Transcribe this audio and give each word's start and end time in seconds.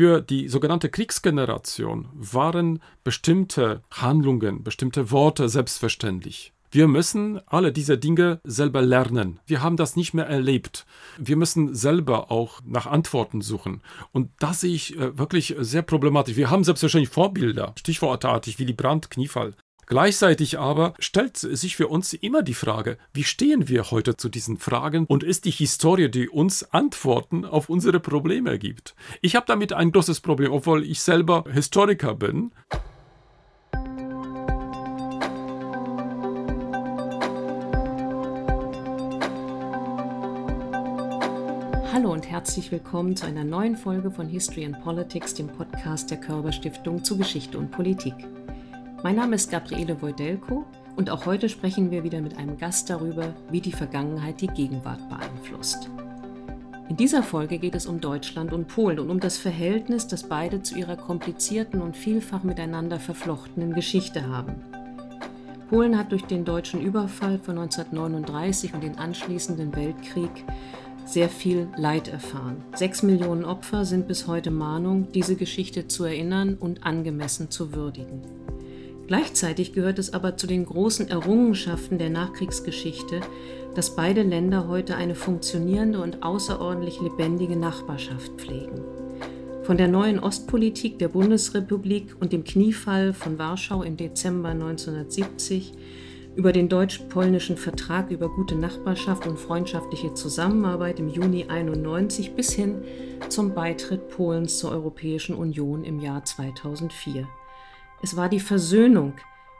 Für 0.00 0.22
die 0.22 0.48
sogenannte 0.48 0.88
Kriegsgeneration 0.88 2.08
waren 2.14 2.80
bestimmte 3.04 3.82
Handlungen, 3.90 4.64
bestimmte 4.64 5.10
Worte 5.10 5.50
selbstverständlich. 5.50 6.54
Wir 6.70 6.88
müssen 6.88 7.38
alle 7.46 7.70
diese 7.70 7.98
Dinge 7.98 8.40
selber 8.42 8.80
lernen. 8.80 9.40
Wir 9.44 9.62
haben 9.62 9.76
das 9.76 9.96
nicht 9.96 10.14
mehr 10.14 10.24
erlebt. 10.24 10.86
Wir 11.18 11.36
müssen 11.36 11.74
selber 11.74 12.30
auch 12.30 12.62
nach 12.64 12.86
Antworten 12.86 13.42
suchen. 13.42 13.82
Und 14.10 14.30
das 14.38 14.62
sehe 14.62 14.72
ich 14.72 14.98
äh, 14.98 15.18
wirklich 15.18 15.54
sehr 15.58 15.82
problematisch. 15.82 16.36
Wir 16.36 16.48
haben 16.48 16.64
selbstverständlich 16.64 17.12
Vorbilder, 17.12 17.74
stichwortartig 17.78 18.58
Willy 18.58 18.72
Brandt, 18.72 19.10
Kniefall. 19.10 19.52
Gleichzeitig 19.90 20.56
aber 20.56 20.94
stellt 21.00 21.36
sich 21.36 21.74
für 21.74 21.88
uns 21.88 22.12
immer 22.12 22.42
die 22.44 22.54
Frage, 22.54 22.96
wie 23.12 23.24
stehen 23.24 23.66
wir 23.68 23.90
heute 23.90 24.16
zu 24.16 24.28
diesen 24.28 24.56
Fragen 24.56 25.04
und 25.04 25.24
ist 25.24 25.46
die 25.46 25.50
Historie, 25.50 26.08
die 26.08 26.28
uns 26.28 26.62
Antworten 26.72 27.44
auf 27.44 27.68
unsere 27.68 27.98
Probleme 27.98 28.60
gibt? 28.60 28.94
Ich 29.20 29.34
habe 29.34 29.46
damit 29.48 29.72
ein 29.72 29.90
großes 29.90 30.20
Problem, 30.20 30.52
obwohl 30.52 30.84
ich 30.84 31.02
selber 31.02 31.42
Historiker 31.52 32.14
bin. 32.14 32.52
Hallo 41.92 42.12
und 42.12 42.30
herzlich 42.30 42.70
willkommen 42.70 43.16
zu 43.16 43.26
einer 43.26 43.42
neuen 43.42 43.74
Folge 43.74 44.12
von 44.12 44.28
History 44.28 44.66
and 44.66 44.80
Politics, 44.84 45.34
dem 45.34 45.48
Podcast 45.48 46.12
der 46.12 46.20
Körber 46.20 46.52
Stiftung 46.52 47.02
zu 47.02 47.18
Geschichte 47.18 47.58
und 47.58 47.72
Politik. 47.72 48.14
Mein 49.02 49.16
Name 49.16 49.36
ist 49.36 49.50
Gabriele 49.50 50.02
Wojdelko 50.02 50.66
und 50.94 51.08
auch 51.08 51.24
heute 51.24 51.48
sprechen 51.48 51.90
wir 51.90 52.04
wieder 52.04 52.20
mit 52.20 52.36
einem 52.36 52.58
Gast 52.58 52.90
darüber, 52.90 53.34
wie 53.50 53.62
die 53.62 53.72
Vergangenheit 53.72 54.42
die 54.42 54.46
Gegenwart 54.46 55.08
beeinflusst. 55.08 55.88
In 56.90 56.98
dieser 56.98 57.22
Folge 57.22 57.56
geht 57.56 57.74
es 57.74 57.86
um 57.86 58.02
Deutschland 58.02 58.52
und 58.52 58.68
Polen 58.68 58.98
und 58.98 59.08
um 59.08 59.18
das 59.18 59.38
Verhältnis, 59.38 60.06
das 60.06 60.24
beide 60.24 60.62
zu 60.62 60.76
ihrer 60.76 60.96
komplizierten 60.96 61.80
und 61.80 61.96
vielfach 61.96 62.42
miteinander 62.42 63.00
verflochtenen 63.00 63.72
Geschichte 63.72 64.28
haben. 64.28 64.56
Polen 65.70 65.96
hat 65.96 66.12
durch 66.12 66.26
den 66.26 66.44
deutschen 66.44 66.82
Überfall 66.82 67.38
von 67.38 67.56
1939 67.56 68.74
und 68.74 68.82
den 68.82 68.98
anschließenden 68.98 69.74
Weltkrieg 69.76 70.44
sehr 71.06 71.30
viel 71.30 71.68
Leid 71.74 72.08
erfahren. 72.08 72.62
Sechs 72.74 73.02
Millionen 73.02 73.46
Opfer 73.46 73.86
sind 73.86 74.06
bis 74.06 74.26
heute 74.26 74.50
Mahnung, 74.50 75.08
diese 75.12 75.36
Geschichte 75.36 75.88
zu 75.88 76.04
erinnern 76.04 76.58
und 76.60 76.84
angemessen 76.84 77.50
zu 77.50 77.72
würdigen. 77.72 78.20
Gleichzeitig 79.10 79.72
gehört 79.72 79.98
es 79.98 80.14
aber 80.14 80.36
zu 80.36 80.46
den 80.46 80.64
großen 80.64 81.08
Errungenschaften 81.08 81.98
der 81.98 82.10
Nachkriegsgeschichte, 82.10 83.22
dass 83.74 83.96
beide 83.96 84.22
Länder 84.22 84.68
heute 84.68 84.94
eine 84.94 85.16
funktionierende 85.16 86.00
und 86.00 86.22
außerordentlich 86.22 87.00
lebendige 87.00 87.56
Nachbarschaft 87.56 88.30
pflegen. 88.36 88.84
Von 89.64 89.78
der 89.78 89.88
neuen 89.88 90.20
Ostpolitik 90.20 91.00
der 91.00 91.08
Bundesrepublik 91.08 92.14
und 92.20 92.32
dem 92.32 92.44
Kniefall 92.44 93.12
von 93.12 93.36
Warschau 93.36 93.82
im 93.82 93.96
Dezember 93.96 94.50
1970 94.50 95.72
über 96.36 96.52
den 96.52 96.68
deutsch-polnischen 96.68 97.56
Vertrag 97.56 98.12
über 98.12 98.28
gute 98.28 98.54
Nachbarschaft 98.54 99.26
und 99.26 99.40
freundschaftliche 99.40 100.14
Zusammenarbeit 100.14 101.00
im 101.00 101.08
Juni 101.08 101.46
91 101.48 102.36
bis 102.36 102.52
hin 102.52 102.84
zum 103.28 103.54
Beitritt 103.54 104.08
Polens 104.08 104.58
zur 104.58 104.70
Europäischen 104.70 105.34
Union 105.34 105.82
im 105.82 105.98
Jahr 105.98 106.24
2004. 106.24 107.26
Es 108.02 108.16
war 108.16 108.28
die 108.28 108.40
Versöhnung, 108.40 109.14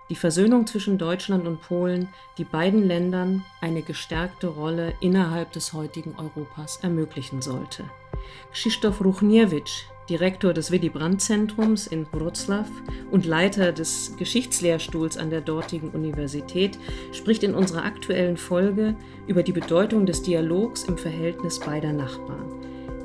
die 0.08 0.16
Versöhnung 0.16 0.66
zwischen 0.66 0.96
Deutschland 0.96 1.46
und 1.46 1.60
Polen, 1.60 2.08
die 2.38 2.44
beiden 2.44 2.82
Ländern 2.82 3.44
eine 3.60 3.82
gestärkte 3.82 4.48
Rolle 4.48 4.94
innerhalb 5.00 5.52
des 5.52 5.72
heutigen 5.72 6.14
Europas 6.16 6.78
ermöglichen 6.82 7.42
sollte. 7.42 7.84
Krzysztof 8.52 9.04
Ruchniewicz, 9.04 9.84
Direktor 10.08 10.54
des 10.54 10.70
Willy 10.70 10.88
Brandt 10.88 11.20
Zentrums 11.20 11.86
in 11.86 12.06
Wroclaw 12.12 12.68
und 13.10 13.26
Leiter 13.26 13.72
des 13.72 14.16
Geschichtslehrstuhls 14.16 15.16
an 15.16 15.30
der 15.30 15.42
dortigen 15.42 15.90
Universität, 15.90 16.78
spricht 17.12 17.42
in 17.42 17.54
unserer 17.54 17.84
aktuellen 17.84 18.36
Folge 18.36 18.96
über 19.26 19.42
die 19.42 19.52
Bedeutung 19.52 20.06
des 20.06 20.22
Dialogs 20.22 20.84
im 20.84 20.98
Verhältnis 20.98 21.60
beider 21.60 21.92
Nachbarn 21.92 22.59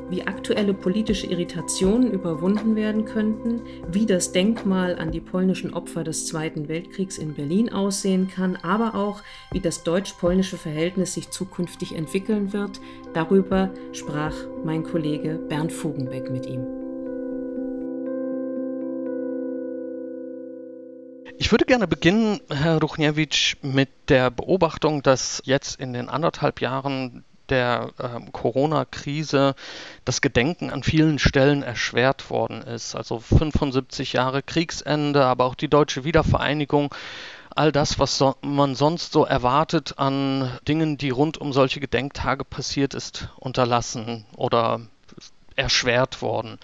wie 0.10 0.24
aktuelle 0.24 0.74
politische 0.74 1.28
Irritationen 1.28 2.12
überwunden 2.12 2.76
werden 2.76 3.06
könnten, 3.06 3.62
wie 3.90 4.06
das 4.06 4.32
Denkmal 4.32 4.98
an 4.98 5.12
die 5.12 5.22
polnischen 5.22 5.74
Opfer 5.74 6.04
des 6.04 6.28
Zweiten 6.28 6.68
Weltkriegs 6.68 7.18
in 7.18 7.34
Berlin 7.34 7.72
aussehen 7.72 8.30
kann, 8.30 8.56
aber 8.58 8.96
auch, 8.96 9.22
wie 9.52 9.60
das 9.60 9.84
deutsch-polnische 9.84 10.58
Verhältnis 10.58 11.14
sich 11.14 11.30
zukünftig 11.32 11.96
entwickeln 11.96 12.54
wird. 12.54 12.80
Darüber 13.14 13.72
sprach 13.94 14.36
mein 14.64 14.84
Kollege 14.84 15.40
Bernd 15.50 15.72
Fugenbeck 15.72 16.30
mit 16.30 16.46
ihm. 16.46 16.66
Ich 21.38 21.52
würde 21.52 21.66
gerne 21.66 21.88
beginnen, 21.88 22.40
Herr 22.50 22.80
Ruchniewicz, 22.80 23.58
mit 23.62 23.90
der 24.08 24.32
Beobachtung, 24.32 25.04
dass 25.04 25.42
jetzt 25.44 25.80
in 25.80 25.92
den 25.92 26.08
anderthalb 26.08 26.62
Jahren 26.62 27.26
der 27.50 27.92
äh, 27.98 28.32
Corona-Krise 28.32 29.56
das 30.04 30.22
Gedenken 30.22 30.70
an 30.70 30.84
vielen 30.84 31.20
Stellen 31.20 31.64
erschwert 31.64 32.30
worden 32.30 32.62
ist. 32.62 32.96
Also 32.96 33.20
75 33.20 34.14
Jahre 34.14 34.44
Kriegsende, 34.44 35.26
aber 35.26 35.46
auch 35.46 35.56
die 35.56 35.70
deutsche 35.70 36.04
Wiedervereinigung. 36.04 36.94
All 37.56 37.72
das, 37.72 38.00
was 38.00 38.18
so, 38.18 38.36
man 38.42 38.76
sonst 38.76 39.14
so 39.14 39.26
erwartet 39.26 39.98
an 39.98 40.52
Dingen, 40.68 40.98
die 40.98 41.10
rund 41.10 41.38
um 41.38 41.54
solche 41.54 41.80
Gedenktage 41.80 42.44
passiert 42.44 42.94
ist, 42.94 43.30
unterlassen 43.38 44.26
oder 44.36 44.82
erschwert 45.56 46.22
worden. 46.22 46.60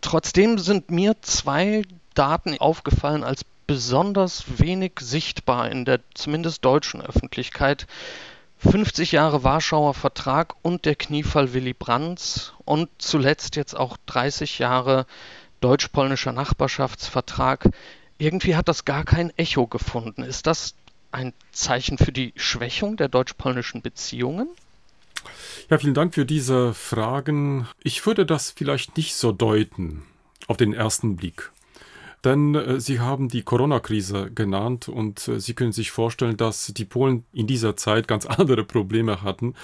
Trotzdem 0.00 0.58
sind 0.58 0.90
mir 0.90 1.16
zwei 1.22 1.82
Daten 2.14 2.58
aufgefallen 2.58 3.22
als 3.22 3.44
besonders 3.66 4.44
wenig 4.58 4.92
sichtbar 5.00 5.70
in 5.70 5.84
der 5.84 6.00
zumindest 6.14 6.64
deutschen 6.64 7.02
Öffentlichkeit. 7.02 7.86
50 8.58 9.12
Jahre 9.12 9.44
Warschauer 9.44 9.94
Vertrag 9.94 10.54
und 10.62 10.84
der 10.84 10.94
Kniefall 10.94 11.52
Willy 11.52 11.74
Brandts 11.74 12.54
und 12.64 12.88
zuletzt 12.98 13.56
jetzt 13.56 13.74
auch 13.74 13.96
30 14.06 14.58
Jahre 14.58 15.06
deutsch-polnischer 15.60 16.32
Nachbarschaftsvertrag. 16.32 17.70
Irgendwie 18.18 18.56
hat 18.56 18.68
das 18.68 18.84
gar 18.84 19.04
kein 19.04 19.30
Echo 19.36 19.66
gefunden. 19.66 20.22
Ist 20.22 20.46
das 20.46 20.74
ein 21.12 21.32
Zeichen 21.52 21.98
für 21.98 22.12
die 22.12 22.32
Schwächung 22.36 22.96
der 22.96 23.08
deutsch-polnischen 23.08 23.82
Beziehungen? 23.82 24.48
Ja, 25.70 25.78
vielen 25.78 25.94
Dank 25.94 26.14
für 26.14 26.24
diese 26.24 26.74
Fragen. 26.74 27.68
Ich 27.82 28.06
würde 28.06 28.26
das 28.26 28.50
vielleicht 28.50 28.96
nicht 28.96 29.14
so 29.14 29.32
deuten 29.32 30.02
auf 30.46 30.56
den 30.56 30.72
ersten 30.72 31.16
Blick. 31.16 31.50
Denn 32.24 32.54
äh, 32.54 32.80
Sie 32.80 33.00
haben 33.00 33.28
die 33.28 33.42
Corona-Krise 33.42 34.30
genannt 34.34 34.88
und 34.88 35.28
äh, 35.28 35.40
Sie 35.40 35.54
können 35.54 35.72
sich 35.72 35.90
vorstellen, 35.90 36.36
dass 36.36 36.72
die 36.74 36.84
Polen 36.84 37.24
in 37.32 37.46
dieser 37.46 37.76
Zeit 37.76 38.08
ganz 38.08 38.26
andere 38.26 38.64
Probleme 38.64 39.22
hatten 39.22 39.54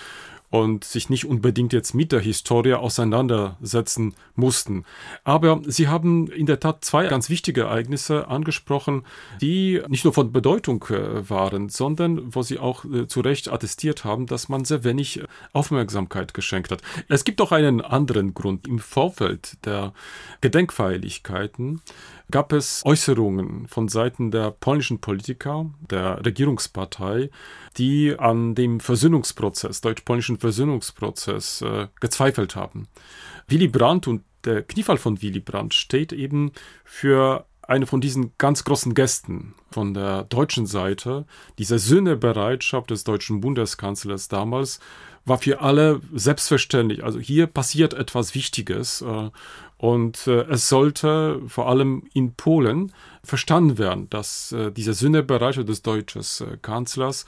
und 0.52 0.84
sich 0.84 1.08
nicht 1.08 1.24
unbedingt 1.24 1.72
jetzt 1.72 1.94
mit 1.94 2.12
der 2.12 2.20
Historie 2.20 2.74
auseinandersetzen 2.74 4.14
mussten. 4.36 4.84
Aber 5.24 5.62
sie 5.64 5.88
haben 5.88 6.30
in 6.30 6.44
der 6.44 6.60
Tat 6.60 6.84
zwei 6.84 7.06
ganz 7.06 7.30
wichtige 7.30 7.62
Ereignisse 7.62 8.28
angesprochen, 8.28 9.04
die 9.40 9.80
nicht 9.88 10.04
nur 10.04 10.12
von 10.12 10.30
Bedeutung 10.30 10.84
äh, 10.90 11.28
waren, 11.30 11.70
sondern 11.70 12.34
wo 12.34 12.42
sie 12.42 12.58
auch 12.58 12.84
äh, 12.84 13.06
zu 13.06 13.22
Recht 13.22 13.50
attestiert 13.50 14.04
haben, 14.04 14.26
dass 14.26 14.50
man 14.50 14.66
sehr 14.66 14.84
wenig 14.84 15.22
Aufmerksamkeit 15.54 16.34
geschenkt 16.34 16.70
hat. 16.70 16.82
Es 17.08 17.24
gibt 17.24 17.40
auch 17.40 17.52
einen 17.52 17.80
anderen 17.80 18.34
Grund. 18.34 18.68
Im 18.68 18.78
Vorfeld 18.78 19.56
der 19.64 19.94
Gedenkfeierlichkeiten 20.42 21.80
gab 22.32 22.52
es 22.52 22.82
Äußerungen 22.84 23.68
von 23.68 23.88
Seiten 23.88 24.30
der 24.30 24.50
polnischen 24.50 25.00
Politiker, 25.00 25.70
der 25.90 26.24
Regierungspartei, 26.24 27.30
die 27.78 28.18
an 28.18 28.54
dem 28.54 28.80
Versöhnungsprozess, 28.80 29.80
deutsch-polnischen 29.80 30.38
Versöhnungsprozess 30.42 31.62
äh, 31.62 31.88
gezweifelt 32.00 32.56
haben. 32.56 32.88
Willy 33.48 33.68
Brandt 33.68 34.06
und 34.06 34.22
der 34.44 34.62
Kniefall 34.62 34.98
von 34.98 35.22
Willy 35.22 35.40
Brandt 35.40 35.72
steht 35.72 36.12
eben 36.12 36.52
für 36.84 37.46
eine 37.62 37.86
von 37.86 38.00
diesen 38.00 38.32
ganz 38.38 38.64
großen 38.64 38.92
Gästen 38.92 39.54
von 39.70 39.94
der 39.94 40.24
deutschen 40.24 40.66
Seite, 40.66 41.26
diese 41.58 41.78
Sühnebereitschaft 41.78 42.90
des 42.90 43.04
deutschen 43.04 43.40
Bundeskanzlers 43.40 44.28
damals, 44.28 44.80
war 45.24 45.38
für 45.38 45.60
alle 45.60 46.00
selbstverständlich. 46.12 47.04
Also 47.04 47.20
hier 47.20 47.46
passiert 47.46 47.94
etwas 47.94 48.34
Wichtiges 48.34 49.02
äh, 49.02 49.30
und 49.78 50.26
äh, 50.26 50.42
es 50.50 50.68
sollte 50.68 51.40
vor 51.46 51.68
allem 51.68 52.02
in 52.12 52.34
Polen 52.34 52.92
verstanden 53.22 53.78
werden, 53.78 54.10
dass 54.10 54.50
äh, 54.50 54.72
diese 54.72 54.92
Sühnebereitschaft 54.92 55.68
des 55.68 55.82
deutschen 55.82 56.22
Kanzlers 56.60 57.26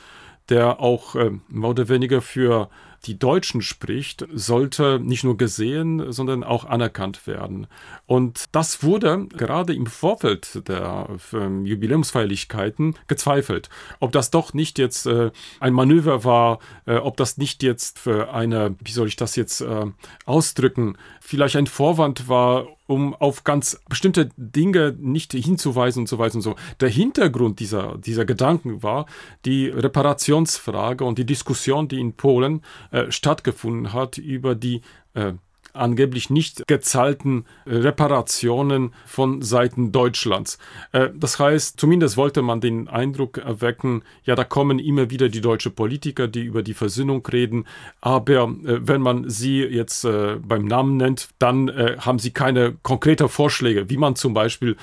der 0.49 0.81
auch 0.81 1.15
äh, 1.15 1.31
mehr 1.49 1.71
oder 1.71 1.89
weniger 1.89 2.21
für 2.21 2.69
die 3.07 3.19
Deutschen 3.19 3.63
spricht, 3.63 4.27
sollte 4.33 4.99
nicht 5.01 5.25
nur 5.25 5.37
gesehen, 5.37 6.13
sondern 6.13 6.45
auch 6.45 6.65
anerkannt 6.65 7.27
werden. 7.27 7.67
Und 8.07 8.45
das 8.53 8.83
wurde 8.83 9.27
gerade 9.29 9.75
im 9.75 9.87
Vorfeld 9.87 10.69
der 10.69 11.09
ähm, 11.33 11.67
Jubiläumsfeierlichkeiten 11.67 12.97
gezweifelt, 13.07 13.69
ob 14.01 14.13
das 14.13 14.31
doch 14.31 14.55
nicht 14.55 14.79
jetzt 14.79 15.07
äh, 15.07 15.31
ein 15.61 15.73
Manöver 15.73 16.25
war, 16.25 16.59
äh, 16.87 16.97
ob 16.97 17.17
das 17.17 17.39
nicht 17.39 17.63
jetzt 17.63 17.99
für 17.99 18.33
eine, 18.33 18.75
wie 18.83 18.93
soll 18.93 19.09
ich 19.09 19.17
das 19.17 19.37
jetzt 19.37 19.61
äh, 19.61 19.87
ausdrücken, 20.25 20.97
vielleicht 21.21 21.57
ein 21.57 21.67
Vorwand 21.67 22.29
war, 22.29 22.67
um 22.87 23.15
auf 23.15 23.45
ganz 23.45 23.81
bestimmte 23.89 24.31
Dinge 24.37 24.95
nicht 24.99 25.33
hinzuweisen 25.33 26.01
und 26.01 26.09
so 26.09 26.19
weiter 26.19 26.37
und 26.37 26.43
so. 26.43 26.57
Der 26.81 26.89
Hintergrund 26.89 27.61
dieser, 27.61 27.97
dieser 27.99 28.25
Gedanken 28.25 28.83
war 28.83 29.07
die 29.45 29.69
Reparationsfrage 29.69 31.05
und 31.05 31.19
die 31.19 31.27
Diskussion, 31.27 31.89
die 31.89 32.01
in 32.01 32.15
Polen 32.15 32.63
äh, 32.91 33.11
stattgefunden 33.11 33.93
hat 33.93 34.19
über 34.19 34.55
die 34.55 34.83
äh, 35.15 35.33
angeblich 35.75 36.31
nicht 36.31 36.67
gezahlten 36.67 37.45
Reparationen 37.67 38.95
von 39.07 39.43
Seiten 39.43 39.93
Deutschlands. 39.93 40.59
Äh, 40.93 41.11
das 41.15 41.39
heißt, 41.39 41.79
zumindest 41.79 42.17
wollte 42.17 42.43
man 42.43 42.61
den 42.61 42.89
Eindruck 42.89 43.39
erwecken, 43.39 44.03
ja, 44.25 44.35
da 44.35 44.45
kommen 44.45 44.79
immer 44.79 45.11
wieder 45.11 45.29
die 45.29 45.41
deutsche 45.41 45.71
Politiker, 45.71 46.29
die 46.29 46.43
über 46.43 46.63
die 46.63 46.75
Versöhnung 46.75 47.27
reden, 47.27 47.67
aber 48.01 48.45
äh, 48.45 48.87
wenn 48.87 49.01
man 49.01 49.29
sie 49.29 49.63
jetzt 49.63 50.05
äh, 50.05 50.37
beim 50.37 50.65
Namen 50.67 50.97
nennt, 50.97 51.29
dann 51.39 51.71
haben 51.99 52.19
sie 52.19 52.31
keine 52.31 52.77
konkreten 52.83 53.29
Vorschläge, 53.29 53.91
wie 53.91 53.97
man 53.97 54.17
zum 54.17 54.35
Beispiel 54.35 54.77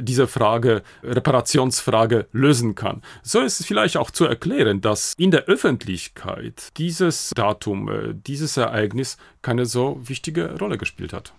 diese 0.00 0.26
Frage, 0.26 0.82
Reparationsfrage 1.02 2.26
lösen 2.32 2.74
kann. 2.74 3.02
So 3.22 3.40
ist 3.40 3.60
es 3.60 3.66
vielleicht 3.66 3.96
auch 3.96 4.10
zu 4.10 4.24
erklären, 4.24 4.80
dass 4.80 5.14
in 5.16 5.30
der 5.30 5.44
Öffentlichkeit 5.44 6.70
dieses 6.76 7.30
Datum, 7.34 7.90
dieses 8.26 8.56
Ereignis 8.56 9.18
keine 9.42 9.66
so 9.66 10.00
wichtige 10.04 10.31
Rolle 10.40 10.78
gespielt 10.78 11.12
hat. 11.12 11.32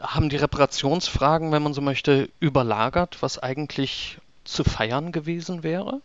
Haben 0.00 0.28
die 0.28 0.36
Reparationsfragen, 0.36 1.52
wenn 1.52 1.62
man 1.62 1.74
so 1.74 1.80
möchte, 1.80 2.28
überlagert, 2.40 3.18
was 3.20 3.38
eigentlich 3.38 4.18
zu 4.44 4.64
feiern 4.64 5.12
gewesen 5.12 5.62
wäre? 5.62 6.00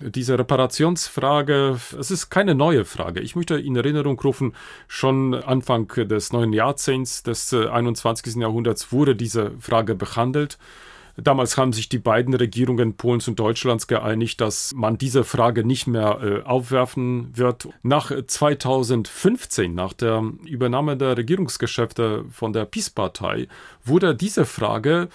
Diese 0.00 0.38
Reparationsfrage, 0.38 1.80
es 1.98 2.10
ist 2.12 2.30
keine 2.30 2.54
neue 2.54 2.84
Frage. 2.84 3.20
Ich 3.20 3.34
möchte 3.34 3.58
in 3.58 3.74
Erinnerung 3.74 4.20
rufen, 4.20 4.54
schon 4.86 5.34
Anfang 5.34 5.88
des 5.88 6.32
neuen 6.32 6.52
Jahrzehnts 6.52 7.24
des 7.24 7.52
21. 7.52 8.36
Jahrhunderts 8.36 8.92
wurde 8.92 9.16
diese 9.16 9.52
Frage 9.58 9.96
behandelt. 9.96 10.56
Damals 11.20 11.56
haben 11.56 11.72
sich 11.72 11.88
die 11.88 11.98
beiden 11.98 12.32
Regierungen 12.32 12.94
Polens 12.94 13.26
und 13.26 13.40
Deutschlands 13.40 13.88
geeinigt, 13.88 14.40
dass 14.40 14.72
man 14.74 14.98
diese 14.98 15.24
Frage 15.24 15.64
nicht 15.64 15.88
mehr 15.88 16.20
äh, 16.22 16.42
aufwerfen 16.44 17.36
wird. 17.36 17.68
Nach 17.82 18.12
2015, 18.24 19.74
nach 19.74 19.92
der 19.92 20.22
Übernahme 20.46 20.96
der 20.96 21.16
Regierungsgeschäfte 21.16 22.24
von 22.30 22.52
der 22.52 22.66
PiS-Partei, 22.66 23.48
wurde 23.84 24.14
diese 24.14 24.44
Frage 24.44 25.08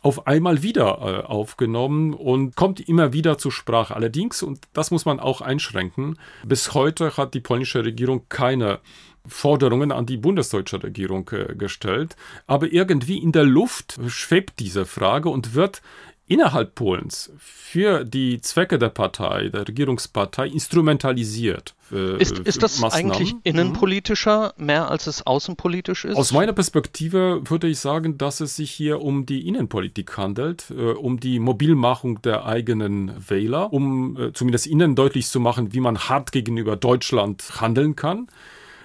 auf 0.00 0.26
einmal 0.26 0.62
wieder 0.62 0.98
äh, 1.00 1.26
aufgenommen 1.26 2.14
und 2.14 2.56
kommt 2.56 2.80
immer 2.80 3.12
wieder 3.12 3.36
zur 3.36 3.52
Sprache. 3.52 3.94
Allerdings, 3.94 4.42
und 4.42 4.60
das 4.72 4.90
muss 4.90 5.04
man 5.04 5.20
auch 5.20 5.42
einschränken, 5.42 6.18
bis 6.44 6.74
heute 6.74 7.16
hat 7.16 7.34
die 7.34 7.40
polnische 7.40 7.84
Regierung 7.84 8.22
keine 8.28 8.80
Forderungen 9.26 9.92
an 9.92 10.06
die 10.06 10.16
bundesdeutsche 10.16 10.82
Regierung 10.82 11.28
äh, 11.32 11.54
gestellt. 11.54 12.16
Aber 12.46 12.72
irgendwie 12.72 13.18
in 13.18 13.32
der 13.32 13.44
Luft 13.44 13.98
schwebt 14.08 14.58
diese 14.58 14.86
Frage 14.86 15.28
und 15.28 15.54
wird 15.54 15.82
innerhalb 16.32 16.74
Polens 16.74 17.30
für 17.38 18.04
die 18.04 18.40
Zwecke 18.40 18.78
der 18.78 18.88
Partei, 18.88 19.48
der 19.48 19.68
Regierungspartei, 19.68 20.46
instrumentalisiert. 20.46 21.74
Äh, 21.90 22.16
ist, 22.22 22.38
ist 22.38 22.62
das 22.62 22.80
Maßnahmen. 22.80 23.12
eigentlich 23.12 23.34
innenpolitischer 23.42 24.54
mehr 24.56 24.90
als 24.90 25.06
es 25.06 25.26
außenpolitisch 25.26 26.06
ist? 26.06 26.16
Aus 26.16 26.32
meiner 26.32 26.52
Perspektive 26.52 27.42
würde 27.44 27.68
ich 27.68 27.80
sagen, 27.80 28.16
dass 28.16 28.40
es 28.40 28.56
sich 28.56 28.70
hier 28.70 29.02
um 29.02 29.26
die 29.26 29.46
Innenpolitik 29.46 30.16
handelt, 30.16 30.70
äh, 30.70 30.92
um 30.92 31.20
die 31.20 31.38
Mobilmachung 31.38 32.22
der 32.22 32.46
eigenen 32.46 33.12
Wähler, 33.28 33.72
um 33.72 34.16
äh, 34.16 34.32
zumindest 34.32 34.66
ihnen 34.68 34.94
deutlich 34.94 35.26
zu 35.26 35.38
machen, 35.38 35.74
wie 35.74 35.80
man 35.80 35.98
hart 35.98 36.32
gegenüber 36.32 36.76
Deutschland 36.76 37.60
handeln 37.60 37.94
kann. 37.94 38.28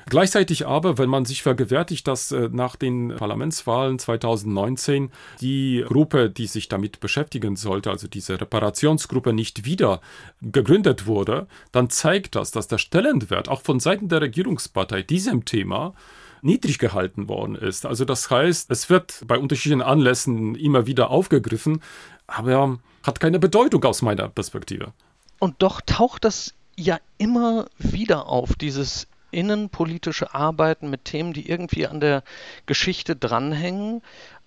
Gleichzeitig 0.09 0.65
aber, 0.65 0.97
wenn 0.97 1.09
man 1.09 1.25
sich 1.25 1.43
vergewärtigt, 1.43 2.07
dass 2.07 2.31
äh, 2.31 2.49
nach 2.51 2.77
den 2.77 3.13
Parlamentswahlen 3.17 3.99
2019 3.99 5.11
die 5.41 5.83
Gruppe, 5.85 6.29
die 6.29 6.47
sich 6.47 6.69
damit 6.69 7.01
beschäftigen 7.01 7.57
sollte, 7.57 7.89
also 7.89 8.07
diese 8.07 8.39
Reparationsgruppe 8.39 9.33
nicht 9.33 9.65
wieder 9.65 9.99
gegründet 10.41 11.07
wurde, 11.07 11.47
dann 11.73 11.89
zeigt 11.89 12.35
das, 12.35 12.51
dass 12.51 12.69
der 12.69 12.77
Stellenwert 12.77 13.49
auch 13.49 13.61
von 13.61 13.81
Seiten 13.81 14.07
der 14.07 14.21
Regierungspartei 14.21 15.01
diesem 15.01 15.43
Thema 15.43 15.93
niedrig 16.41 16.79
gehalten 16.79 17.27
worden 17.27 17.55
ist. 17.55 17.85
Also 17.85 18.05
das 18.05 18.29
heißt, 18.29 18.71
es 18.71 18.89
wird 18.89 19.23
bei 19.27 19.37
unterschiedlichen 19.37 19.81
Anlässen 19.81 20.55
immer 20.55 20.87
wieder 20.87 21.09
aufgegriffen, 21.09 21.81
aber 22.27 22.79
hat 23.03 23.19
keine 23.19 23.39
Bedeutung 23.39 23.83
aus 23.83 24.01
meiner 24.01 24.29
Perspektive. 24.29 24.93
Und 25.39 25.55
doch 25.59 25.81
taucht 25.81 26.23
das 26.23 26.53
ja 26.77 26.99
immer 27.17 27.67
wieder 27.77 28.27
auf, 28.27 28.55
dieses 28.55 29.07
innenpolitische 29.31 30.33
Arbeiten 30.33 30.89
mit 30.89 31.05
Themen, 31.05 31.33
die 31.33 31.49
irgendwie 31.49 31.87
an 31.87 31.99
der 31.99 32.23
Geschichte 32.65 33.15
dranhängen, 33.15 34.01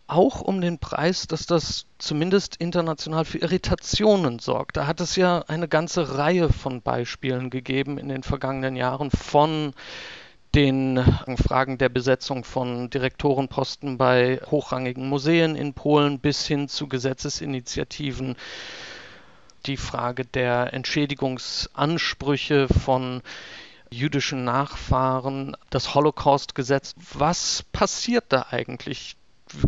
auch 0.07 0.41
um 0.41 0.61
den 0.61 0.79
Preis, 0.79 1.27
dass 1.29 1.47
das 1.47 1.87
zumindest 1.99 2.57
international 2.57 3.25
für 3.25 3.39
Irritationen 3.39 4.41
sorgt. 4.41 4.77
Da 4.77 4.87
hat 4.87 5.01
es 5.01 5.17
ja 5.17 5.45
eine 5.47 5.69
ganze 5.69 6.19
Reihe 6.19 6.53
von 6.53 6.83
Beispielen 6.83 7.49
gegeben 7.49 7.97
in 7.97 8.09
den 8.09 8.25
vergangenen 8.25 8.75
Jahren 8.75 9.11
von 9.11 9.73
den 10.55 11.01
Fragen 11.37 11.79
der 11.79 11.89
Besetzung 11.89 12.43
von 12.43 12.91
Direktorenposten 12.91 13.99
bei 13.99 14.41
hochrangigen 14.51 15.09
Museen 15.09 15.55
in 15.55 15.75
Polen 15.75 16.19
bis 16.19 16.45
hin 16.45 16.69
zu 16.69 16.89
Gesetzesinitiativen, 16.89 18.35
die 19.67 19.77
Frage 19.77 20.25
der 20.25 20.73
Entschädigungsansprüche 20.73 22.67
von 22.69 23.23
jüdischen 23.93 24.45
Nachfahren, 24.45 25.57
das 25.71 25.95
Holocaust-Gesetz. 25.95 26.95
Was 27.19 27.65
passiert 27.73 28.27
da 28.29 28.47
eigentlich? 28.51 29.17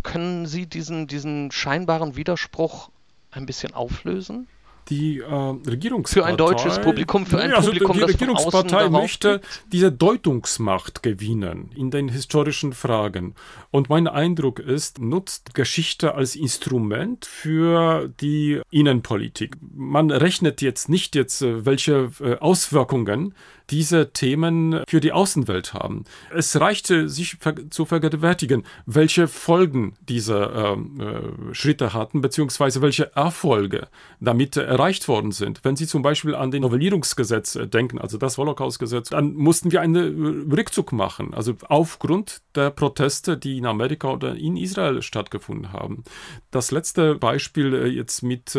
Können 0.01 0.45
Sie 0.45 0.65
diesen, 0.65 1.07
diesen 1.07 1.51
scheinbaren 1.51 2.15
Widerspruch 2.15 2.89
ein 3.31 3.45
bisschen 3.45 3.73
auflösen? 3.73 4.47
die 4.89 5.19
äh, 5.19 5.25
Regierungspartei. 5.25 6.21
Für 6.21 6.25
ein 6.25 6.37
deutsches 6.37 6.79
Publikum, 6.81 7.25
für 7.25 7.39
ein 7.39 7.53
also 7.53 7.71
Publikum, 7.71 7.93
die, 7.93 7.99
die 7.99 8.11
Regierungspartei 8.11 8.89
möchte 8.89 9.41
diese 9.71 9.91
Deutungsmacht 9.91 11.03
gewinnen 11.03 11.71
in 11.75 11.91
den 11.91 12.09
historischen 12.09 12.73
Fragen. 12.73 13.35
Und 13.71 13.89
mein 13.89 14.07
Eindruck 14.07 14.59
ist, 14.59 14.99
nutzt 14.99 15.53
Geschichte 15.53 16.15
als 16.15 16.35
Instrument 16.35 17.25
für 17.25 18.09
die 18.19 18.61
Innenpolitik. 18.71 19.57
Man 19.73 20.11
rechnet 20.11 20.61
jetzt 20.61 20.89
nicht 20.89 21.15
jetzt, 21.15 21.41
äh, 21.41 21.65
welche 21.65 22.11
äh, 22.19 22.37
Auswirkungen 22.37 23.35
diese 23.69 24.11
Themen 24.11 24.81
für 24.87 24.99
die 24.99 25.11
Außenwelt 25.11 25.73
haben. 25.73 26.05
Es 26.33 26.59
reichte, 26.59 27.09
sich 27.09 27.37
zu 27.69 27.85
vergegenwärtigen, 27.85 28.63
welche 28.85 29.27
Folgen 29.27 29.95
diese 30.07 30.51
ähm, 30.55 30.99
äh, 30.99 31.53
Schritte 31.53 31.93
hatten, 31.93 32.21
beziehungsweise 32.21 32.81
welche 32.81 33.15
Erfolge 33.15 33.87
damit 34.19 34.57
erreicht 34.57 35.07
worden 35.07 35.31
sind. 35.31 35.61
Wenn 35.63 35.75
Sie 35.75 35.87
zum 35.87 36.01
Beispiel 36.01 36.35
an 36.35 36.51
den 36.51 36.61
Novellierungsgesetz 36.61 37.55
äh, 37.55 37.67
denken, 37.67 37.99
also 37.99 38.17
das 38.17 38.37
Holocaust-Gesetz, 38.37 39.09
dann 39.09 39.33
mussten 39.33 39.71
wir 39.71 39.81
einen 39.81 40.49
äh, 40.49 40.55
Rückzug 40.55 40.91
machen, 40.91 41.33
also 41.33 41.55
aufgrund 41.67 42.41
der 42.55 42.69
Proteste, 42.69 43.37
die 43.37 43.57
in 43.57 43.65
Amerika 43.65 44.09
oder 44.09 44.35
in 44.35 44.57
Israel 44.57 45.01
stattgefunden 45.01 45.73
haben. 45.73 46.03
Das 46.51 46.71
letzte 46.71 47.15
Beispiel 47.15 47.73
äh, 47.73 47.87
jetzt 47.87 48.23
mit 48.23 48.57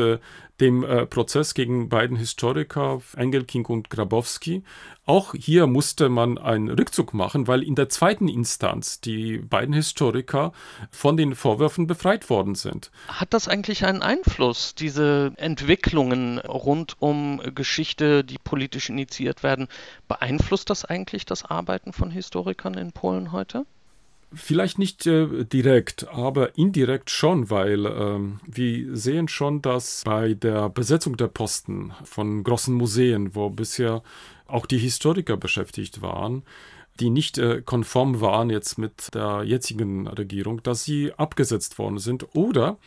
dem 0.60 0.86
Prozess 1.10 1.54
gegen 1.54 1.88
beiden 1.88 2.16
Historiker, 2.16 3.00
Engelking 3.16 3.66
und 3.66 3.90
Grabowski, 3.90 4.62
auch 5.06 5.34
hier 5.34 5.66
musste 5.66 6.08
man 6.08 6.38
einen 6.38 6.70
Rückzug 6.70 7.12
machen, 7.12 7.46
weil 7.46 7.62
in 7.62 7.74
der 7.74 7.90
zweiten 7.90 8.26
Instanz 8.26 9.00
die 9.00 9.36
beiden 9.38 9.74
Historiker 9.74 10.52
von 10.90 11.18
den 11.18 11.34
Vorwürfen 11.34 11.86
befreit 11.86 12.30
worden 12.30 12.54
sind. 12.54 12.90
Hat 13.08 13.34
das 13.34 13.46
eigentlich 13.46 13.84
einen 13.84 14.00
Einfluss, 14.00 14.74
diese 14.74 15.32
Entwicklungen 15.36 16.38
rund 16.38 16.96
um 17.00 17.42
Geschichte, 17.54 18.24
die 18.24 18.38
politisch 18.38 18.88
initiiert 18.88 19.42
werden? 19.42 19.68
Beeinflusst 20.08 20.70
das 20.70 20.86
eigentlich 20.86 21.26
das 21.26 21.44
Arbeiten 21.44 21.92
von 21.92 22.10
Historikern 22.10 22.74
in 22.74 22.92
Polen 22.92 23.32
heute? 23.32 23.66
Vielleicht 24.34 24.78
nicht 24.78 25.06
äh, 25.06 25.44
direkt, 25.44 26.08
aber 26.08 26.56
indirekt 26.58 27.10
schon, 27.10 27.50
weil 27.50 27.86
ähm, 27.86 28.40
wir 28.46 28.96
sehen 28.96 29.28
schon, 29.28 29.62
dass 29.62 30.02
bei 30.04 30.34
der 30.34 30.68
Besetzung 30.68 31.16
der 31.16 31.28
Posten 31.28 31.92
von 32.04 32.42
großen 32.44 32.74
Museen, 32.74 33.34
wo 33.34 33.50
bisher 33.50 34.02
auch 34.46 34.66
die 34.66 34.78
Historiker 34.78 35.36
beschäftigt 35.36 36.02
waren, 36.02 36.42
die 37.00 37.10
nicht 37.10 37.38
äh, 37.38 37.62
konform 37.62 38.20
waren 38.20 38.50
jetzt 38.50 38.78
mit 38.78 39.14
der 39.14 39.42
jetzigen 39.44 40.06
Regierung, 40.06 40.62
dass 40.62 40.84
sie 40.84 41.12
abgesetzt 41.14 41.78
worden 41.78 41.98
sind 41.98 42.34
oder 42.34 42.78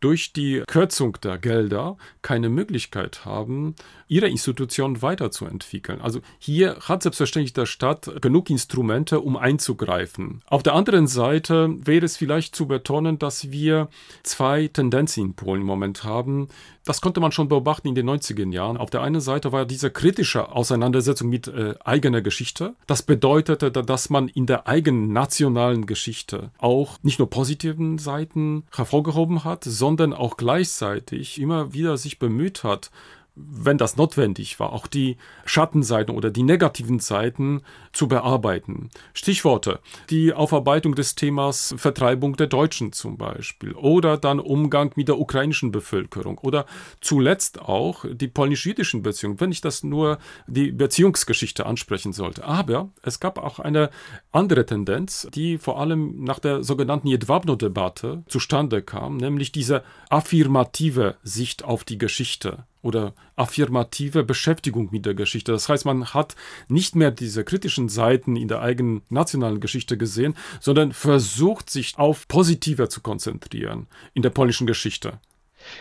durch 0.00 0.32
die 0.32 0.62
Kürzung 0.66 1.18
der 1.22 1.38
Gelder 1.38 1.98
keine 2.22 2.48
Möglichkeit 2.48 3.26
haben, 3.26 3.74
ihre 4.10 4.28
Institutionen 4.28 5.02
weiterzuentwickeln. 5.02 6.00
Also 6.00 6.20
hier 6.38 6.76
hat 6.80 7.04
selbstverständlich 7.04 7.52
der 7.52 7.66
Staat 7.66 8.10
genug 8.20 8.50
Instrumente, 8.50 9.20
um 9.20 9.36
einzugreifen. 9.36 10.42
Auf 10.46 10.64
der 10.64 10.74
anderen 10.74 11.06
Seite 11.06 11.76
wäre 11.84 12.04
es 12.04 12.16
vielleicht 12.16 12.56
zu 12.56 12.66
betonen, 12.66 13.20
dass 13.20 13.52
wir 13.52 13.88
zwei 14.24 14.66
Tendenzen 14.66 15.24
in 15.24 15.34
Polen 15.34 15.60
im 15.60 15.66
Moment 15.66 16.02
haben. 16.02 16.48
Das 16.84 17.00
konnte 17.00 17.20
man 17.20 17.30
schon 17.30 17.48
beobachten 17.48 17.86
in 17.86 17.94
den 17.94 18.08
90er 18.08 18.52
Jahren. 18.52 18.76
Auf 18.76 18.90
der 18.90 19.02
einen 19.02 19.20
Seite 19.20 19.52
war 19.52 19.64
diese 19.64 19.90
kritische 19.90 20.50
Auseinandersetzung 20.50 21.28
mit 21.28 21.46
äh, 21.46 21.74
eigener 21.84 22.20
Geschichte. 22.20 22.74
Das 22.88 23.02
bedeutete, 23.02 23.70
dass 23.70 24.10
man 24.10 24.26
in 24.26 24.46
der 24.46 24.66
eigenen 24.66 25.12
nationalen 25.12 25.86
Geschichte 25.86 26.50
auch 26.58 26.98
nicht 27.02 27.20
nur 27.20 27.30
positiven 27.30 27.98
Seiten 27.98 28.64
hervorgehoben 28.74 29.44
hat, 29.44 29.62
sondern 29.62 30.12
auch 30.12 30.36
gleichzeitig 30.36 31.40
immer 31.40 31.72
wieder 31.74 31.96
sich 31.96 32.18
bemüht 32.18 32.64
hat, 32.64 32.90
wenn 33.34 33.78
das 33.78 33.96
notwendig 33.96 34.60
war, 34.60 34.72
auch 34.72 34.86
die 34.86 35.16
Schattenseiten 35.44 36.14
oder 36.14 36.30
die 36.30 36.42
negativen 36.42 36.98
Seiten 36.98 37.62
zu 37.92 38.08
bearbeiten. 38.08 38.90
Stichworte, 39.14 39.80
die 40.10 40.32
Aufarbeitung 40.32 40.94
des 40.94 41.14
Themas 41.14 41.74
Vertreibung 41.76 42.36
der 42.36 42.46
Deutschen 42.46 42.92
zum 42.92 43.16
Beispiel 43.16 43.72
oder 43.72 44.16
dann 44.16 44.40
Umgang 44.40 44.92
mit 44.96 45.08
der 45.08 45.18
ukrainischen 45.18 45.70
Bevölkerung 45.70 46.38
oder 46.38 46.66
zuletzt 47.00 47.60
auch 47.60 48.04
die 48.10 48.28
polnisch-jüdischen 48.28 49.02
Beziehungen, 49.02 49.40
wenn 49.40 49.52
ich 49.52 49.60
das 49.60 49.82
nur 49.82 50.18
die 50.46 50.72
Beziehungsgeschichte 50.72 51.66
ansprechen 51.66 52.12
sollte. 52.12 52.44
Aber 52.44 52.90
es 53.02 53.20
gab 53.20 53.38
auch 53.38 53.58
eine 53.58 53.90
andere 54.32 54.66
Tendenz, 54.66 55.28
die 55.34 55.58
vor 55.58 55.80
allem 55.80 56.24
nach 56.24 56.38
der 56.38 56.62
sogenannten 56.62 57.08
Jedwabno-Debatte 57.08 58.24
zustande 58.28 58.82
kam, 58.82 59.16
nämlich 59.16 59.52
diese 59.52 59.82
affirmative 60.08 61.16
Sicht 61.22 61.64
auf 61.64 61.84
die 61.84 61.98
Geschichte 61.98 62.64
oder 62.82 63.14
affirmative 63.36 64.24
Beschäftigung 64.24 64.88
mit 64.90 65.06
der 65.06 65.14
Geschichte. 65.14 65.52
Das 65.52 65.68
heißt, 65.68 65.84
man 65.84 66.06
hat 66.14 66.36
nicht 66.68 66.96
mehr 66.96 67.10
diese 67.10 67.44
kritischen 67.44 67.88
Seiten 67.88 68.36
in 68.36 68.48
der 68.48 68.62
eigenen 68.62 69.02
nationalen 69.08 69.60
Geschichte 69.60 69.98
gesehen, 69.98 70.34
sondern 70.60 70.92
versucht 70.92 71.70
sich 71.70 71.98
auf 71.98 72.28
positiver 72.28 72.88
zu 72.88 73.00
konzentrieren 73.00 73.86
in 74.14 74.22
der 74.22 74.30
polnischen 74.30 74.66
Geschichte. 74.66 75.20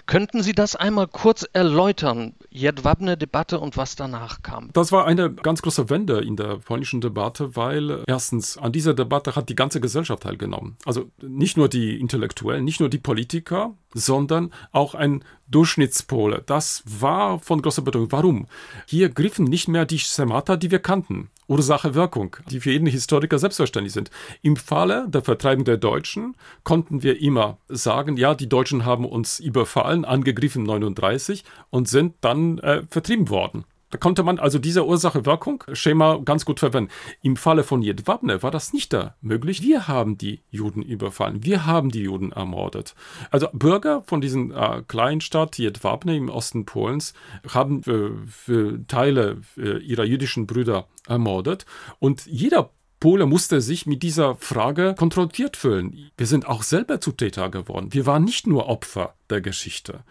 Könnten 0.06 0.44
Sie 0.44 0.54
das 0.54 0.76
einmal 0.76 1.08
kurz 1.08 1.48
erläutern, 1.54 2.34
Jedwabne-Debatte 2.50 3.60
und 3.60 3.78
was 3.78 3.96
danach 3.96 4.42
kam? 4.42 4.70
Das 4.74 4.92
war 4.92 5.06
eine 5.06 5.32
ganz 5.32 5.62
große 5.62 5.90
Wende 5.90 6.22
in 6.22 6.36
der 6.36 6.58
polnischen 6.58 7.02
Debatte, 7.02 7.56
weil 7.56 8.04
erstens 8.08 8.58
an 8.58 8.72
dieser 8.72 8.94
Debatte 8.94 9.36
hat 9.36 9.50
die 9.50 9.56
ganze 9.56 9.82
Gesellschaft 9.82 10.24
teilgenommen. 10.24 10.78
Also 10.86 11.10
nicht 11.22 11.58
nur 11.58 11.70
die 11.70 12.00
Intellektuellen, 12.00 12.64
nicht 12.64 12.80
nur 12.80 12.90
die 12.90 12.98
Politiker, 12.98 13.76
sondern 13.94 14.54
auch 14.72 14.96
ein 14.96 15.24
Durchschnittspole. 15.48 16.44
Das 16.46 16.84
war 16.86 17.40
von 17.40 17.62
großer 17.62 17.82
Bedeutung. 17.82 18.12
Warum? 18.12 18.48
Hier 18.86 19.10
griffen 19.10 19.46
nicht 19.46 19.68
mehr 19.68 19.86
die 19.86 20.00
Schemata, 20.00 20.58
die 20.58 20.72
wir 20.72 20.80
kannten. 20.80 21.30
Ursache-Wirkung, 21.50 22.38
die 22.50 22.60
für 22.60 22.72
jeden 22.72 22.88
Historiker 22.88 23.40
selbstverständlich 23.40 23.94
sind. 23.94 24.12
Im 24.42 24.56
Falle 24.56 25.08
der 25.10 25.24
Vertreibung 25.24 25.66
der 25.66 25.78
Deutschen 25.78 26.36
konnten 26.64 27.04
wir 27.04 27.22
immer 27.22 27.58
sagen, 27.68 28.18
ja, 28.18 28.36
die 28.36 28.48
Deutschen 28.48 28.86
haben 28.86 29.06
uns 29.06 29.40
überfallen, 29.40 30.06
angegriffen 30.06 30.64
39 30.64 31.44
und 31.70 31.88
sind 31.90 32.16
dann 32.22 32.60
äh, 32.60 32.84
vertrieben 32.90 33.30
worden. 33.30 33.66
Da 33.90 33.98
konnte 33.98 34.24
man 34.24 34.40
also 34.40 34.60
diese 34.60 34.86
Ursache-Wirkung-Schema 34.86 36.20
ganz 36.24 36.46
gut 36.46 36.60
verwenden. 36.60 36.92
Im 37.22 37.36
Falle 37.36 37.64
von 37.64 37.82
Jedwabne 37.82 38.44
war 38.44 38.52
das 38.52 38.72
nicht 38.74 38.94
da 38.94 39.16
möglich. 39.22 39.64
Wir 39.64 39.88
haben 39.88 40.18
die 40.18 40.42
Juden 40.52 40.82
überfallen. 40.82 41.44
Wir 41.44 41.66
haben 41.66 41.90
die 41.90 42.04
Juden 42.04 42.32
ermordet. 42.32 42.96
Also 43.32 43.48
Bürger 43.54 44.04
von 44.04 44.22
diesen 44.22 44.52
äh, 44.52 44.84
Kleinstadt 44.88 45.58
Jedwabne 45.58 46.16
im 46.16 46.30
Osten 46.30 46.66
Polens 46.66 47.14
haben 47.52 47.82
äh, 47.88 48.84
Teile 48.88 49.42
äh, 49.58 49.80
ihrer 49.80 50.04
jüdischen 50.04 50.46
Brüder 50.46 50.88
ermordet. 51.08 51.66
Und 52.00 52.26
jeder 52.28 52.70
Pole 53.00 53.26
musste 53.26 53.62
sich 53.62 53.86
mit 53.86 54.04
dieser 54.04 54.36
Frage 54.36 54.94
konfrontiert 54.98 55.56
fühlen. 55.56 56.12
Wir 56.18 56.28
sind 56.28 56.48
auch 56.48 56.64
selber 56.64 57.00
zu 57.00 57.14
Täter 57.14 57.50
geworden. 57.50 57.94
Wir 57.94 58.06
waren 58.06 58.26
nicht 58.26 58.46
nur 58.46 58.68
Opfer 58.68 59.16
der 59.30 59.42
Geschichte. 59.42 60.04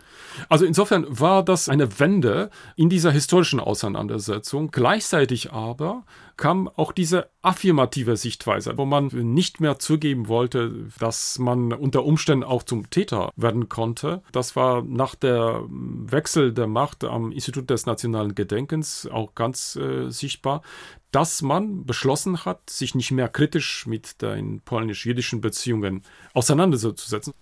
Also 0.48 0.64
insofern 0.64 1.06
war 1.08 1.44
das 1.44 1.68
eine 1.68 1.98
Wende 1.98 2.50
in 2.76 2.88
dieser 2.88 3.10
historischen 3.10 3.60
Auseinandersetzung. 3.60 4.70
Gleichzeitig 4.70 5.52
aber 5.52 6.04
kam 6.36 6.68
auch 6.68 6.92
diese 6.92 7.28
affirmative 7.42 8.16
Sichtweise, 8.16 8.78
wo 8.78 8.84
man 8.84 9.08
nicht 9.08 9.60
mehr 9.60 9.78
zugeben 9.78 10.28
wollte, 10.28 10.86
dass 10.98 11.38
man 11.38 11.72
unter 11.72 12.04
Umständen 12.04 12.44
auch 12.44 12.62
zum 12.62 12.90
Täter 12.90 13.32
werden 13.36 13.68
konnte. 13.68 14.22
Das 14.32 14.54
war 14.54 14.82
nach 14.82 15.14
der 15.14 15.64
Wechsel 15.68 16.52
der 16.52 16.68
Macht 16.68 17.04
am 17.04 17.32
Institut 17.32 17.68
des 17.70 17.86
nationalen 17.86 18.34
Gedenkens 18.34 19.08
auch 19.10 19.34
ganz 19.34 19.76
äh, 19.76 20.10
sichtbar, 20.10 20.62
dass 21.10 21.42
man 21.42 21.84
beschlossen 21.84 22.44
hat, 22.44 22.70
sich 22.70 22.94
nicht 22.94 23.10
mehr 23.10 23.28
kritisch 23.28 23.86
mit 23.86 24.22
den 24.22 24.60
polnisch-jüdischen 24.60 25.40
Beziehungen 25.40 26.02
auseinanderzusetzen. 26.34 27.32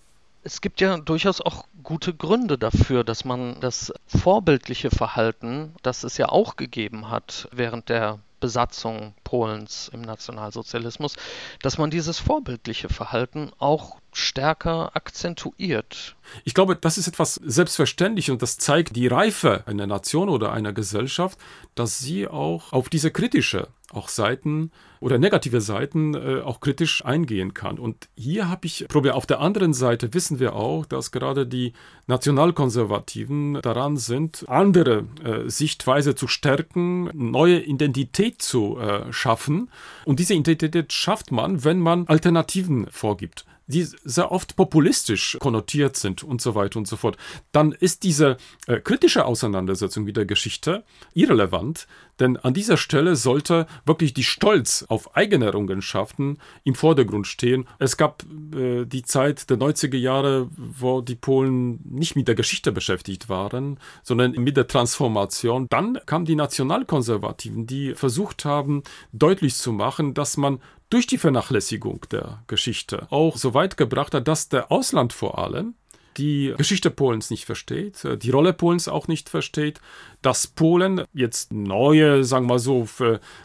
Es 0.47 0.61
gibt 0.61 0.81
ja 0.81 0.97
durchaus 0.97 1.41
auch 1.41 1.67
gute 1.83 2.15
Gründe 2.15 2.57
dafür, 2.57 3.03
dass 3.03 3.25
man 3.25 3.59
das 3.59 3.93
vorbildliche 4.07 4.93
Verhalten, 4.93 5.75
das 5.83 6.05
es 6.05 6.19
ja 6.19 6.29
auch 6.29 6.55
gegeben 6.55 7.11
hat 7.11 7.49
während 7.51 7.89
der 7.89 8.21
Besatzung 8.39 9.15
Polens 9.27 9.91
im 9.93 10.03
Nationalsozialismus, 10.03 11.17
dass 11.61 11.79
man 11.79 11.91
dieses 11.91 12.21
vorbildliche 12.21 12.89
Verhalten 12.89 13.51
auch 13.59 13.97
stärker 14.13 14.95
akzentuiert. 14.95 16.15
Ich 16.45 16.55
glaube, 16.55 16.77
das 16.77 16.97
ist 16.97 17.09
etwas 17.09 17.35
selbstverständlich 17.35 18.31
und 18.31 18.41
das 18.41 18.57
zeigt 18.57 18.95
die 18.95 19.09
Reife 19.09 19.65
einer 19.67 19.89
Nation 19.89 20.29
oder 20.29 20.53
einer 20.53 20.73
Gesellschaft, 20.73 21.39
dass 21.75 21.99
sie 21.99 22.29
auch 22.29 22.73
auf 22.73 22.89
diese 22.89 23.11
kritische 23.11 23.67
auch 23.93 24.09
Seiten 24.09 24.71
oder 25.01 25.19
negative 25.19 25.61
Seiten 25.61 26.15
äh, 26.15 26.41
auch 26.41 26.61
kritisch 26.61 27.05
eingehen 27.05 27.55
kann. 27.55 27.79
Und 27.79 28.09
hier 28.17 28.49
habe 28.49 28.67
ich 28.67 28.87
probiert. 28.89 29.15
Auf 29.15 29.27
der 29.27 29.41
anderen 29.41 29.75
Seite 29.75 30.13
wissen 30.15 30.41
wir 30.41 30.55
auch, 30.55 30.87
dass 30.87 31.13
gerade 31.13 31.47
die 31.47 31.73
Nationalkonservativen 32.07 33.61
daran 33.63 33.97
sind, 33.97 34.45
andere 34.49 35.05
äh, 35.23 35.49
Sichtweise 35.49 36.15
zu 36.15 36.27
stärken, 36.27 37.11
neue 37.15 37.61
Identität 37.61 38.43
zu 38.43 38.79
äh, 38.79 39.13
schaffen. 39.17 39.71
Und 40.05 40.21
diese 40.21 40.35
Identität 40.35 40.93
schafft 40.93 41.33
man, 41.33 41.65
wenn 41.65 41.81
man 41.81 42.07
Alternativen 42.07 42.87
vorgibt 42.91 43.45
die 43.67 43.85
sehr 44.05 44.31
oft 44.31 44.57
populistisch 44.57 45.37
konnotiert 45.41 45.97
sind 45.97 46.23
und 46.23 46.41
so 46.41 46.55
weiter 46.55 46.79
und 46.79 46.87
so 46.87 46.97
fort, 46.97 47.17
dann 47.53 47.73
ist 47.73 48.05
diese 48.05 48.37
äh, 48.67 48.81
kritische 48.81 49.25
Auseinandersetzung 49.25 50.05
mit 50.05 50.17
der 50.17 50.27
Geschichte 50.27 50.85
irrelevant, 51.15 51.87
denn 52.19 52.37
an 52.37 52.55
dieser 52.55 52.77
Stelle 52.77 53.17
sollte 53.17 53.67
wirklich 53.85 54.15
die 54.15 54.25
Stolz 54.25 54.85
auf 54.89 55.17
eigene 55.17 55.47
Errungenschaften 55.47 56.39
im 56.65 56.75
Vordergrund 56.75 57.27
stehen. 57.27 57.69
Es 57.79 57.97
gab 57.97 58.25
äh, 58.55 58.87
die 58.87 59.03
Zeit 59.03 59.51
der 59.51 59.59
90er 59.59 59.97
Jahre, 59.97 60.49
wo 60.57 61.01
die 61.01 61.15
Polen 61.15 61.81
nicht 61.85 62.17
mit 62.17 62.29
der 62.29 62.35
Geschichte 62.35 62.73
beschäftigt 62.73 63.29
waren, 63.29 63.79
sondern 64.03 64.33
mit 64.33 64.57
der 64.57 64.67
Transformation. 64.67 65.67
Dann 65.69 65.99
kamen 66.07 66.25
die 66.25 66.37
Nationalkonservativen, 66.37 67.67
die 67.67 67.95
versucht 67.95 68.45
haben, 68.45 68.83
deutlich 69.13 69.55
zu 69.57 69.73
machen, 69.73 70.15
dass 70.15 70.37
man 70.37 70.61
durch 70.91 71.07
die 71.07 71.19
Vernachlässigung 71.19 72.07
der 72.11 72.43
Geschichte 72.47 73.07
auch 73.11 73.37
so 73.37 73.55
weit 73.55 73.77
gebracht 73.77 74.15
hat, 74.15 74.29
dass 74.29 74.49
der 74.49 74.71
Ausland 74.71 75.13
vor 75.13 75.39
allem 75.39 75.75
die 76.17 76.55
Geschichte 76.57 76.91
Polens 76.91 77.31
nicht 77.31 77.45
versteht, 77.45 78.05
äh, 78.05 78.17
die 78.17 78.31
Rolle 78.31 78.53
Polens 78.53 78.89
auch 78.89 79.09
nicht 79.09 79.29
versteht, 79.29 79.81
dass 80.23 80.47
Polen 80.47 81.03
jetzt 81.13 81.53
neue, 81.53 82.25
sagen 82.25 82.49
wir 82.49 82.59
so, 82.59 82.89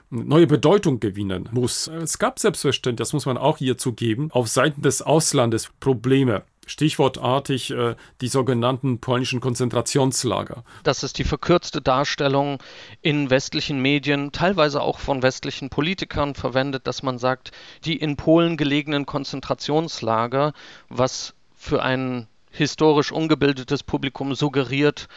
neue 0.09 0.47
Bedeutung 0.47 0.99
gewinnen 0.99 1.49
muss. 1.51 1.87
Es 1.87 2.17
gab 2.17 2.39
selbstverständlich, 2.39 2.97
das 2.97 3.13
muss 3.13 3.25
man 3.25 3.37
auch 3.37 3.57
hier 3.57 3.77
zugeben, 3.77 4.31
auf 4.31 4.47
Seiten 4.47 4.81
des 4.81 5.01
Auslandes 5.01 5.69
Probleme. 5.79 6.43
Stichwortartig 6.67 7.71
äh, 7.71 7.95
die 8.21 8.27
sogenannten 8.27 8.99
polnischen 8.99 9.39
Konzentrationslager. 9.39 10.63
Das 10.83 11.03
ist 11.03 11.17
die 11.17 11.23
verkürzte 11.23 11.81
Darstellung 11.81 12.59
in 13.01 13.29
westlichen 13.29 13.81
Medien, 13.81 14.31
teilweise 14.31 14.81
auch 14.81 14.99
von 14.99 15.23
westlichen 15.23 15.69
Politikern 15.69 16.35
verwendet, 16.35 16.87
dass 16.87 17.03
man 17.03 17.17
sagt, 17.17 17.51
die 17.83 17.97
in 17.97 18.15
Polen 18.15 18.57
gelegenen 18.57 19.05
Konzentrationslager, 19.05 20.53
was 20.87 21.33
für 21.55 21.81
einen 21.81 22.27
historisch 22.51 23.11
ungebildetes 23.11 23.83
Publikum 23.83 24.35
suggeriert, 24.35 25.07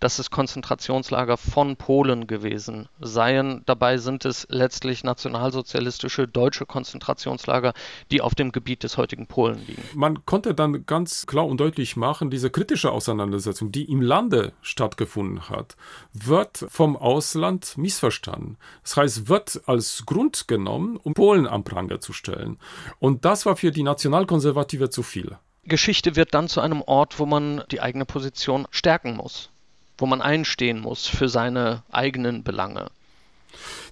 dass 0.00 0.18
es 0.18 0.30
Konzentrationslager 0.30 1.36
von 1.36 1.76
Polen 1.76 2.26
gewesen 2.26 2.88
seien. 3.00 3.62
Dabei 3.66 3.98
sind 3.98 4.24
es 4.24 4.46
letztlich 4.50 5.04
nationalsozialistische 5.04 6.28
deutsche 6.28 6.66
Konzentrationslager, 6.66 7.72
die 8.10 8.20
auf 8.20 8.34
dem 8.34 8.52
Gebiet 8.52 8.82
des 8.82 8.96
heutigen 8.96 9.26
Polen 9.26 9.64
liegen. 9.66 9.82
Man 9.94 10.24
konnte 10.26 10.54
dann 10.54 10.86
ganz 10.86 11.26
klar 11.26 11.46
und 11.46 11.58
deutlich 11.58 11.96
machen, 11.96 12.30
diese 12.30 12.50
kritische 12.50 12.90
Auseinandersetzung, 12.90 13.72
die 13.72 13.84
im 13.84 14.00
Lande 14.00 14.52
stattgefunden 14.62 15.48
hat, 15.48 15.76
wird 16.12 16.66
vom 16.68 16.96
Ausland 16.96 17.76
missverstanden. 17.76 18.56
Das 18.82 18.96
heißt, 18.96 19.28
wird 19.28 19.62
als 19.66 20.04
Grund 20.06 20.48
genommen, 20.48 20.98
um 21.02 21.14
Polen 21.14 21.46
am 21.46 21.64
Pranger 21.64 22.00
zu 22.00 22.12
stellen. 22.12 22.58
Und 22.98 23.24
das 23.24 23.46
war 23.46 23.56
für 23.56 23.70
die 23.70 23.82
Nationalkonservative 23.82 24.90
zu 24.90 25.02
viel. 25.02 25.36
Geschichte 25.66 26.14
wird 26.14 26.34
dann 26.34 26.48
zu 26.48 26.60
einem 26.60 26.82
Ort, 26.82 27.18
wo 27.18 27.26
man 27.26 27.62
die 27.70 27.80
eigene 27.80 28.04
Position 28.04 28.66
stärken 28.70 29.16
muss, 29.16 29.50
wo 29.98 30.06
man 30.06 30.22
einstehen 30.22 30.80
muss 30.80 31.06
für 31.06 31.28
seine 31.28 31.82
eigenen 31.90 32.42
Belange. 32.42 32.90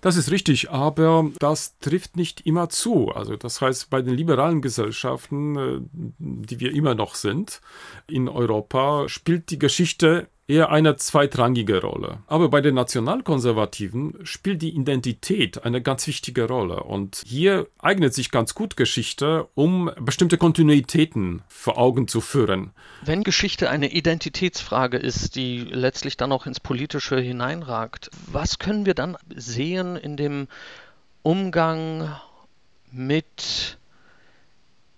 Das 0.02 0.16
ist 0.16 0.32
richtig, 0.32 0.71
aber 0.71 1.30
das 1.38 1.78
trifft 1.78 2.16
nicht 2.16 2.44
immer 2.44 2.68
zu. 2.68 3.11
Also 3.11 3.37
das 3.37 3.61
heißt, 3.61 3.88
bei 3.88 4.02
den 4.02 4.14
liberalen 4.14 4.61
Gesellschaften, 4.61 5.56
äh, 5.56 5.80
die 6.18 6.59
wir 6.59 6.75
immer 6.75 6.97
noch 6.97 7.14
sind 7.14 7.61
in 8.09 8.28
Europa, 8.28 9.09
spielt 9.09 9.50
die 9.50 9.61
Geschichte 9.61 10.26
eher 10.49 10.71
eine 10.71 10.97
zweitrangige 10.97 11.80
Rolle. 11.80 12.18
Aber 12.26 12.49
bei 12.49 12.61
den 12.61 12.75
Nationalkonservativen 12.75 14.18
spielt 14.25 14.61
die 14.61 14.75
Identität 14.75 15.64
eine 15.64 15.80
ganz 15.80 16.06
wichtige 16.06 16.47
Rolle. 16.47 16.82
Und 16.82 17.23
hier 17.25 17.68
eignet 17.78 18.12
sich 18.12 18.30
ganz 18.30 18.54
gut 18.54 18.76
Geschichte, 18.76 19.49
um 19.54 19.90
bestimmte 20.00 20.37
Kontinuitäten 20.37 21.42
vor 21.49 21.78
Augen 21.78 22.09
zu 22.09 22.21
führen. 22.21 22.73
Wenn 23.04 23.25
Geschichte 23.25 23.71
eine 23.71 23.92
Identitätsfrage 23.92 24.99
ist, 24.99 25.37
die 25.37 25.59
letztlich 25.59 26.16
dann 26.16 26.32
auch 26.32 26.47
ins 26.47 26.61
Politische 26.61 27.18
hineinragt, 27.18 28.11
was 28.26 28.59
können 28.59 28.85
wir 28.85 28.94
dann 28.94 29.16
sehen 29.35 29.91
in 29.96 30.16
dem 30.16 30.49
Umgang 31.22 32.14
mit 32.90 33.78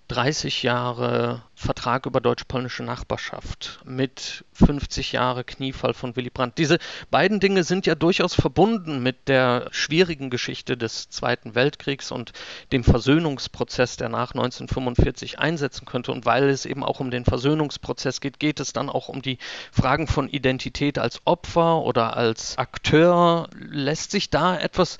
30 0.08 0.62
Jahre 0.62 1.42
Vertrag 1.54 2.04
über 2.04 2.20
deutsch-polnische 2.20 2.82
Nachbarschaft 2.82 3.80
mit 3.84 4.44
50 4.52 5.12
Jahre 5.12 5.44
Kniefall 5.44 5.94
von 5.94 6.14
Willy 6.14 6.28
Brandt. 6.28 6.58
Diese 6.58 6.78
beiden 7.10 7.40
Dinge 7.40 7.64
sind 7.64 7.86
ja 7.86 7.94
durchaus 7.94 8.34
verbunden 8.34 9.02
mit 9.02 9.28
der 9.28 9.68
schwierigen 9.70 10.30
Geschichte 10.30 10.76
des 10.76 11.08
Zweiten 11.08 11.54
Weltkriegs 11.54 12.10
und 12.10 12.32
dem 12.72 12.84
Versöhnungsprozess, 12.84 13.96
der 13.96 14.08
nach 14.08 14.32
1945 14.32 15.38
einsetzen 15.38 15.86
könnte. 15.86 16.12
Und 16.12 16.26
weil 16.26 16.50
es 16.50 16.66
eben 16.66 16.84
auch 16.84 17.00
um 17.00 17.10
den 17.10 17.24
Versöhnungsprozess 17.24 18.20
geht, 18.20 18.38
geht 18.40 18.60
es 18.60 18.72
dann 18.72 18.90
auch 18.90 19.08
um 19.08 19.22
die 19.22 19.38
Fragen 19.72 20.06
von 20.06 20.28
Identität 20.28 20.98
als 20.98 21.22
Opfer 21.24 21.82
oder 21.82 22.16
als 22.16 22.58
Akteur. 22.58 23.48
Lässt 23.56 24.10
sich 24.10 24.28
da 24.28 24.58
etwas 24.58 24.98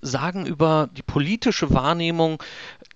sagen 0.00 0.46
über 0.46 0.88
die 0.96 1.02
politische 1.02 1.74
Wahrnehmung 1.74 2.42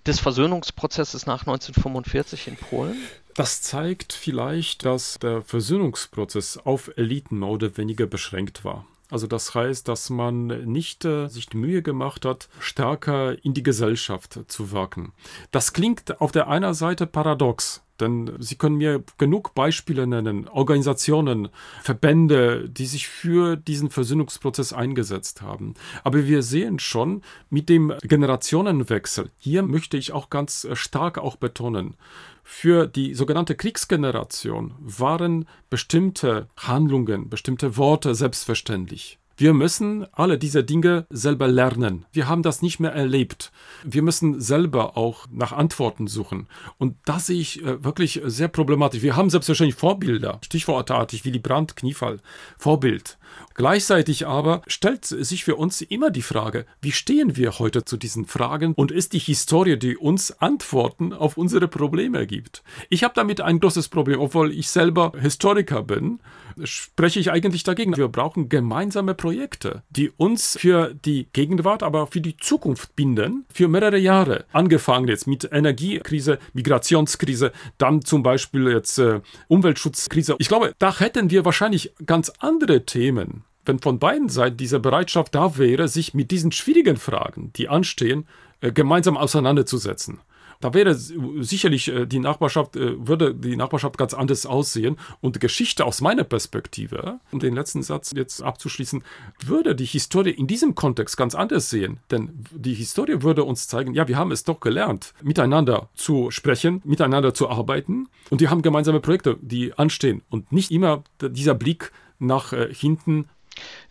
des 0.05 0.19
Versöhnungsprozesses 0.19 1.25
nach 1.25 1.41
1945 1.41 2.47
in 2.47 2.55
Polen? 2.57 2.97
Das 3.35 3.61
zeigt 3.61 4.13
vielleicht, 4.13 4.85
dass 4.85 5.17
der 5.19 5.41
Versöhnungsprozess 5.41 6.57
auf 6.57 6.91
Eliten 6.97 7.39
mehr 7.39 7.49
oder 7.49 7.77
weniger 7.77 8.05
beschränkt 8.05 8.65
war. 8.65 8.85
Also 9.09 9.27
das 9.27 9.53
heißt, 9.53 9.87
dass 9.87 10.09
man 10.09 10.47
nicht 10.71 11.03
äh, 11.03 11.27
sich 11.27 11.47
die 11.47 11.57
Mühe 11.57 11.81
gemacht 11.81 12.25
hat, 12.25 12.47
stärker 12.59 13.43
in 13.43 13.53
die 13.53 13.63
Gesellschaft 13.63 14.39
zu 14.47 14.71
wirken. 14.71 15.11
Das 15.51 15.73
klingt 15.73 16.21
auf 16.21 16.31
der 16.31 16.47
einen 16.47 16.73
Seite 16.73 17.05
paradox, 17.07 17.83
denn 18.01 18.31
Sie 18.39 18.55
können 18.55 18.75
mir 18.75 19.03
genug 19.17 19.53
Beispiele 19.55 20.07
nennen, 20.07 20.47
Organisationen, 20.47 21.49
Verbände, 21.81 22.67
die 22.69 22.85
sich 22.85 23.07
für 23.07 23.55
diesen 23.55 23.89
Versöhnungsprozess 23.89 24.73
eingesetzt 24.73 25.41
haben. 25.41 25.75
Aber 26.03 26.25
wir 26.25 26.43
sehen 26.43 26.79
schon 26.79 27.21
mit 27.49 27.69
dem 27.69 27.93
Generationenwechsel, 28.01 29.29
hier 29.37 29.63
möchte 29.63 29.97
ich 29.97 30.11
auch 30.11 30.29
ganz 30.29 30.67
stark 30.73 31.17
auch 31.17 31.35
betonen, 31.35 31.95
für 32.43 32.87
die 32.87 33.13
sogenannte 33.13 33.55
Kriegsgeneration 33.55 34.73
waren 34.79 35.47
bestimmte 35.69 36.49
Handlungen, 36.57 37.29
bestimmte 37.29 37.77
Worte 37.77 38.15
selbstverständlich. 38.15 39.20
Wir 39.37 39.53
müssen 39.53 40.05
alle 40.11 40.37
diese 40.37 40.63
Dinge 40.63 41.05
selber 41.09 41.47
lernen. 41.47 42.05
Wir 42.11 42.27
haben 42.27 42.43
das 42.43 42.61
nicht 42.61 42.79
mehr 42.79 42.91
erlebt. 42.91 43.51
Wir 43.83 44.01
müssen 44.01 44.39
selber 44.39 44.97
auch 44.97 45.27
nach 45.31 45.51
Antworten 45.51 46.07
suchen. 46.07 46.47
Und 46.77 46.95
das 47.05 47.27
sehe 47.27 47.39
ich 47.39 47.63
äh, 47.63 47.83
wirklich 47.83 48.21
sehr 48.25 48.47
problematisch. 48.47 49.01
Wir 49.01 49.15
haben 49.15 49.29
selbstverständlich 49.29 49.75
Vorbilder, 49.75 50.39
stichwortartig 50.43 51.25
Willy 51.25 51.39
Brandt, 51.39 51.75
Kniefall, 51.75 52.19
Vorbild. 52.57 53.17
Gleichzeitig 53.53 54.27
aber 54.27 54.61
stellt 54.67 55.05
sich 55.05 55.43
für 55.43 55.55
uns 55.55 55.81
immer 55.81 56.09
die 56.09 56.21
Frage, 56.21 56.65
wie 56.81 56.91
stehen 56.91 57.35
wir 57.35 57.59
heute 57.59 57.85
zu 57.85 57.97
diesen 57.97 58.25
Fragen 58.25 58.73
und 58.73 58.91
ist 58.91 59.13
die 59.13 59.19
Historie, 59.19 59.77
die 59.77 59.97
uns 59.97 60.31
Antworten 60.41 61.13
auf 61.13 61.37
unsere 61.37 61.67
Probleme 61.67 62.25
gibt? 62.27 62.63
Ich 62.89 63.03
habe 63.03 63.13
damit 63.15 63.41
ein 63.41 63.59
großes 63.59 63.89
Problem, 63.89 64.19
obwohl 64.19 64.51
ich 64.51 64.69
selber 64.69 65.11
Historiker 65.19 65.83
bin 65.83 66.19
spreche 66.63 67.19
ich 67.19 67.31
eigentlich 67.31 67.63
dagegen. 67.63 67.95
Wir 67.97 68.07
brauchen 68.07 68.49
gemeinsame 68.49 69.13
Projekte, 69.13 69.83
die 69.89 70.09
uns 70.09 70.57
für 70.59 70.93
die 70.93 71.27
Gegenwart, 71.33 71.83
aber 71.83 72.03
auch 72.03 72.09
für 72.09 72.21
die 72.21 72.37
Zukunft 72.37 72.95
binden, 72.95 73.45
für 73.53 73.67
mehrere 73.67 73.97
Jahre. 73.97 74.45
Angefangen 74.51 75.07
jetzt 75.07 75.27
mit 75.27 75.49
Energiekrise, 75.51 76.39
Migrationskrise, 76.53 77.51
dann 77.77 78.01
zum 78.01 78.23
Beispiel 78.23 78.67
jetzt 78.67 78.97
äh, 78.99 79.21
Umweltschutzkrise. 79.47 80.35
Ich 80.39 80.47
glaube, 80.47 80.73
da 80.79 80.99
hätten 80.99 81.29
wir 81.29 81.45
wahrscheinlich 81.45 81.93
ganz 82.05 82.31
andere 82.39 82.85
Themen 82.85 83.20
wenn 83.65 83.79
von 83.79 83.99
beiden 83.99 84.29
Seiten 84.29 84.57
diese 84.57 84.79
Bereitschaft 84.79 85.35
da 85.35 85.57
wäre, 85.57 85.87
sich 85.87 86.13
mit 86.13 86.31
diesen 86.31 86.51
schwierigen 86.51 86.97
Fragen, 86.97 87.51
die 87.55 87.69
anstehen, 87.69 88.25
äh, 88.61 88.71
gemeinsam 88.71 89.17
auseinanderzusetzen. 89.17 90.19
Da 90.61 90.75
wäre 90.75 90.93
sicherlich 90.93 91.87
äh, 91.87 92.05
die 92.05 92.19
Nachbarschaft, 92.19 92.75
äh, 92.75 93.07
würde 93.07 93.33
die 93.33 93.55
Nachbarschaft 93.55 93.97
ganz 93.97 94.13
anders 94.13 94.45
aussehen. 94.45 94.97
Und 95.19 95.39
Geschichte 95.39 95.85
aus 95.85 96.01
meiner 96.01 96.23
Perspektive, 96.23 97.19
um 97.31 97.39
den 97.39 97.55
letzten 97.55 97.81
Satz 97.81 98.11
jetzt 98.15 98.41
abzuschließen, 98.41 99.03
würde 99.43 99.75
die 99.75 99.85
Historie 99.85 100.29
in 100.29 100.45
diesem 100.45 100.75
Kontext 100.75 101.17
ganz 101.17 101.33
anders 101.33 101.71
sehen. 101.71 101.99
Denn 102.11 102.45
die 102.51 102.75
Historie 102.75 103.23
würde 103.23 103.43
uns 103.43 103.67
zeigen, 103.67 103.95
ja, 103.95 104.07
wir 104.07 104.17
haben 104.17 104.31
es 104.31 104.43
doch 104.43 104.59
gelernt, 104.59 105.13
miteinander 105.23 105.89
zu 105.95 106.29
sprechen, 106.29 106.81
miteinander 106.85 107.33
zu 107.33 107.49
arbeiten. 107.49 108.07
Und 108.29 108.39
wir 108.39 108.51
haben 108.51 108.61
gemeinsame 108.61 108.99
Projekte, 108.99 109.37
die 109.41 109.73
anstehen. 109.73 110.21
Und 110.29 110.51
nicht 110.51 110.69
immer 110.69 111.03
dieser 111.21 111.55
Blick 111.55 111.91
nach 112.21 112.53
äh, 112.53 112.73
hinten 112.73 113.29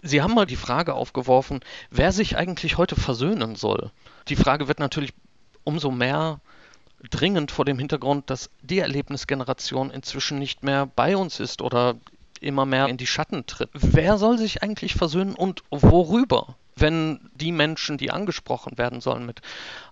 Sie 0.02 0.22
haben 0.22 0.34
mal 0.34 0.46
die 0.46 0.56
Frage 0.56 0.94
aufgeworfen, 0.94 1.60
wer 1.90 2.12
sich 2.12 2.36
eigentlich 2.36 2.78
heute 2.78 2.96
versöhnen 2.96 3.56
soll. 3.56 3.90
Die 4.28 4.36
Frage 4.36 4.68
wird 4.68 4.80
natürlich 4.80 5.12
umso 5.64 5.90
mehr 5.90 6.40
dringend 7.10 7.50
vor 7.50 7.64
dem 7.64 7.78
Hintergrund, 7.78 8.30
dass 8.30 8.50
die 8.62 8.78
Erlebnisgeneration 8.78 9.90
inzwischen 9.90 10.38
nicht 10.38 10.62
mehr 10.62 10.86
bei 10.86 11.16
uns 11.16 11.40
ist 11.40 11.62
oder 11.62 11.96
immer 12.40 12.64
mehr 12.64 12.88
in 12.88 12.96
die 12.96 13.06
Schatten 13.06 13.46
tritt. 13.46 13.70
Wer 13.74 14.18
soll 14.18 14.38
sich 14.38 14.62
eigentlich 14.62 14.94
versöhnen 14.94 15.34
und 15.34 15.62
worüber? 15.70 16.56
Wenn 16.76 17.30
die 17.34 17.52
Menschen, 17.52 17.98
die 17.98 18.10
angesprochen 18.10 18.78
werden 18.78 19.00
sollen, 19.00 19.26
mit 19.26 19.40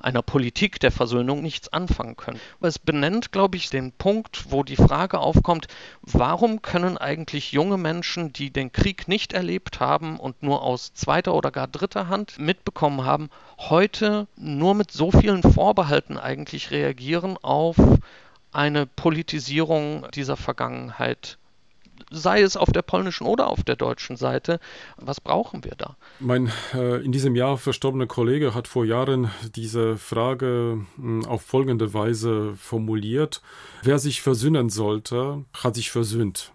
einer 0.01 0.23
Politik 0.23 0.81
der 0.81 0.91
Versöhnung 0.91 1.43
nichts 1.43 1.73
anfangen 1.73 2.17
können. 2.17 2.41
Es 2.61 2.79
benennt, 2.79 3.33
glaube 3.33 3.57
ich, 3.57 3.71
den 3.71 3.93
Punkt, 3.93 4.47
wo 4.51 4.62
die 4.62 4.77
Frage 4.77 5.19
aufkommt, 5.19 5.69
warum 6.03 6.62
können 6.62 6.99
eigentlich 6.99 7.53
junge 7.53 7.77
Menschen, 7.77 8.33
die 8.33 8.51
den 8.51 8.73
Krieg 8.73 9.09
nicht 9.09 9.33
erlebt 9.33 9.81
haben 9.81 10.19
und 10.19 10.43
nur 10.43 10.62
aus 10.62 10.95
zweiter 10.95 11.35
oder 11.35 11.51
gar 11.51 11.69
dritter 11.69 12.09
Hand 12.09 12.38
mitbekommen 12.38 13.05
haben, 13.05 13.31
heute 13.59 14.27
nur 14.37 14.75
mit 14.75 14.91
so 14.93 15.11
vielen 15.11 15.43
Vorbehalten 15.43 16.17
eigentlich 16.17 16.71
reagieren 16.71 17.37
auf 17.43 17.77
eine 18.53 18.87
Politisierung 18.87 20.07
dieser 20.14 20.37
Vergangenheit 20.37 21.38
sei 22.11 22.42
es 22.42 22.57
auf 22.57 22.71
der 22.73 22.83
polnischen 22.83 23.27
oder 23.27 23.49
auf 23.49 23.62
der 23.62 23.77
deutschen 23.77 24.16
Seite. 24.16 24.61
Was 24.97 25.21
brauchen 25.21 25.64
wir 25.64 25.75
da? 25.77 25.97
Mein 26.21 26.51
äh, 26.75 27.05
in 27.05 27.12
diesem 27.12 27.35
Jahr 27.37 27.59
verstorbener 27.59 28.07
Kollege 28.07 28.55
hat 28.55 28.68
vor 28.68 28.85
Jahren 28.85 29.31
diese 29.55 29.97
Frage 29.97 30.87
äh, 30.99 31.27
auf 31.27 31.42
folgende 31.42 31.94
Weise 31.94 32.55
formuliert. 32.57 33.42
Wer 33.83 33.99
sich 33.99 34.23
versöhnen 34.23 34.68
sollte, 34.71 35.44
hat 35.53 35.75
sich 35.75 35.90
versöhnt. 35.90 36.53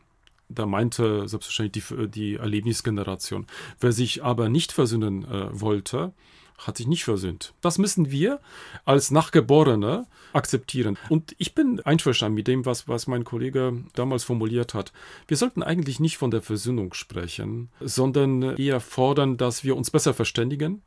Da 0.49 0.65
meinte 0.65 1.27
selbstverständlich 1.27 1.85
die, 1.87 2.07
die 2.09 2.35
Erlebnisgeneration. 2.35 3.47
Wer 3.79 3.91
sich 3.91 4.23
aber 4.23 4.49
nicht 4.49 4.71
versöhnen 4.71 5.25
äh, 5.25 5.47
wollte, 5.51 6.13
hat 6.57 6.77
sich 6.77 6.87
nicht 6.87 7.03
versöhnt. 7.03 7.53
Das 7.61 7.77
müssen 7.77 8.11
wir 8.11 8.39
als 8.85 9.11
Nachgeborene 9.11 10.07
akzeptieren. 10.33 10.97
Und 11.09 11.35
ich 11.37 11.55
bin 11.55 11.79
einverstanden 11.81 12.35
mit 12.35 12.47
dem, 12.47 12.65
was, 12.65 12.87
was 12.87 13.07
mein 13.07 13.23
Kollege 13.23 13.83
damals 13.93 14.23
formuliert 14.23 14.73
hat. 14.73 14.91
Wir 15.27 15.37
sollten 15.37 15.63
eigentlich 15.63 15.99
nicht 15.99 16.17
von 16.17 16.31
der 16.31 16.41
Versöhnung 16.41 16.93
sprechen, 16.93 17.69
sondern 17.79 18.57
eher 18.57 18.79
fordern, 18.79 19.37
dass 19.37 19.63
wir 19.63 19.75
uns 19.75 19.91
besser 19.91 20.13
verständigen, 20.13 20.81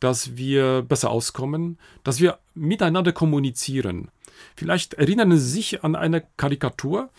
dass 0.00 0.36
wir 0.36 0.82
besser 0.82 1.10
auskommen, 1.10 1.78
dass 2.04 2.20
wir 2.20 2.38
miteinander 2.54 3.12
kommunizieren. 3.12 4.10
Vielleicht 4.56 4.94
erinnern 4.94 5.32
Sie 5.32 5.50
sich 5.50 5.84
an 5.84 5.94
eine 5.94 6.22
Karikatur, 6.36 7.10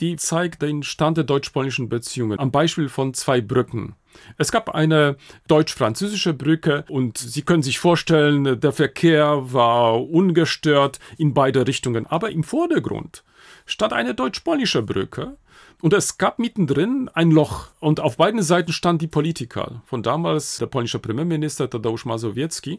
die 0.00 0.16
zeigt 0.16 0.62
den 0.62 0.82
Stand 0.82 1.16
der 1.16 1.24
deutsch-polnischen 1.24 1.88
Beziehungen 1.88 2.38
am 2.38 2.50
Beispiel 2.50 2.88
von 2.88 3.14
zwei 3.14 3.40
Brücken. 3.40 3.94
Es 4.38 4.52
gab 4.52 4.70
eine 4.74 5.16
deutsch-französische 5.48 6.34
Brücke 6.34 6.84
und 6.88 7.18
Sie 7.18 7.42
können 7.42 7.62
sich 7.62 7.78
vorstellen, 7.78 8.60
der 8.60 8.72
Verkehr 8.72 9.52
war 9.52 10.08
ungestört 10.08 11.00
in 11.18 11.34
beide 11.34 11.66
Richtungen. 11.66 12.06
Aber 12.06 12.30
im 12.30 12.44
Vordergrund 12.44 13.24
stand 13.66 13.92
eine 13.92 14.14
deutsch-polnische 14.14 14.82
Brücke 14.82 15.36
und 15.82 15.92
es 15.92 16.16
gab 16.16 16.38
mittendrin 16.38 17.10
ein 17.12 17.30
Loch 17.30 17.68
und 17.80 18.00
auf 18.00 18.16
beiden 18.16 18.42
Seiten 18.42 18.72
standen 18.72 19.00
die 19.00 19.06
Politiker. 19.06 19.82
Von 19.84 20.02
damals 20.02 20.58
der 20.58 20.66
polnische 20.66 20.98
Premierminister 20.98 21.68
Tadeusz 21.68 22.04
Mazowiecki 22.04 22.78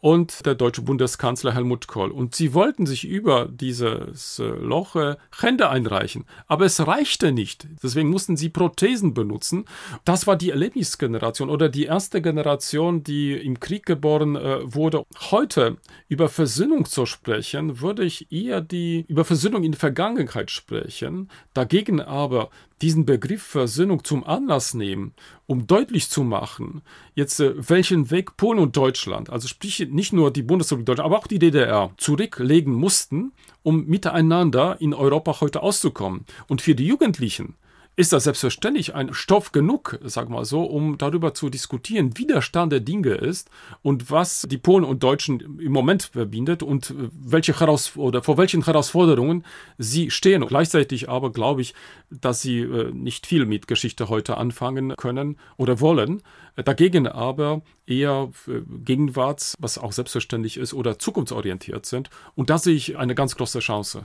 und 0.00 0.44
der 0.46 0.54
deutsche 0.54 0.82
Bundeskanzler 0.82 1.54
Helmut 1.54 1.88
Kohl. 1.88 2.10
Und 2.10 2.34
sie 2.34 2.54
wollten 2.54 2.86
sich 2.86 3.06
über 3.06 3.46
dieses 3.46 4.38
äh, 4.38 4.44
Loch 4.44 4.94
äh, 4.94 5.16
Hände 5.40 5.70
einreichen. 5.70 6.26
Aber 6.46 6.66
es 6.66 6.86
reichte 6.86 7.32
nicht. 7.32 7.66
Deswegen 7.82 8.10
mussten 8.10 8.36
sie 8.36 8.48
Prothesen 8.48 9.14
benutzen. 9.14 9.64
Das 10.04 10.26
war 10.26 10.36
die 10.36 10.50
Erlebnisgeneration 10.50 11.50
oder 11.50 11.68
die 11.68 11.84
erste 11.84 12.20
Generation, 12.20 13.02
die 13.02 13.32
im 13.32 13.58
Krieg 13.58 13.86
geboren 13.86 14.36
äh, 14.36 14.58
wurde. 14.62 15.04
Heute 15.30 15.78
über 16.08 16.28
Versöhnung 16.28 16.84
zu 16.84 17.06
sprechen, 17.06 17.80
würde 17.80 18.04
ich 18.04 18.30
eher 18.30 18.60
die 18.60 19.04
über 19.08 19.24
Versöhnung 19.24 19.64
in 19.64 19.72
der 19.72 19.80
Vergangenheit 19.80 20.50
sprechen. 20.50 21.30
Dagegen 21.54 22.00
aber 22.00 22.50
diesen 22.82 23.06
Begriff 23.06 23.42
Versöhnung 23.42 24.04
zum 24.04 24.24
Anlass 24.24 24.74
nehmen, 24.74 25.14
um 25.46 25.66
deutlich 25.66 26.10
zu 26.10 26.22
machen, 26.22 26.82
jetzt 27.14 27.40
äh, 27.40 27.54
welchen 27.68 28.10
Weg 28.10 28.36
Polen 28.36 28.58
und 28.58 28.76
Deutschland, 28.76 29.30
also 29.30 29.48
sprich 29.48 29.86
nicht 29.90 30.12
nur 30.12 30.30
die 30.30 30.42
Bundesrepublik 30.42 30.86
Deutschland, 30.86 31.06
aber 31.06 31.18
auch 31.18 31.26
die 31.26 31.38
DDR, 31.38 31.90
zurücklegen 31.96 32.74
mussten, 32.74 33.32
um 33.62 33.86
miteinander 33.86 34.76
in 34.80 34.94
Europa 34.94 35.40
heute 35.40 35.62
auszukommen. 35.62 36.24
Und 36.48 36.62
für 36.62 36.74
die 36.74 36.86
Jugendlichen 36.86 37.54
ist 37.96 38.12
das 38.12 38.24
selbstverständlich 38.24 38.94
ein 38.94 39.14
Stoff 39.14 39.52
genug, 39.52 39.98
sag 40.04 40.28
mal 40.28 40.44
so, 40.44 40.64
um 40.64 40.98
darüber 40.98 41.32
zu 41.32 41.48
diskutieren, 41.48 42.12
wie 42.16 42.26
der 42.26 42.42
Stand 42.42 42.70
der 42.70 42.80
Dinge 42.80 43.14
ist 43.14 43.48
und 43.80 44.10
was 44.10 44.46
die 44.50 44.58
Polen 44.58 44.84
und 44.84 45.02
Deutschen 45.02 45.58
im 45.58 45.72
Moment 45.72 46.10
verbindet 46.12 46.62
und 46.62 46.94
welche 47.10 47.58
Heraus 47.58 47.96
oder 47.96 48.22
vor 48.22 48.36
welchen 48.36 48.62
Herausforderungen 48.62 49.44
sie 49.78 50.10
stehen. 50.10 50.46
Gleichzeitig 50.46 51.08
aber 51.08 51.32
glaube 51.32 51.62
ich, 51.62 51.74
dass 52.10 52.42
sie 52.42 52.60
äh, 52.60 52.92
nicht 52.92 53.26
viel 53.26 53.46
mit 53.46 53.66
Geschichte 53.66 54.10
heute 54.10 54.36
anfangen 54.36 54.94
können 54.96 55.38
oder 55.56 55.80
wollen. 55.80 56.22
Dagegen 56.54 57.06
aber 57.06 57.62
eher 57.86 58.30
äh, 58.46 58.60
gegenwarts, 58.84 59.54
was 59.58 59.78
auch 59.78 59.92
selbstverständlich 59.92 60.58
ist, 60.58 60.74
oder 60.74 60.98
zukunftsorientiert 60.98 61.86
sind. 61.86 62.10
Und 62.34 62.50
da 62.50 62.58
sehe 62.58 62.74
ich 62.74 62.98
eine 62.98 63.14
ganz 63.14 63.36
große 63.36 63.60
Chance. 63.60 64.04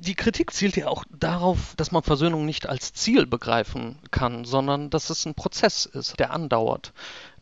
Die 0.00 0.14
Kritik 0.14 0.52
zielt 0.52 0.76
ja 0.76 0.88
auch 0.88 1.04
darauf, 1.10 1.74
dass 1.76 1.92
man 1.92 2.02
Versöhnung 2.02 2.44
nicht 2.44 2.68
als 2.68 2.92
Ziel 2.92 3.26
begreifen 3.26 3.98
kann, 4.10 4.44
sondern 4.44 4.90
dass 4.90 5.10
es 5.10 5.26
ein 5.26 5.34
Prozess 5.34 5.86
ist, 5.86 6.18
der 6.18 6.32
andauert, 6.32 6.92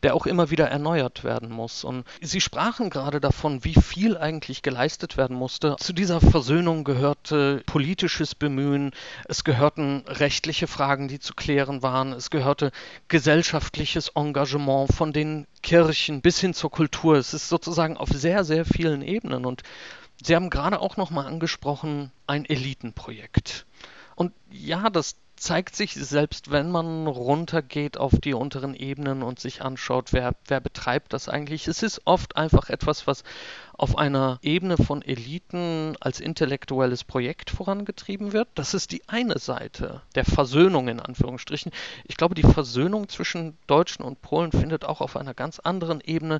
der 0.03 0.15
auch 0.15 0.25
immer 0.25 0.49
wieder 0.49 0.67
erneuert 0.67 1.23
werden 1.23 1.49
muss. 1.49 1.83
Und 1.83 2.05
Sie 2.21 2.41
sprachen 2.41 2.89
gerade 2.89 3.21
davon, 3.21 3.63
wie 3.63 3.75
viel 3.75 4.17
eigentlich 4.17 4.61
geleistet 4.61 5.17
werden 5.17 5.35
musste. 5.35 5.75
Zu 5.79 5.93
dieser 5.93 6.21
Versöhnung 6.21 6.83
gehörte 6.83 7.63
politisches 7.65 8.35
Bemühen, 8.35 8.91
es 9.27 9.43
gehörten 9.43 10.03
rechtliche 10.07 10.67
Fragen, 10.67 11.07
die 11.07 11.19
zu 11.19 11.33
klären 11.33 11.81
waren, 11.81 12.13
es 12.13 12.29
gehörte 12.29 12.71
gesellschaftliches 13.07 14.09
Engagement 14.15 14.93
von 14.93 15.13
den 15.13 15.47
Kirchen 15.63 16.21
bis 16.21 16.39
hin 16.39 16.53
zur 16.53 16.71
Kultur. 16.71 17.15
Es 17.15 17.33
ist 17.33 17.49
sozusagen 17.49 17.97
auf 17.97 18.09
sehr, 18.09 18.43
sehr 18.43 18.65
vielen 18.65 19.01
Ebenen 19.01 19.45
und 19.45 19.63
Sie 20.23 20.35
haben 20.35 20.49
gerade 20.49 20.79
auch 20.79 20.97
noch 20.97 21.09
mal 21.09 21.25
angesprochen, 21.25 22.11
ein 22.27 22.45
Elitenprojekt. 22.45 23.65
Und 24.15 24.33
ja, 24.51 24.89
das 24.89 25.15
zeigt 25.41 25.75
sich, 25.75 25.95
selbst 25.95 26.51
wenn 26.51 26.69
man 26.69 27.07
runtergeht 27.07 27.97
auf 27.97 28.11
die 28.19 28.35
unteren 28.35 28.75
Ebenen 28.75 29.23
und 29.23 29.39
sich 29.39 29.63
anschaut, 29.63 30.13
wer, 30.13 30.35
wer 30.45 30.59
betreibt 30.59 31.13
das 31.13 31.27
eigentlich. 31.27 31.67
Es 31.67 31.81
ist 31.81 32.01
oft 32.05 32.37
einfach 32.37 32.69
etwas, 32.69 33.07
was 33.07 33.23
auf 33.73 33.97
einer 33.97 34.37
Ebene 34.43 34.77
von 34.77 35.01
Eliten 35.01 35.95
als 35.99 36.19
intellektuelles 36.19 37.03
Projekt 37.03 37.49
vorangetrieben 37.49 38.33
wird. 38.33 38.49
Das 38.53 38.75
ist 38.75 38.91
die 38.91 39.01
eine 39.09 39.39
Seite 39.39 40.03
der 40.13 40.25
Versöhnung 40.25 40.87
in 40.87 40.99
Anführungsstrichen. 40.99 41.71
Ich 42.05 42.17
glaube, 42.17 42.35
die 42.35 42.43
Versöhnung 42.43 43.09
zwischen 43.09 43.57
Deutschen 43.65 44.05
und 44.05 44.21
Polen 44.21 44.51
findet 44.51 44.85
auch 44.85 45.01
auf 45.01 45.17
einer 45.17 45.33
ganz 45.33 45.57
anderen 45.57 46.01
Ebene 46.01 46.39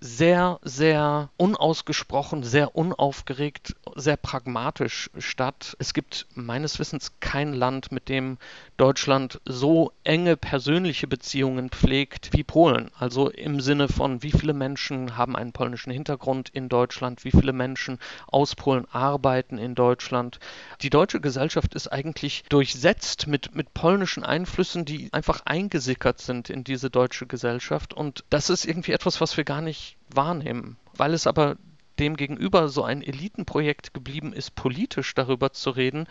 sehr, 0.00 0.58
sehr 0.62 1.30
unausgesprochen, 1.36 2.42
sehr 2.42 2.76
unaufgeregt, 2.76 3.74
sehr 3.94 4.16
pragmatisch 4.16 5.10
statt. 5.18 5.76
Es 5.78 5.94
gibt 5.94 6.26
meines 6.34 6.78
Wissens 6.78 7.12
kein 7.20 7.54
Land, 7.54 7.92
mit 7.92 8.08
dem 8.08 8.38
Deutschland 8.76 9.40
so 9.46 9.92
enge 10.04 10.36
persönliche 10.36 11.06
Beziehungen 11.06 11.70
pflegt 11.70 12.30
wie 12.32 12.44
Polen. 12.44 12.90
Also 12.98 13.30
im 13.30 13.60
Sinne 13.60 13.88
von, 13.88 14.22
wie 14.22 14.32
viele 14.32 14.52
Menschen 14.52 15.16
haben 15.16 15.34
einen 15.34 15.52
polnischen 15.52 15.92
Hintergrund 15.92 16.50
in 16.50 16.68
Deutschland, 16.68 17.24
wie 17.24 17.30
viele 17.30 17.52
Menschen 17.52 17.98
aus 18.26 18.54
Polen 18.54 18.86
arbeiten 18.90 19.56
in 19.56 19.74
Deutschland. 19.74 20.38
Die 20.82 20.90
deutsche 20.90 21.20
Gesellschaft 21.20 21.74
ist 21.74 21.88
eigentlich 21.88 22.44
durchsetzt 22.48 23.26
mit, 23.26 23.54
mit 23.54 23.72
polnischen 23.72 24.24
Einflüssen, 24.24 24.84
die 24.84 25.08
einfach 25.12 25.40
eingesickert 25.46 26.20
sind 26.20 26.50
in 26.50 26.64
diese 26.64 26.90
deutsche 26.90 27.26
Gesellschaft. 27.26 27.94
Und 27.94 28.24
das 28.30 28.50
ist 28.50 28.66
irgendwie 28.66 28.92
etwas, 28.92 29.20
was 29.20 29.36
wir 29.36 29.44
gar 29.44 29.62
nicht 29.62 29.85
wahrnehmen. 30.08 30.76
Weil 30.96 31.14
es 31.14 31.26
aber 31.26 31.56
demgegenüber 31.98 32.68
so 32.68 32.82
ein 32.82 33.02
Elitenprojekt 33.02 33.94
geblieben 33.94 34.32
ist, 34.32 34.54
politisch 34.54 35.14
darüber 35.14 35.52
zu 35.52 35.70
reden, 35.70 36.06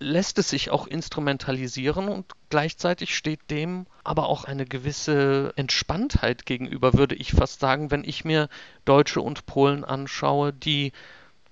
lässt 0.00 0.38
es 0.38 0.48
sich 0.48 0.70
auch 0.70 0.86
instrumentalisieren 0.86 2.08
und 2.08 2.24
gleichzeitig 2.48 3.14
steht 3.14 3.50
dem 3.50 3.86
aber 4.02 4.28
auch 4.28 4.44
eine 4.44 4.64
gewisse 4.64 5.52
Entspanntheit 5.56 6.46
gegenüber, 6.46 6.94
würde 6.94 7.14
ich 7.14 7.32
fast 7.32 7.60
sagen, 7.60 7.90
wenn 7.90 8.02
ich 8.02 8.24
mir 8.24 8.48
Deutsche 8.86 9.20
und 9.20 9.44
Polen 9.44 9.84
anschaue, 9.84 10.54
die, 10.54 10.92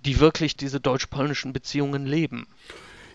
die 0.00 0.18
wirklich 0.18 0.56
diese 0.56 0.80
deutsch-polnischen 0.80 1.52
Beziehungen 1.52 2.06
leben. 2.06 2.46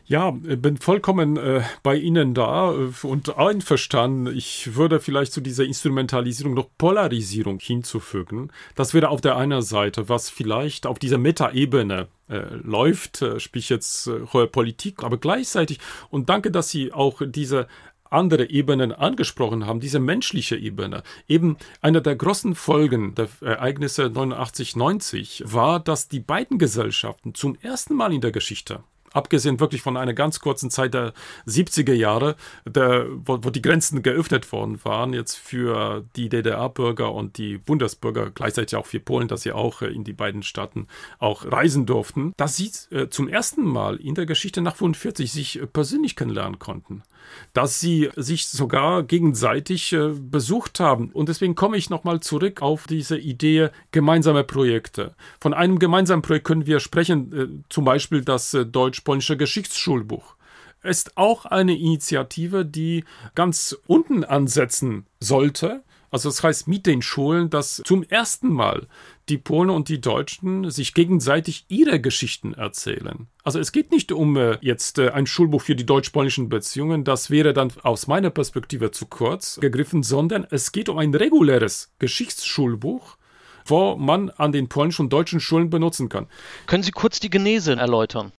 Ja, 0.05 0.31
bin 0.31 0.75
vollkommen 0.77 1.37
äh, 1.37 1.61
bei 1.81 1.95
Ihnen 1.95 2.33
da 2.33 2.73
äh, 2.73 2.91
und 3.07 3.37
einverstanden. 3.37 4.35
Ich 4.35 4.75
würde 4.75 4.99
vielleicht 4.99 5.31
zu 5.31 5.39
dieser 5.39 5.63
Instrumentalisierung 5.63 6.53
noch 6.53 6.67
Polarisierung 6.77 7.59
hinzufügen. 7.59 8.51
Das 8.75 8.93
wäre 8.93 9.07
auf 9.07 9.21
der 9.21 9.37
einen 9.37 9.61
Seite, 9.61 10.09
was 10.09 10.29
vielleicht 10.29 10.87
auf 10.87 10.99
dieser 10.99 11.17
Metaebene 11.17 12.09
äh, 12.27 12.41
läuft, 12.63 13.21
äh, 13.21 13.39
sprich 13.39 13.69
jetzt 13.69 14.07
äh, 14.07 14.47
Politik, 14.47 15.03
aber 15.03 15.17
gleichzeitig, 15.17 15.79
und 16.09 16.27
danke, 16.27 16.51
dass 16.51 16.69
Sie 16.69 16.91
auch 16.91 17.21
diese 17.25 17.67
andere 18.09 18.49
Ebenen 18.49 18.91
angesprochen 18.91 19.65
haben, 19.65 19.79
diese 19.79 19.99
menschliche 19.99 20.57
Ebene. 20.57 21.03
Eben 21.29 21.57
eine 21.81 22.01
der 22.01 22.17
großen 22.17 22.55
Folgen 22.55 23.15
der 23.15 23.29
Ereignisse 23.41 24.07
89-90 24.07 25.43
war, 25.45 25.79
dass 25.79 26.09
die 26.09 26.19
beiden 26.19 26.59
Gesellschaften 26.59 27.33
zum 27.33 27.55
ersten 27.61 27.95
Mal 27.95 28.13
in 28.13 28.21
der 28.21 28.31
Geschichte 28.31 28.83
abgesehen 29.13 29.60
wirklich 29.60 29.82
von 29.82 29.97
einer 29.97 30.13
ganz 30.13 30.39
kurzen 30.39 30.69
Zeit 30.69 30.93
der 30.93 31.13
70er 31.47 31.93
Jahre, 31.93 32.36
der, 32.65 33.08
wo, 33.10 33.39
wo 33.43 33.49
die 33.49 33.62
Grenzen 33.62 34.04
geöffnet 34.04 34.52
worden 34.52 34.80
waren, 34.84 35.13
jetzt 35.13 35.36
für 35.36 36.04
die 36.15 36.30
DDR-Bürger 36.30 37.13
und 37.13 37.38
die 37.38 37.58
Bundesbürger, 37.58 38.32
gleichzeitig 38.32 38.76
auch 38.76 38.86
für 38.86 38.99
Polen, 38.99 39.28
dass 39.28 39.43
sie 39.43 39.52
auch 39.52 39.82
äh, 39.82 39.88
in 39.88 40.04
die 40.04 40.13
beiden 40.13 40.43
Staaten 40.43 40.88
auch 41.19 41.45
reisen 41.52 41.86
durften, 41.86 42.34
dass 42.38 42.58
sie 42.58 42.71
äh, 42.91 43.08
zum 43.10 43.28
ersten 43.28 43.63
Mal 43.63 43.97
in 43.97 44.15
der 44.15 44.26
Geschichte 44.26 44.62
nach 44.62 44.76
45 44.76 45.32
sich 45.32 45.62
äh, 45.62 45.67
persönlich 45.67 46.15
kennenlernen 46.15 46.60
konnten 46.60 47.04
dass 47.53 47.79
sie 47.79 48.09
sich 48.15 48.47
sogar 48.47 49.03
gegenseitig 49.03 49.93
äh, 49.93 50.09
besucht 50.13 50.79
haben. 50.79 51.09
Und 51.12 51.29
deswegen 51.29 51.55
komme 51.55 51.77
ich 51.77 51.89
nochmal 51.89 52.19
zurück 52.19 52.62
auf 52.62 52.88
diese 52.88 53.17
Idee 53.17 53.69
gemeinsame 53.91 54.43
Projekte. 54.43 55.15
Von 55.39 55.53
einem 55.53 55.79
gemeinsamen 55.79 56.21
Projekt 56.21 56.45
können 56.45 56.65
wir 56.65 56.79
sprechen, 56.79 57.33
äh, 57.33 57.47
zum 57.69 57.86
Beispiel 57.86 58.21
das 58.23 58.53
äh, 58.53 58.65
deutsch-polnische 58.65 59.38
Geschichtsschulbuch 59.38 60.36
ist 60.83 61.17
auch 61.17 61.45
eine 61.45 61.77
Initiative, 61.77 62.65
die 62.65 63.05
ganz 63.36 63.77
unten 63.88 64.25
ansetzen 64.25 65.05
sollte 65.19 65.81
also 66.13 66.30
das 66.30 66.43
heißt 66.43 66.67
mit 66.67 66.86
den 66.86 67.02
Schulen, 67.02 67.49
dass 67.49 67.82
zum 67.86 68.04
ersten 68.04 68.49
Mal 68.49 68.88
die 69.30 69.39
Polen 69.39 69.71
und 69.71 69.89
die 69.89 69.99
Deutschen 69.99 70.69
sich 70.69 70.93
gegenseitig 70.93 71.65
ihre 71.69 71.99
Geschichten 71.99 72.54
erzählen. 72.54 73.28
Also 73.43 73.58
es 73.60 73.71
geht 73.71 73.91
nicht 73.91 74.12
um 74.12 74.38
äh, 74.38 74.60
jetzt 74.62 74.99
äh, 74.99 75.10
ein 75.10 75.26
Schulbuch 75.26 75.63
für 75.63 75.76
die 75.76 75.88
deutsch-polnischen 75.88 76.49
Beziehungen, 76.49 77.04
das 77.04 77.32
wäre 77.32 77.54
dann 77.54 77.73
aus 77.82 78.06
meiner 78.06 78.30
Perspektive 78.30 78.91
zu 78.91 79.08
kurz 79.08 79.60
gegriffen, 79.60 80.04
sondern 80.04 80.45
es 80.52 80.71
geht 80.71 80.88
um 80.88 80.99
ein 80.99 81.15
reguläres 81.15 81.91
Geschichtsschulbuch, 81.97 83.17
wo 83.65 83.95
man 83.95 84.30
an 84.30 84.52
den 84.52 84.69
polnischen 84.69 85.04
und 85.04 85.13
deutschen 85.13 85.39
Schulen 85.39 85.71
benutzen 85.71 86.10
kann. 86.10 86.28
Können 86.67 86.84
Sie 86.84 86.91
kurz 86.91 87.19
die 87.19 87.32
Genese 87.32 87.76
erläutern? 87.76 88.32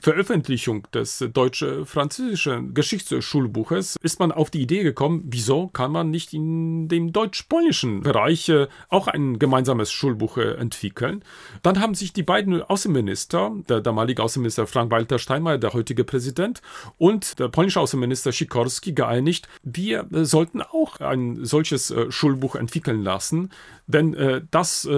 Veröffentlichung 0.00 0.88
des 0.92 1.24
deutsch-französischen 1.32 2.74
Geschichtsschulbuches 2.74 3.96
ist 4.02 4.18
man 4.18 4.32
auf 4.32 4.50
die 4.50 4.60
Idee 4.60 4.82
gekommen, 4.82 5.22
wieso 5.26 5.68
kann 5.68 5.92
man 5.92 6.10
nicht 6.10 6.34
in 6.34 6.88
dem 6.88 7.12
deutsch-polnischen 7.12 8.00
Bereich 8.00 8.48
äh, 8.48 8.66
auch 8.88 9.06
ein 9.06 9.38
gemeinsames 9.38 9.92
Schulbuch 9.92 10.36
äh, 10.36 10.54
entwickeln. 10.54 11.22
Dann 11.62 11.80
haben 11.80 11.94
sich 11.94 12.12
die 12.12 12.24
beiden 12.24 12.60
Außenminister, 12.60 13.52
der 13.68 13.80
damalige 13.80 14.20
Außenminister 14.20 14.66
Frank-Walter 14.66 15.20
Steinmeier, 15.20 15.58
der 15.58 15.72
heutige 15.74 16.02
Präsident, 16.02 16.60
und 16.96 17.38
der 17.38 17.46
polnische 17.46 17.78
Außenminister 17.80 18.32
Sikorski 18.32 18.94
geeinigt, 18.94 19.48
wir 19.62 20.08
äh, 20.12 20.24
sollten 20.24 20.60
auch 20.60 20.98
ein 20.98 21.44
solches 21.44 21.94
Schulbuch 22.08 22.56
entwickeln 22.56 23.02
lassen, 23.04 23.50
denn 23.86 24.16
das 24.50 24.88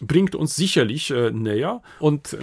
bringt 0.00 0.34
uns 0.34 0.54
sicherlich 0.54 1.10
näher. 1.10 1.82
Und 1.98 2.36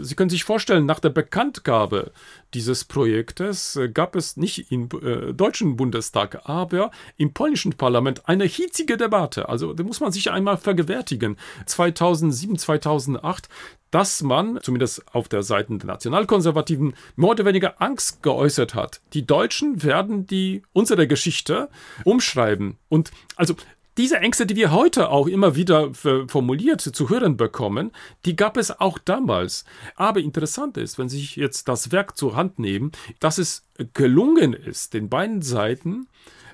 Sie 0.00 0.14
können 0.14 0.30
sich 0.30 0.44
vorstellen, 0.44 0.86
nach 0.86 1.00
der 1.00 1.10
Bekanntgabe 1.10 2.12
dieses 2.54 2.84
Projektes 2.84 3.76
äh, 3.76 3.88
gab 3.88 4.16
es 4.16 4.36
nicht 4.36 4.70
im 4.70 4.88
äh, 5.02 5.32
deutschen 5.32 5.76
Bundestag, 5.76 6.42
aber 6.44 6.90
im 7.16 7.32
polnischen 7.32 7.72
Parlament 7.72 8.28
eine 8.28 8.44
hitzige 8.44 8.96
Debatte. 8.96 9.48
Also 9.48 9.72
da 9.72 9.82
muss 9.82 10.00
man 10.00 10.12
sich 10.12 10.30
einmal 10.30 10.56
vergewärtigen. 10.56 11.36
2007, 11.66 12.58
2008 12.58 13.48
dass 13.90 14.22
man, 14.22 14.58
zumindest 14.62 15.04
auf 15.14 15.28
der 15.28 15.42
Seite 15.42 15.76
der 15.76 15.86
Nationalkonservativen, 15.86 16.94
mehr 17.14 17.28
oder 17.28 17.44
weniger 17.44 17.82
Angst 17.82 18.22
geäußert 18.22 18.74
hat. 18.74 19.02
Die 19.12 19.26
Deutschen 19.26 19.82
werden 19.82 20.26
die 20.26 20.62
unsere 20.72 21.06
Geschichte 21.06 21.68
umschreiben. 22.02 22.78
Und 22.88 23.10
also 23.36 23.54
diese 23.98 24.18
Ängste, 24.18 24.46
die 24.46 24.56
wir 24.56 24.72
heute 24.72 25.10
auch 25.10 25.26
immer 25.26 25.54
wieder 25.54 25.92
formuliert 25.94 26.80
zu 26.80 27.10
hören 27.10 27.36
bekommen, 27.36 27.92
die 28.24 28.36
gab 28.36 28.56
es 28.56 28.80
auch 28.80 28.98
damals. 28.98 29.64
Aber 29.96 30.20
interessant 30.20 30.76
ist, 30.76 30.98
wenn 30.98 31.08
Sie 31.08 31.18
sich 31.18 31.36
jetzt 31.36 31.68
das 31.68 31.92
Werk 31.92 32.16
zur 32.16 32.34
Hand 32.34 32.58
nehmen, 32.58 32.92
dass 33.20 33.38
es 33.38 33.66
gelungen 33.92 34.54
ist, 34.54 34.94
den 34.94 35.08
beiden 35.08 35.42
Seiten 35.42 36.06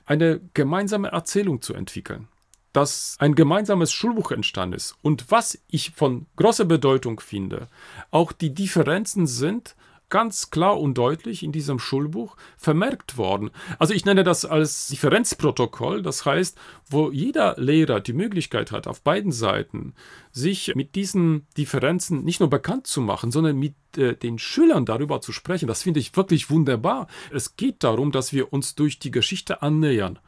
eine 0.04 0.40
gemeinsame 0.54 1.08
Erzählung 1.08 1.62
zu 1.62 1.74
entwickeln. 1.74 2.28
Dass 2.72 3.16
ein 3.18 3.34
gemeinsames 3.34 3.92
Schulbuch 3.92 4.30
entstanden 4.30 4.76
ist. 4.76 4.96
Und 5.02 5.30
was 5.30 5.58
ich 5.68 5.92
von 5.92 6.26
großer 6.36 6.64
Bedeutung 6.64 7.20
finde, 7.20 7.68
auch 8.10 8.32
die 8.32 8.52
Differenzen 8.52 9.26
sind 9.26 9.74
ganz 10.10 10.50
klar 10.50 10.80
und 10.80 10.96
deutlich 10.96 11.42
in 11.42 11.52
diesem 11.52 11.78
Schulbuch 11.78 12.36
vermerkt 12.56 13.16
worden. 13.16 13.50
Also 13.78 13.94
ich 13.94 14.04
nenne 14.04 14.24
das 14.24 14.44
als 14.44 14.88
Differenzprotokoll, 14.88 16.02
das 16.02 16.24
heißt, 16.24 16.58
wo 16.88 17.10
jeder 17.10 17.54
Lehrer 17.58 18.00
die 18.00 18.12
Möglichkeit 18.12 18.72
hat, 18.72 18.86
auf 18.86 19.02
beiden 19.02 19.32
Seiten 19.32 19.94
sich 20.32 20.74
mit 20.74 20.94
diesen 20.94 21.46
Differenzen 21.56 22.24
nicht 22.24 22.40
nur 22.40 22.50
bekannt 22.50 22.86
zu 22.86 23.00
machen, 23.00 23.30
sondern 23.30 23.58
mit 23.58 23.74
äh, 23.96 24.14
den 24.14 24.38
Schülern 24.38 24.84
darüber 24.84 25.20
zu 25.20 25.32
sprechen. 25.32 25.66
Das 25.66 25.82
finde 25.82 26.00
ich 26.00 26.16
wirklich 26.16 26.50
wunderbar. 26.50 27.08
Es 27.32 27.56
geht 27.56 27.84
darum, 27.84 28.12
dass 28.12 28.32
wir 28.32 28.52
uns 28.52 28.74
durch 28.74 28.98
die 28.98 29.10
Geschichte 29.10 29.62
annähern 29.62 30.18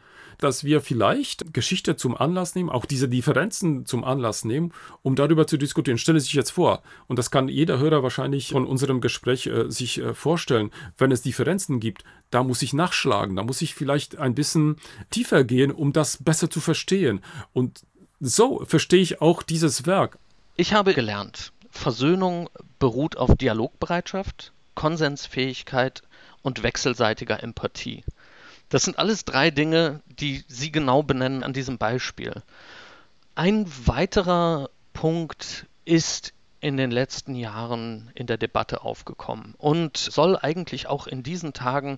dass 0.41 0.65
wir 0.65 0.81
vielleicht 0.81 1.53
Geschichte 1.55 1.97
zum 1.97 2.17
Anlass 2.17 2.55
nehmen, 2.55 2.71
auch 2.71 2.85
diese 2.85 3.09
Differenzen 3.09 3.87
zum 3.87 4.05
Anlass 4.05 4.45
nehmen, 4.45 4.73
um 5.03 5.15
darüber 5.15 5.47
zu 5.47 5.57
diskutieren. 5.57 5.99
Stelle 5.99 6.21
sich 6.21 6.33
jetzt 6.33 6.51
vor, 6.51 6.83
und 7.07 7.19
das 7.19 7.31
kann 7.31 7.49
jeder 7.49 7.79
Hörer 7.79 8.03
wahrscheinlich 8.03 8.51
von 8.51 8.67
unserem 8.67 9.01
Gespräch 9.01 9.47
äh, 9.47 9.71
sich 9.71 9.99
äh, 9.99 10.15
vorstellen, 10.15 10.71
wenn 10.99 11.13
es 11.13 11.23
Differenzen 11.23 11.81
gibt, 11.81 12.05
da 12.31 12.43
muss 12.43 12.63
ich 12.63 12.73
nachschlagen, 12.73 13.37
da 13.37 13.43
muss 13.43 13.63
ich 13.63 13.75
vielleicht 13.75 14.19
ein 14.19 14.35
bisschen 14.35 14.77
tiefer 15.11 15.45
gehen, 15.45 15.71
um 15.71 15.93
das 15.93 16.23
besser 16.23 16.51
zu 16.51 16.61
verstehen. 16.61 17.21
Und 17.53 17.83
so 18.21 18.65
verstehe 18.65 19.03
ich 19.03 19.21
auch 19.21 19.43
dieses 19.43 19.87
Werk. 19.87 20.19
Ich 20.57 20.75
habe 20.75 20.95
gelernt, 20.95 21.53
Versöhnung 21.71 22.51
beruht 22.79 23.17
auf 23.17 23.35
Dialogbereitschaft, 23.35 24.53
Konsensfähigkeit 24.75 26.03
und 26.43 26.63
wechselseitiger 26.63 27.43
Empathie. 27.43 28.05
Das 28.71 28.85
sind 28.85 28.99
alles 28.99 29.25
drei 29.25 29.51
Dinge, 29.51 30.01
die 30.07 30.45
Sie 30.49 30.73
genau 30.73 31.03
benennen 31.03 31.43
an 31.43 31.53
diesem 31.53 31.77
Beispiel. 31.77 32.43
Ein 33.35 33.67
weiterer 33.87 34.71
Punkt 34.93 35.67
ist 35.85 36.33
in 36.61 36.77
den 36.77 36.91
letzten 36.91 37.35
Jahren 37.35 38.11
in 38.15 38.27
der 38.27 38.37
Debatte 38.37 38.83
aufgekommen 38.83 39.55
und 39.57 39.97
soll 39.97 40.37
eigentlich 40.37 40.87
auch 40.87 41.07
in 41.07 41.23
diesen 41.23 41.53
Tagen 41.53 41.97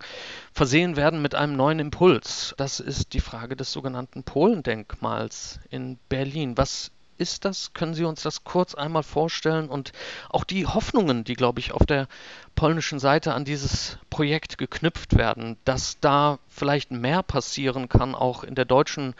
versehen 0.52 0.96
werden 0.96 1.20
mit 1.20 1.34
einem 1.34 1.56
neuen 1.56 1.78
Impuls. 1.78 2.54
Das 2.56 2.80
ist 2.80 3.12
die 3.12 3.20
Frage 3.20 3.56
des 3.56 3.72
sogenannten 3.72 4.22
Polendenkmals 4.22 5.58
in 5.68 5.98
Berlin. 6.08 6.56
Was 6.56 6.90
ist 7.22 7.46
das? 7.46 7.72
Können 7.72 7.94
Sie 7.94 8.04
uns 8.04 8.22
das 8.22 8.44
kurz 8.44 8.74
einmal 8.74 9.04
vorstellen? 9.04 9.68
Und 9.68 9.92
auch 10.28 10.44
die 10.44 10.66
Hoffnungen, 10.66 11.24
die, 11.24 11.34
glaube 11.34 11.60
ich, 11.60 11.72
auf 11.72 11.86
der 11.86 12.08
polnischen 12.54 12.98
Seite 12.98 13.32
an 13.32 13.46
dieses 13.46 13.98
Projekt 14.10 14.58
geknüpft 14.58 15.16
werden, 15.16 15.56
dass 15.64 15.98
da 16.00 16.38
vielleicht 16.48 16.90
mehr 16.90 17.22
passieren 17.22 17.88
kann, 17.88 18.14
auch 18.14 18.44
in 18.44 18.54
der 18.54 18.66
deutschen 18.66 19.14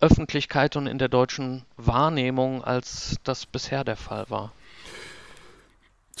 Öffentlichkeit 0.00 0.76
und 0.76 0.86
in 0.86 0.98
der 0.98 1.08
deutschen 1.08 1.64
Wahrnehmung, 1.76 2.64
als 2.64 3.16
das 3.24 3.44
bisher 3.44 3.84
der 3.84 3.96
Fall 3.96 4.30
war. 4.30 4.52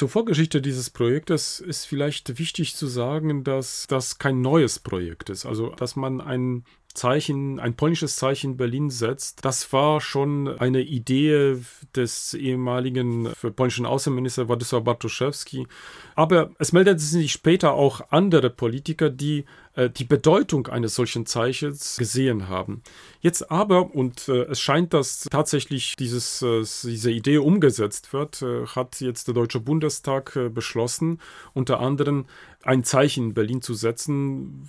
Zur 0.00 0.08
Vorgeschichte 0.08 0.62
dieses 0.62 0.88
Projektes 0.90 1.60
ist 1.60 1.84
vielleicht 1.84 2.38
wichtig 2.38 2.74
zu 2.74 2.86
sagen, 2.86 3.44
dass 3.44 3.86
das 3.86 4.18
kein 4.18 4.40
neues 4.40 4.78
Projekt 4.78 5.28
ist. 5.28 5.44
Also, 5.44 5.70
dass 5.70 5.94
man 5.94 6.20
ein 6.20 6.64
Zeichen, 7.00 7.58
ein 7.58 7.76
polnisches 7.76 8.16
Zeichen 8.16 8.58
Berlin 8.58 8.90
setzt. 8.90 9.42
Das 9.42 9.72
war 9.72 10.02
schon 10.02 10.48
eine 10.58 10.82
Idee 10.82 11.56
des 11.96 12.34
ehemaligen 12.34 13.30
polnischen 13.56 13.86
Außenministers 13.86 14.48
Władysław 14.48 14.82
Bartoszewski. 14.82 15.66
Aber 16.14 16.50
es 16.58 16.72
meldeten 16.72 16.98
sich 16.98 17.32
später 17.32 17.72
auch 17.72 18.02
andere 18.10 18.50
Politiker, 18.50 19.08
die 19.08 19.46
äh, 19.74 19.88
die 19.88 20.04
Bedeutung 20.04 20.66
eines 20.66 20.94
solchen 20.94 21.24
Zeichens 21.24 21.96
gesehen 21.96 22.48
haben. 22.48 22.82
Jetzt 23.20 23.50
aber, 23.50 23.94
und 23.94 24.28
äh, 24.28 24.42
es 24.42 24.60
scheint, 24.60 24.92
dass 24.92 25.22
tatsächlich 25.30 25.96
dieses, 25.96 26.42
äh, 26.42 26.60
diese 26.84 27.10
Idee 27.10 27.38
umgesetzt 27.38 28.12
wird, 28.12 28.42
äh, 28.42 28.66
hat 28.66 29.00
jetzt 29.00 29.26
der 29.26 29.34
Deutsche 29.34 29.60
Bundestag 29.60 30.36
äh, 30.36 30.50
beschlossen, 30.50 31.18
unter 31.54 31.80
anderem 31.80 32.26
ein 32.62 32.84
Zeichen 32.84 33.28
in 33.28 33.34
Berlin 33.34 33.62
zu 33.62 33.72
setzen, 33.72 34.68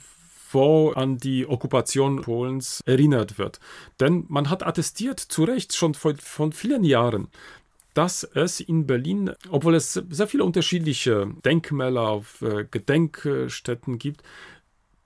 wo 0.54 0.92
an 0.92 1.18
die 1.18 1.48
Okkupation 1.48 2.22
Polens 2.22 2.82
erinnert 2.86 3.38
wird. 3.38 3.60
Denn 4.00 4.26
man 4.28 4.50
hat 4.50 4.66
attestiert, 4.66 5.20
zu 5.20 5.44
Recht, 5.44 5.76
schon 5.76 5.94
vor, 5.94 6.16
von 6.18 6.52
vielen 6.52 6.84
Jahren, 6.84 7.28
dass 7.94 8.24
es 8.24 8.60
in 8.60 8.88
Berlin, 8.88 9.32
obwohl 9.50 9.76
es 9.76 9.94
sehr 9.94 10.28
viele 10.28 10.44
unterschiedliche 10.44 11.30
Denkmäler 11.44 12.08
auf 12.08 12.42
äh, 12.42 12.66
Gedenkstätten 12.70 13.98
gibt, 13.98 14.24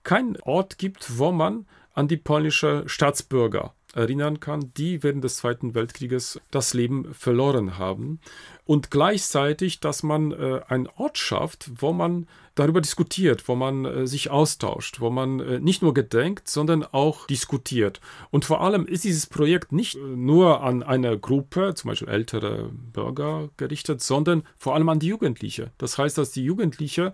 keinen 0.04 0.36
Ort 0.42 0.78
gibt, 0.78 1.18
wo 1.18 1.32
man 1.32 1.66
an 1.92 2.06
die 2.06 2.16
polnische 2.16 2.84
Staatsbürger 2.86 3.74
erinnern 3.94 4.38
kann, 4.40 4.72
die 4.76 5.02
während 5.02 5.24
des 5.24 5.36
Zweiten 5.36 5.74
Weltkrieges 5.74 6.40
das 6.50 6.74
Leben 6.74 7.12
verloren 7.14 7.78
haben. 7.78 8.20
Und 8.66 8.90
gleichzeitig, 8.90 9.78
dass 9.78 10.02
man 10.02 10.32
äh, 10.32 10.60
einen 10.66 10.88
Ort 10.88 11.18
schafft, 11.18 11.70
wo 11.76 11.92
man 11.92 12.26
darüber 12.56 12.80
diskutiert, 12.80 13.46
wo 13.46 13.54
man 13.54 13.84
äh, 13.84 14.06
sich 14.08 14.30
austauscht, 14.30 15.00
wo 15.00 15.08
man 15.08 15.38
äh, 15.38 15.60
nicht 15.60 15.82
nur 15.82 15.94
gedenkt, 15.94 16.48
sondern 16.48 16.82
auch 16.82 17.28
diskutiert. 17.28 18.00
Und 18.30 18.44
vor 18.44 18.62
allem 18.62 18.86
ist 18.86 19.04
dieses 19.04 19.28
Projekt 19.28 19.70
nicht 19.70 19.94
äh, 19.94 19.98
nur 20.00 20.62
an 20.62 20.82
eine 20.82 21.16
Gruppe, 21.16 21.74
zum 21.74 21.90
Beispiel 21.90 22.08
ältere 22.08 22.70
Bürger, 22.92 23.50
gerichtet, 23.56 24.02
sondern 24.02 24.42
vor 24.56 24.74
allem 24.74 24.88
an 24.88 24.98
die 24.98 25.08
Jugendliche. 25.08 25.70
Das 25.78 25.96
heißt, 25.96 26.18
dass 26.18 26.32
die 26.32 26.44
Jugendliche 26.44 27.12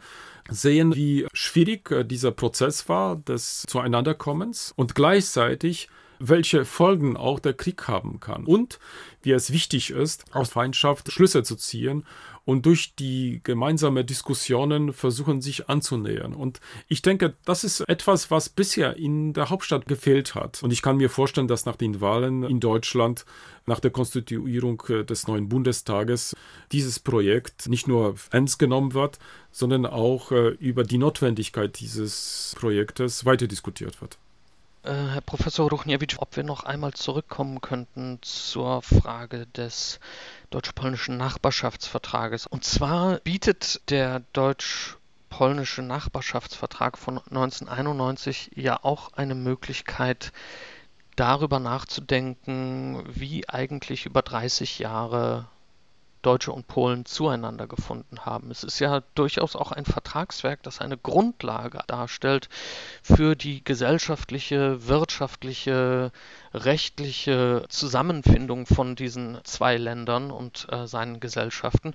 sehen, 0.48 0.96
wie 0.96 1.26
schwierig 1.34 1.90
äh, 1.90 2.04
dieser 2.04 2.30
Prozess 2.30 2.88
war 2.88 3.16
des 3.16 3.64
Zueinanderkommens 3.68 4.72
und 4.74 4.94
gleichzeitig 4.94 5.90
welche 6.28 6.64
Folgen 6.64 7.16
auch 7.16 7.40
der 7.40 7.52
Krieg 7.52 7.88
haben 7.88 8.20
kann 8.20 8.44
und 8.44 8.78
wie 9.22 9.32
es 9.32 9.52
wichtig 9.52 9.90
ist, 9.90 10.24
aus 10.34 10.50
Feindschaft 10.50 11.10
Schlüsse 11.10 11.42
zu 11.42 11.56
ziehen 11.56 12.04
und 12.44 12.66
durch 12.66 12.94
die 12.96 13.40
gemeinsame 13.44 14.04
Diskussionen 14.04 14.92
versuchen, 14.92 15.40
sich 15.40 15.68
anzunähern. 15.68 16.34
Und 16.34 16.60
ich 16.88 17.02
denke, 17.02 17.34
das 17.44 17.62
ist 17.62 17.80
etwas, 17.88 18.30
was 18.30 18.48
bisher 18.48 18.96
in 18.96 19.32
der 19.32 19.50
Hauptstadt 19.50 19.86
gefehlt 19.86 20.34
hat. 20.34 20.62
Und 20.62 20.72
ich 20.72 20.82
kann 20.82 20.96
mir 20.96 21.08
vorstellen, 21.08 21.48
dass 21.48 21.66
nach 21.66 21.76
den 21.76 22.00
Wahlen 22.00 22.42
in 22.42 22.58
Deutschland, 22.58 23.24
nach 23.66 23.78
der 23.78 23.92
Konstituierung 23.92 24.82
des 25.08 25.28
neuen 25.28 25.48
Bundestages, 25.48 26.34
dieses 26.72 26.98
Projekt 26.98 27.68
nicht 27.68 27.86
nur 27.86 28.16
ernst 28.30 28.58
genommen 28.58 28.92
wird, 28.92 29.18
sondern 29.52 29.86
auch 29.86 30.32
äh, 30.32 30.48
über 30.58 30.82
die 30.82 30.98
Notwendigkeit 30.98 31.78
dieses 31.78 32.56
Projektes 32.58 33.24
weiter 33.24 33.46
diskutiert 33.46 34.00
wird. 34.00 34.18
Äh, 34.84 34.90
Herr 34.90 35.20
Professor 35.20 35.70
Ruchniewicz, 35.70 36.16
ob 36.18 36.36
wir 36.36 36.42
noch 36.42 36.64
einmal 36.64 36.92
zurückkommen 36.92 37.60
könnten 37.60 38.18
zur 38.20 38.82
Frage 38.82 39.46
des 39.46 40.00
deutsch-polnischen 40.50 41.16
Nachbarschaftsvertrages. 41.16 42.48
Und 42.48 42.64
zwar 42.64 43.18
bietet 43.20 43.88
der 43.90 44.22
deutsch-polnische 44.32 45.82
Nachbarschaftsvertrag 45.82 46.98
von 46.98 47.18
1991 47.18 48.50
ja 48.56 48.80
auch 48.82 49.12
eine 49.12 49.36
Möglichkeit, 49.36 50.32
darüber 51.14 51.60
nachzudenken, 51.60 53.04
wie 53.06 53.48
eigentlich 53.48 54.06
über 54.06 54.22
30 54.22 54.80
Jahre 54.80 55.46
Deutsche 56.22 56.52
und 56.52 56.66
Polen 56.66 57.04
zueinander 57.04 57.66
gefunden 57.66 58.24
haben. 58.24 58.50
Es 58.50 58.64
ist 58.64 58.78
ja 58.78 59.02
durchaus 59.14 59.56
auch 59.56 59.72
ein 59.72 59.84
Vertragswerk, 59.84 60.62
das 60.62 60.80
eine 60.80 60.96
Grundlage 60.96 61.82
darstellt 61.86 62.48
für 63.02 63.34
die 63.34 63.62
gesellschaftliche, 63.64 64.86
wirtschaftliche, 64.86 66.12
rechtliche 66.54 67.64
Zusammenfindung 67.68 68.66
von 68.66 68.96
diesen 68.96 69.38
zwei 69.44 69.76
Ländern 69.76 70.30
und 70.30 70.66
äh, 70.70 70.86
seinen 70.86 71.20
Gesellschaften. 71.20 71.94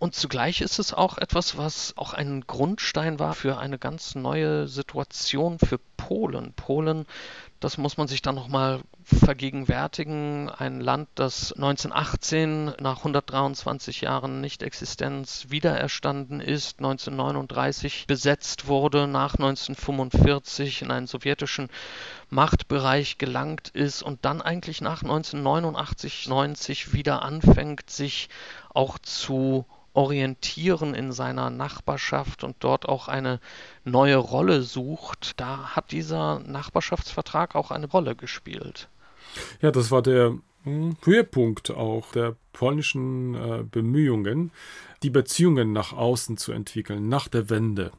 Und 0.00 0.14
zugleich 0.14 0.62
ist 0.62 0.78
es 0.78 0.94
auch 0.94 1.18
etwas, 1.18 1.58
was 1.58 1.92
auch 1.98 2.14
ein 2.14 2.46
Grundstein 2.46 3.18
war 3.18 3.34
für 3.34 3.58
eine 3.58 3.78
ganz 3.78 4.14
neue 4.14 4.66
Situation 4.66 5.58
für 5.58 5.78
Polen. 5.98 6.54
Polen, 6.54 7.04
das 7.60 7.76
muss 7.76 7.98
man 7.98 8.08
sich 8.08 8.22
dann 8.22 8.34
nochmal 8.34 8.80
vergegenwärtigen. 9.04 10.48
Ein 10.48 10.80
Land, 10.80 11.08
das 11.14 11.52
1918 11.52 12.72
nach 12.80 12.98
123 12.98 14.00
Jahren 14.00 14.40
Nichtexistenz 14.40 15.46
wiedererstanden 15.50 16.40
ist, 16.40 16.78
1939 16.78 18.06
besetzt 18.06 18.66
wurde, 18.66 19.06
nach 19.06 19.34
1945 19.34 20.82
in 20.82 20.90
einen 20.90 21.06
sowjetischen 21.06 21.68
Machtbereich 22.30 23.18
gelangt 23.18 23.68
ist 23.68 24.02
und 24.02 24.24
dann 24.24 24.40
eigentlich 24.40 24.80
nach 24.80 25.02
1989, 25.02 26.28
90 26.28 26.94
wieder 26.94 27.22
anfängt, 27.22 27.90
sich 27.90 28.30
auch 28.72 28.98
zu 28.98 29.66
orientieren 29.92 30.94
in 30.94 31.12
seiner 31.12 31.50
Nachbarschaft 31.50 32.44
und 32.44 32.56
dort 32.60 32.88
auch 32.88 33.08
eine 33.08 33.40
neue 33.84 34.16
Rolle 34.16 34.62
sucht, 34.62 35.40
da 35.40 35.74
hat 35.74 35.92
dieser 35.92 36.40
Nachbarschaftsvertrag 36.40 37.54
auch 37.54 37.70
eine 37.70 37.88
Rolle 37.88 38.14
gespielt. 38.14 38.88
Ja, 39.60 39.70
das 39.70 39.90
war 39.90 40.02
der 40.02 40.36
hm, 40.64 40.96
Höhepunkt 41.02 41.70
auch 41.70 42.12
der 42.12 42.36
polnischen 42.52 43.34
äh, 43.34 43.62
Bemühungen, 43.62 44.52
die 45.02 45.10
Beziehungen 45.10 45.72
nach 45.72 45.92
außen 45.92 46.36
zu 46.36 46.52
entwickeln, 46.52 47.08
nach 47.08 47.28
der 47.28 47.50
Wende. 47.50 47.92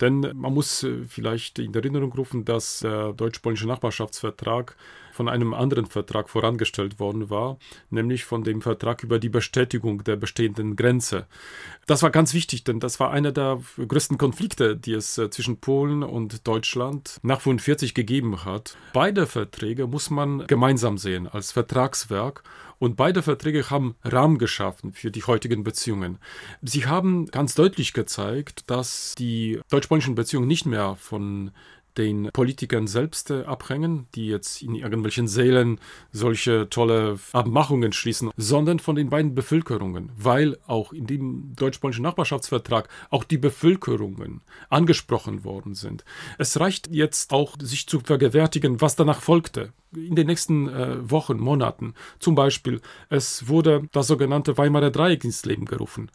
Denn 0.00 0.20
man 0.34 0.52
muss 0.52 0.82
äh, 0.82 1.04
vielleicht 1.08 1.58
in 1.58 1.74
Erinnerung 1.74 2.12
rufen, 2.12 2.44
dass 2.44 2.80
der 2.80 3.12
deutsch-polnische 3.12 3.66
Nachbarschaftsvertrag 3.66 4.76
von 5.16 5.28
einem 5.28 5.54
anderen 5.54 5.86
Vertrag 5.86 6.28
vorangestellt 6.28 7.00
worden 7.00 7.30
war, 7.30 7.58
nämlich 7.90 8.24
von 8.24 8.44
dem 8.44 8.62
Vertrag 8.62 9.02
über 9.02 9.18
die 9.18 9.30
Bestätigung 9.30 10.04
der 10.04 10.16
bestehenden 10.16 10.76
Grenze. 10.76 11.26
Das 11.86 12.02
war 12.02 12.10
ganz 12.10 12.34
wichtig, 12.34 12.64
denn 12.64 12.78
das 12.78 13.00
war 13.00 13.10
einer 13.10 13.32
der 13.32 13.60
größten 13.76 14.18
Konflikte, 14.18 14.76
die 14.76 14.92
es 14.92 15.18
äh, 15.18 15.30
zwischen 15.30 15.58
Polen 15.58 16.02
und 16.02 16.46
Deutschland 16.46 17.18
nach 17.22 17.38
1945 17.38 17.94
gegeben 17.94 18.44
hat. 18.44 18.76
Beide 18.92 19.26
Verträge 19.26 19.86
muss 19.86 20.10
man 20.10 20.46
gemeinsam 20.46 20.98
sehen 20.98 21.26
als 21.26 21.52
Vertragswerk 21.52 22.42
und 22.78 22.96
beide 22.96 23.22
Verträge 23.22 23.70
haben 23.70 23.96
Rahmen 24.04 24.38
geschaffen 24.38 24.92
für 24.92 25.10
die 25.10 25.24
heutigen 25.24 25.64
Beziehungen. 25.64 26.18
Sie 26.60 26.86
haben 26.86 27.26
ganz 27.26 27.54
deutlich 27.54 27.94
gezeigt, 27.94 28.70
dass 28.70 29.14
die 29.16 29.60
deutsch-polnischen 29.70 30.14
Beziehungen 30.14 30.46
nicht 30.46 30.66
mehr 30.66 30.96
von 30.96 31.52
den 31.98 32.30
Politikern 32.32 32.86
selbst 32.86 33.30
äh, 33.30 33.42
abhängen, 33.44 34.06
die 34.14 34.26
jetzt 34.28 34.62
in 34.62 34.74
irgendwelchen 34.74 35.28
Sälen 35.28 35.80
solche 36.12 36.68
tolle 36.68 37.18
Abmachungen 37.32 37.92
schließen, 37.92 38.30
sondern 38.36 38.78
von 38.78 38.96
den 38.96 39.10
beiden 39.10 39.34
Bevölkerungen, 39.34 40.12
weil 40.16 40.58
auch 40.66 40.92
in 40.92 41.06
dem 41.06 41.54
deutsch-polnischen 41.56 42.02
Nachbarschaftsvertrag 42.02 42.88
auch 43.10 43.24
die 43.24 43.38
Bevölkerungen 43.38 44.42
angesprochen 44.68 45.44
worden 45.44 45.74
sind. 45.74 46.04
Es 46.38 46.58
reicht 46.60 46.88
jetzt 46.88 47.32
auch, 47.32 47.56
sich 47.60 47.86
zu 47.86 48.00
vergewärtigen, 48.00 48.80
was 48.80 48.96
danach 48.96 49.20
folgte 49.20 49.72
in 49.96 50.14
den 50.14 50.26
nächsten 50.26 50.68
äh, 50.68 51.10
Wochen, 51.10 51.38
Monaten. 51.38 51.94
Zum 52.18 52.34
Beispiel, 52.34 52.80
es 53.08 53.48
wurde 53.48 53.88
das 53.92 54.06
sogenannte 54.06 54.56
Weimarer 54.58 54.90
Dreieck 54.90 55.24
ins 55.24 55.44
Leben 55.44 55.64
gerufen. 55.64 56.10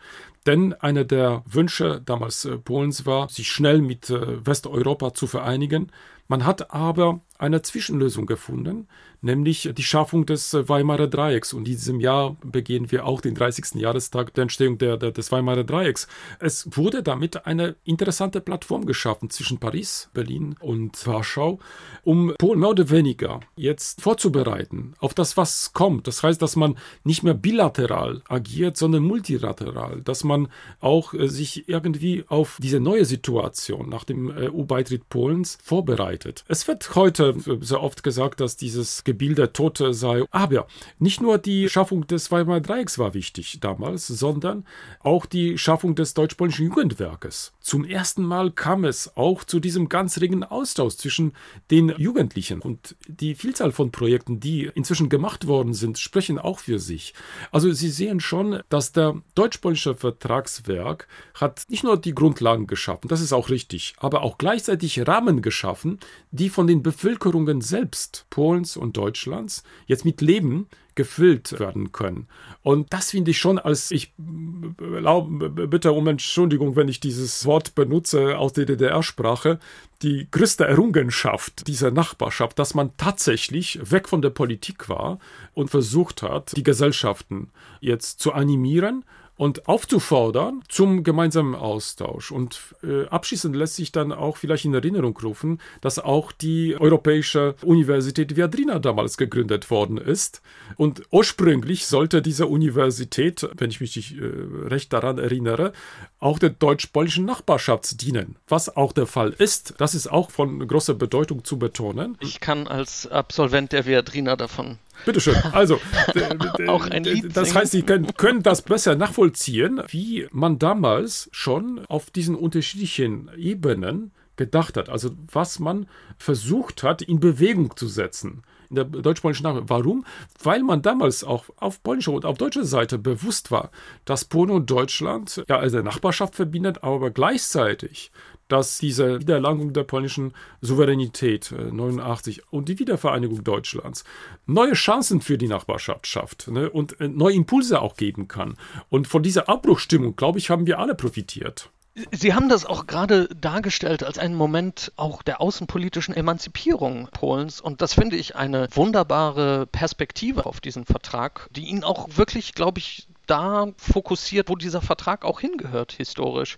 Denn 0.46 0.74
einer 0.74 1.04
der 1.04 1.44
Wünsche 1.46 2.02
damals 2.04 2.46
äh, 2.46 2.58
Polens 2.58 3.06
war, 3.06 3.30
sich 3.30 3.50
schnell 3.50 3.82
mit 3.82 4.10
äh, 4.10 4.46
Westeuropa 4.46 5.14
zu 5.14 5.28
vereinigen. 5.28 5.92
Man 6.32 6.46
hat 6.46 6.74
aber 6.74 7.20
eine 7.42 7.62
Zwischenlösung 7.62 8.26
gefunden, 8.26 8.88
nämlich 9.22 9.70
die 9.76 9.84
Schaffung 9.84 10.26
des 10.26 10.54
Weimarer 10.54 11.08
Dreiecks. 11.08 11.54
Und 11.54 11.68
in 11.68 11.74
diesem 11.74 12.00
Jahr 12.00 12.38
begehen 12.44 12.92
wir 12.92 13.06
auch 13.06 13.20
den 13.20 13.36
30. 13.36 13.82
Jahrestag 13.82 14.34
der 14.36 14.44
Entstehung 14.44 14.78
der, 14.78 14.96
der, 14.96 15.12
des 15.12 15.32
Weimarer 15.32 15.64
Dreiecks. 15.64 16.08
Es 16.40 16.70
wurde 16.78 17.04
damit 17.04 17.46
eine 17.46 17.76
interessante 17.84 18.40
Plattform 18.42 18.86
geschaffen 18.86 19.30
zwischen 19.30 19.60
Paris, 19.60 20.10
Berlin 20.14 20.56
und 20.60 21.06
Warschau, 21.06 21.60
um 22.04 22.34
Polen 22.38 22.60
mehr 22.60 22.70
oder 22.70 22.90
weniger 22.90 23.42
jetzt 23.56 24.02
vorzubereiten 24.02 24.94
auf 25.00 25.14
das, 25.14 25.36
was 25.36 25.74
kommt. 25.74 26.08
Das 26.08 26.24
heißt, 26.24 26.42
dass 26.42 26.56
man 26.56 26.78
nicht 27.04 27.24
mehr 27.24 27.34
bilateral 27.34 28.22
agiert, 28.30 28.78
sondern 28.78 29.04
multilateral, 29.04 30.02
dass 30.02 30.24
man 30.24 30.48
auch 30.80 31.14
äh, 31.14 31.28
sich 31.28 31.68
irgendwie 31.68 32.24
auf 32.28 32.58
diese 32.62 32.80
neue 32.80 33.04
Situation 33.06 33.90
nach 33.90 34.04
dem 34.04 34.30
EU-Beitritt 34.30 35.10
Polens 35.10 35.58
vorbereitet. 35.64 36.21
Es 36.48 36.68
wird 36.68 36.96
heute 36.96 37.36
sehr 37.62 37.82
oft 37.82 38.04
gesagt, 38.04 38.40
dass 38.40 38.58
dieses 38.58 39.04
Gebilde 39.04 39.54
Tote 39.54 39.94
sei. 39.94 40.24
Aber 40.32 40.68
nicht 41.00 41.22
nur 41.22 41.38
die 41.38 41.70
Schaffung 41.70 42.08
des 42.08 42.32
Weimarer 42.32 42.62
Dreiecks 42.62 42.98
war 43.00 43.14
wichtig 43.14 43.60
damals, 43.60 44.08
sondern 44.08 44.66
auch 45.00 45.26
die 45.26 45.58
Schaffung 45.58 45.96
des 45.96 46.14
deutsch-polnischen 46.14 46.66
Jugendwerkes. 46.66 47.54
Zum 47.60 47.86
ersten 47.86 48.24
Mal 48.24 48.52
kam 48.52 48.86
es 48.86 49.16
auch 49.16 49.44
zu 49.44 49.60
diesem 49.60 49.90
ganz 49.90 50.20
regen 50.20 50.44
Austausch 50.44 50.96
zwischen 50.96 51.34
den 51.70 51.90
Jugendlichen 51.98 52.62
und 52.62 52.96
die 53.08 53.36
Vielzahl 53.36 53.72
von 53.72 53.92
Projekten, 53.92 54.40
die 54.40 54.70
inzwischen 54.74 55.10
gemacht 55.10 55.48
worden 55.48 55.74
sind, 55.74 56.00
sprechen 56.00 56.40
auch 56.40 56.60
für 56.60 56.80
sich. 56.80 57.14
Also 57.52 57.72
Sie 57.72 57.90
sehen 57.90 58.20
schon, 58.20 58.62
dass 58.70 58.92
der 58.92 59.22
deutsch-polnische 59.36 59.96
Vertragswerk 59.96 61.08
hat 61.34 61.66
nicht 61.70 61.84
nur 61.84 61.98
die 61.98 62.16
Grundlagen 62.16 62.68
geschaffen, 62.68 63.08
das 63.08 63.22
ist 63.22 63.34
auch 63.34 63.50
richtig, 63.50 63.94
aber 63.98 64.22
auch 64.22 64.38
gleichzeitig 64.38 65.08
Rahmen 65.08 65.42
geschaffen, 65.42 66.00
die 66.32 66.50
von 66.50 66.68
den 66.68 66.84
Bevölkerungen 66.84 67.62
selbst 67.62 68.26
Polens 68.30 68.78
und 68.78 68.98
Deutschlands 68.98 69.64
jetzt 69.88 70.06
mit 70.06 70.22
Leben 70.22 70.68
gefüllt 70.96 71.60
werden 71.60 71.92
können. 71.92 72.28
Und 72.64 72.92
das 72.92 73.12
finde 73.12 73.32
ich 73.32 73.38
schon 73.38 73.60
als, 73.60 73.92
ich 73.92 74.14
bitte 74.18 75.92
um 75.94 76.08
Entschuldigung, 76.08 76.76
wenn 76.76 76.90
ich 76.90 77.00
dieses 77.00 77.46
Wort 77.46 77.76
benutze 77.76 78.38
aus 78.38 78.54
der 78.54 78.66
DDR-Sprache, 78.66 79.60
die 80.02 80.28
größte 80.30 80.66
Errungenschaft 80.66 81.68
dieser 81.68 81.92
Nachbarschaft, 81.92 82.60
dass 82.60 82.74
man 82.74 82.96
tatsächlich 82.98 83.80
weg 83.90 84.10
von 84.10 84.22
der 84.22 84.32
Politik 84.32 84.90
war 84.90 85.20
und 85.54 85.70
versucht 85.70 86.24
hat, 86.24 86.56
die 86.58 86.64
Gesellschaften 86.64 87.50
jetzt 87.80 88.20
zu 88.20 88.34
animieren 88.34 89.06
und 89.42 89.68
aufzufordern 89.68 90.62
zum 90.68 91.04
gemeinsamen 91.04 91.56
Austausch. 91.56 92.30
Und 92.30 92.60
äh, 92.84 93.08
abschließend 93.08 93.56
lässt 93.56 93.76
sich 93.76 93.92
dann 93.92 94.12
auch 94.12 94.38
vielleicht 94.38 94.66
in 94.66 94.74
Erinnerung 94.76 95.18
rufen, 95.18 95.60
dass 95.82 95.98
auch 95.98 96.32
die 96.32 96.78
Europäische 96.80 97.56
Universität 97.64 98.36
Viadrina 98.36 98.78
damals 98.78 99.18
gegründet 99.18 99.72
worden 99.72 99.98
ist. 99.98 100.44
Und 100.78 101.02
ursprünglich 101.10 101.88
sollte 101.88 102.22
diese 102.22 102.46
Universität, 102.46 103.50
wenn 103.58 103.72
ich 103.72 103.82
mich 103.82 104.16
äh, 104.16 104.22
recht 104.68 104.94
daran 104.94 105.18
erinnere, 105.18 105.74
auch 106.20 106.38
der 106.38 106.52
deutsch-polnischen 106.52 107.26
Nachbarschaft 107.26 108.00
dienen, 108.00 108.36
was 108.48 108.78
auch 108.78 108.94
der 108.94 109.08
Fall 109.08 109.32
ist. 109.32 109.74
Das 109.80 109.96
ist 109.96 110.06
auch 110.06 110.30
von 110.30 110.68
großer 110.68 110.94
Bedeutung 110.94 111.44
zu 111.44 111.58
betonen. 111.58 112.16
Ich 112.20 112.42
kann 112.42 112.68
als 112.68 113.08
Absolvent 113.08 113.72
der 113.72 113.88
Viadrina 113.88 114.36
davon 114.36 114.78
Bitteschön. 115.06 115.36
Also, 115.52 115.80
auch 116.68 116.88
ein 116.88 117.04
Lied 117.04 117.36
das 117.36 117.56
heißt, 117.56 117.72
Sie 117.72 117.84
können, 117.84 118.08
können 118.16 118.44
das 118.44 118.62
besser 118.62 118.96
nachvollziehen, 118.96 119.82
wie 119.90 120.28
man 120.32 120.60
damals 120.60 121.30
schon 121.32 121.86
auf 121.88 122.12
diesen 122.12 122.36
unterschiedlichen 122.36 123.30
Ebenen 123.36 124.12
gedacht 124.36 124.78
hat. 124.78 124.90
Also, 124.90 125.12
was 125.32 125.60
man 125.60 125.88
versucht 126.18 126.84
hat, 126.84 127.02
in 127.02 127.20
Bewegung 127.20 127.76
zu 127.76 127.88
setzen 127.88 128.44
in 128.72 128.76
der 128.76 128.86
deutsch-polnischen 128.86 129.44
Nachbarschaft. 129.44 129.70
Warum? 129.70 130.06
Weil 130.42 130.64
man 130.64 130.82
damals 130.82 131.24
auch 131.24 131.46
auf 131.58 131.84
polnischer 131.84 132.14
und 132.14 132.26
auf 132.26 132.38
deutscher 132.38 132.64
Seite 132.64 132.98
bewusst 132.98 133.52
war, 133.52 133.70
dass 134.06 134.26
Polen 134.26 134.50
und 134.50 134.72
Deutschland 134.72 135.44
ja 135.48 135.60
also 135.60 135.82
Nachbarschaft 135.82 136.36
verbindet, 136.36 136.84
aber 136.84 137.12
gleichzeitig 137.12 138.12
dass 138.52 138.78
diese 138.78 139.22
Wiedererlangung 139.22 139.72
der 139.72 139.84
polnischen 139.84 140.34
Souveränität 140.60 141.52
äh, 141.52 141.72
89 141.72 142.52
und 142.52 142.68
die 142.68 142.80
Wiedervereinigung 142.80 143.44
Deutschlands 143.44 144.04
neue 144.46 144.74
Chancen 144.74 145.22
für 145.22 145.38
die 145.38 145.48
Nachbarschaft 145.48 146.06
schafft 146.06 146.50
ne, 146.50 146.70
und 146.70 147.00
äh, 147.00 147.08
neue 147.08 147.36
Impulse 147.36 147.82
auch 147.82 147.96
geben 147.96 148.28
kann. 148.28 148.56
Und 148.90 149.08
von 149.08 149.24
dieser 149.24 149.48
Abbruchstimmung, 149.48 150.16
glaube 150.16 150.40
ich, 150.40 150.50
haben 150.50 150.68
wir 150.68 150.80
alle 150.80 150.96
profitiert. 150.96 151.70
Sie 152.12 152.34
haben 152.34 152.48
das 152.48 152.66
auch 152.66 152.88
gerade 152.88 153.28
dargestellt 153.36 154.04
als 154.04 154.18
einen 154.18 154.36
Moment 154.36 154.94
auch 154.96 155.24
der 155.24 155.42
außenpolitischen 155.42 156.16
Emanzipierung 156.16 157.10
Polens. 157.12 157.60
Und 157.60 157.82
das 157.82 157.94
finde 157.94 158.16
ich 158.16 158.36
eine 158.36 158.68
wunderbare 158.74 159.68
Perspektive 159.68 160.46
auf 160.46 160.62
diesen 160.62 160.86
Vertrag, 160.86 161.50
die 161.52 161.66
ihn 161.66 161.84
auch 161.84 162.08
wirklich, 162.16 162.54
glaube 162.54 162.80
ich, 162.80 163.08
da 163.28 163.68
fokussiert, 163.78 164.50
wo 164.50 164.56
dieser 164.56 164.82
Vertrag 164.82 165.26
auch 165.26 165.40
hingehört 165.40 165.92
historisch. 165.94 166.58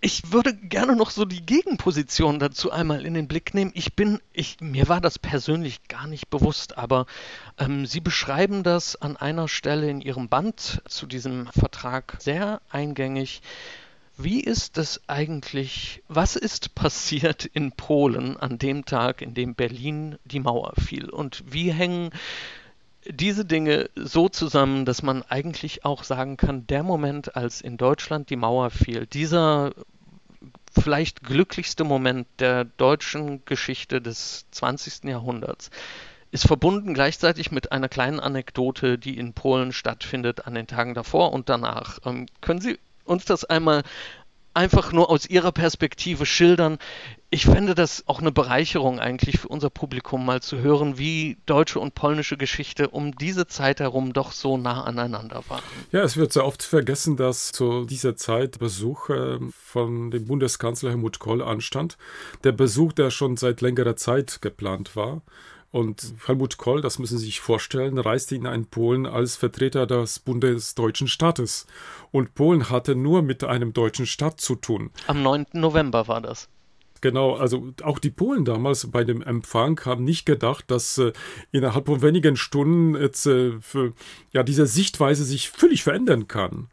Ich 0.00 0.30
würde 0.30 0.54
gerne 0.54 0.94
noch 0.94 1.10
so 1.10 1.24
die 1.24 1.44
Gegenposition 1.44 2.38
dazu 2.38 2.70
einmal 2.70 3.04
in 3.04 3.14
den 3.14 3.26
Blick 3.26 3.52
nehmen. 3.52 3.72
Ich 3.74 3.94
bin, 3.96 4.20
ich, 4.32 4.58
mir 4.60 4.88
war 4.88 5.00
das 5.00 5.18
persönlich 5.18 5.88
gar 5.88 6.06
nicht 6.06 6.30
bewusst, 6.30 6.78
aber 6.78 7.06
ähm, 7.58 7.84
Sie 7.84 8.00
beschreiben 8.00 8.62
das 8.62 8.94
an 8.94 9.16
einer 9.16 9.48
Stelle 9.48 9.90
in 9.90 10.00
Ihrem 10.00 10.28
Band 10.28 10.82
zu 10.86 11.06
diesem 11.06 11.48
Vertrag 11.48 12.16
sehr 12.20 12.60
eingängig. 12.70 13.42
Wie 14.16 14.40
ist 14.40 14.78
es 14.78 15.00
eigentlich, 15.08 16.02
was 16.06 16.36
ist 16.36 16.76
passiert 16.76 17.44
in 17.44 17.72
Polen 17.72 18.36
an 18.36 18.58
dem 18.58 18.84
Tag, 18.84 19.20
in 19.20 19.34
dem 19.34 19.56
Berlin 19.56 20.16
die 20.24 20.40
Mauer 20.40 20.74
fiel? 20.78 21.10
Und 21.10 21.42
wie 21.46 21.72
hängen 21.72 22.10
diese 23.08 23.44
Dinge 23.44 23.90
so 23.94 24.28
zusammen, 24.28 24.84
dass 24.84 25.02
man 25.02 25.22
eigentlich 25.22 25.84
auch 25.84 26.04
sagen 26.04 26.36
kann, 26.36 26.66
der 26.66 26.82
Moment, 26.82 27.36
als 27.36 27.60
in 27.60 27.76
Deutschland 27.76 28.30
die 28.30 28.36
Mauer 28.36 28.70
fiel, 28.70 29.06
dieser 29.06 29.72
vielleicht 30.72 31.22
glücklichste 31.22 31.84
Moment 31.84 32.26
der 32.38 32.64
deutschen 32.64 33.44
Geschichte 33.44 34.00
des 34.00 34.46
20. 34.50 35.04
Jahrhunderts, 35.04 35.70
ist 36.30 36.46
verbunden 36.46 36.92
gleichzeitig 36.92 37.50
mit 37.50 37.72
einer 37.72 37.88
kleinen 37.88 38.20
Anekdote, 38.20 38.98
die 38.98 39.16
in 39.16 39.32
Polen 39.32 39.72
stattfindet 39.72 40.46
an 40.46 40.54
den 40.54 40.66
Tagen 40.66 40.94
davor 40.94 41.32
und 41.32 41.48
danach. 41.48 41.98
Ähm, 42.04 42.26
können 42.42 42.60
Sie 42.60 42.78
uns 43.04 43.24
das 43.24 43.44
einmal 43.44 43.82
einfach 44.52 44.92
nur 44.92 45.08
aus 45.08 45.24
Ihrer 45.26 45.52
Perspektive 45.52 46.26
schildern. 46.26 46.78
Ich 47.30 47.44
fände 47.44 47.74
das 47.74 48.04
auch 48.06 48.20
eine 48.20 48.32
Bereicherung 48.32 49.00
eigentlich 49.00 49.40
für 49.40 49.48
unser 49.48 49.68
Publikum 49.68 50.24
mal 50.24 50.40
zu 50.40 50.60
hören, 50.60 50.96
wie 50.96 51.36
deutsche 51.44 51.78
und 51.78 51.94
polnische 51.94 52.38
Geschichte 52.38 52.88
um 52.88 53.14
diese 53.16 53.46
Zeit 53.46 53.80
herum 53.80 54.14
doch 54.14 54.32
so 54.32 54.56
nah 54.56 54.84
aneinander 54.84 55.42
waren. 55.48 55.62
Ja, 55.92 56.00
es 56.00 56.16
wird 56.16 56.32
sehr 56.32 56.46
oft 56.46 56.62
vergessen, 56.62 57.18
dass 57.18 57.52
zu 57.52 57.84
dieser 57.84 58.16
Zeit 58.16 58.58
Besuch 58.58 59.10
äh, 59.10 59.38
von 59.52 60.10
dem 60.10 60.26
Bundeskanzler 60.26 60.88
Helmut 60.88 61.18
Kohl 61.18 61.42
anstand. 61.42 61.98
Der 62.44 62.52
Besuch, 62.52 62.94
der 62.94 63.10
schon 63.10 63.36
seit 63.36 63.60
längerer 63.60 63.96
Zeit 63.96 64.40
geplant 64.40 64.96
war. 64.96 65.20
Und 65.70 66.14
Helmut 66.24 66.56
Kohl, 66.56 66.80
das 66.80 66.98
müssen 66.98 67.18
Sie 67.18 67.26
sich 67.26 67.40
vorstellen, 67.40 67.98
reiste 67.98 68.36
in 68.36 68.46
einen 68.46 68.64
Polen 68.64 69.04
als 69.04 69.36
Vertreter 69.36 69.86
des 69.86 70.18
bundesdeutschen 70.18 71.08
Staates. 71.08 71.66
Und 72.10 72.34
Polen 72.34 72.70
hatte 72.70 72.94
nur 72.94 73.20
mit 73.20 73.44
einem 73.44 73.74
deutschen 73.74 74.06
Staat 74.06 74.40
zu 74.40 74.54
tun. 74.54 74.90
Am 75.08 75.22
9. 75.22 75.44
November 75.52 76.08
war 76.08 76.22
das. 76.22 76.48
Genau, 77.00 77.34
also 77.34 77.72
auch 77.82 77.98
die 77.98 78.10
Polen 78.10 78.44
damals 78.44 78.90
bei 78.90 79.04
dem 79.04 79.22
Empfang 79.22 79.80
haben 79.84 80.04
nicht 80.04 80.26
gedacht, 80.26 80.70
dass 80.70 80.98
äh, 80.98 81.12
innerhalb 81.52 81.86
von 81.86 82.02
wenigen 82.02 82.36
Stunden 82.36 83.00
jetzt 83.00 83.26
äh, 83.26 83.52
für, 83.60 83.92
ja 84.32 84.42
diese 84.42 84.66
Sichtweise 84.66 85.24
sich 85.24 85.50
völlig 85.50 85.82
verändern 85.82 86.28
kann. 86.28 86.68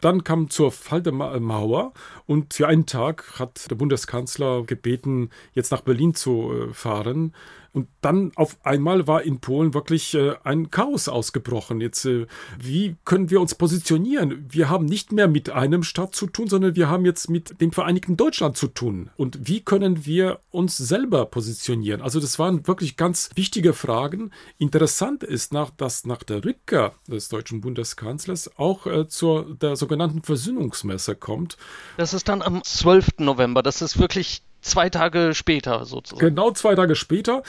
Dann 0.00 0.22
kam 0.22 0.48
zur 0.48 0.70
Fall 0.70 1.02
der 1.02 1.12
Mauer 1.12 1.92
und 2.26 2.54
für 2.54 2.68
einen 2.68 2.86
Tag 2.86 3.38
hat 3.38 3.68
der 3.68 3.74
Bundeskanzler 3.74 4.62
gebeten, 4.62 5.30
jetzt 5.54 5.72
nach 5.72 5.80
Berlin 5.80 6.14
zu 6.14 6.52
äh, 6.52 6.72
fahren. 6.72 7.34
Und 7.72 7.88
dann 8.00 8.32
auf 8.34 8.56
einmal 8.64 9.06
war 9.06 9.22
in 9.22 9.40
Polen 9.40 9.74
wirklich 9.74 10.14
äh, 10.14 10.34
ein 10.44 10.70
Chaos 10.70 11.08
ausgebrochen. 11.08 11.80
Jetzt, 11.80 12.04
äh, 12.06 12.26
wie 12.58 12.96
können 13.04 13.30
wir 13.30 13.40
uns 13.40 13.54
positionieren? 13.54 14.46
Wir 14.50 14.68
haben 14.68 14.86
nicht 14.86 15.12
mehr 15.12 15.28
mit 15.28 15.50
einem 15.50 15.82
Staat 15.82 16.14
zu 16.14 16.26
tun, 16.26 16.48
sondern 16.48 16.76
wir 16.76 16.88
haben 16.88 17.04
jetzt 17.04 17.30
mit 17.30 17.60
dem 17.60 17.72
Vereinigten 17.72 18.16
Deutschland 18.16 18.56
zu 18.56 18.68
tun. 18.68 19.10
Und 19.16 19.48
wie 19.48 19.60
können 19.60 20.06
wir 20.06 20.40
uns 20.50 20.76
selber 20.76 21.26
positionieren? 21.26 22.00
Also 22.02 22.20
das 22.20 22.38
waren 22.38 22.66
wirklich 22.66 22.96
ganz 22.96 23.30
wichtige 23.34 23.72
Fragen. 23.72 24.30
Interessant 24.58 25.22
ist, 25.22 25.52
dass 25.76 26.04
nach 26.04 26.22
der 26.22 26.44
Rückkehr 26.44 26.92
des 27.06 27.28
deutschen 27.28 27.60
Bundeskanzlers 27.60 28.58
auch 28.58 28.86
äh, 28.86 29.08
zur 29.08 29.54
der 29.56 29.76
sogenannten 29.76 30.22
Versöhnungsmesse 30.22 31.14
kommt. 31.14 31.56
Das 31.96 32.14
ist 32.14 32.28
dann 32.28 32.42
am 32.42 32.62
12. 32.62 33.18
November. 33.18 33.62
Das 33.62 33.82
ist 33.82 33.98
wirklich 33.98 34.42
zwei 34.60 34.90
Tage 34.90 35.34
später 35.34 35.84
sozusagen. 35.84 36.26
Genau 36.26 36.50
zwei 36.52 36.74
Tage 36.74 36.94
später. 36.94 37.42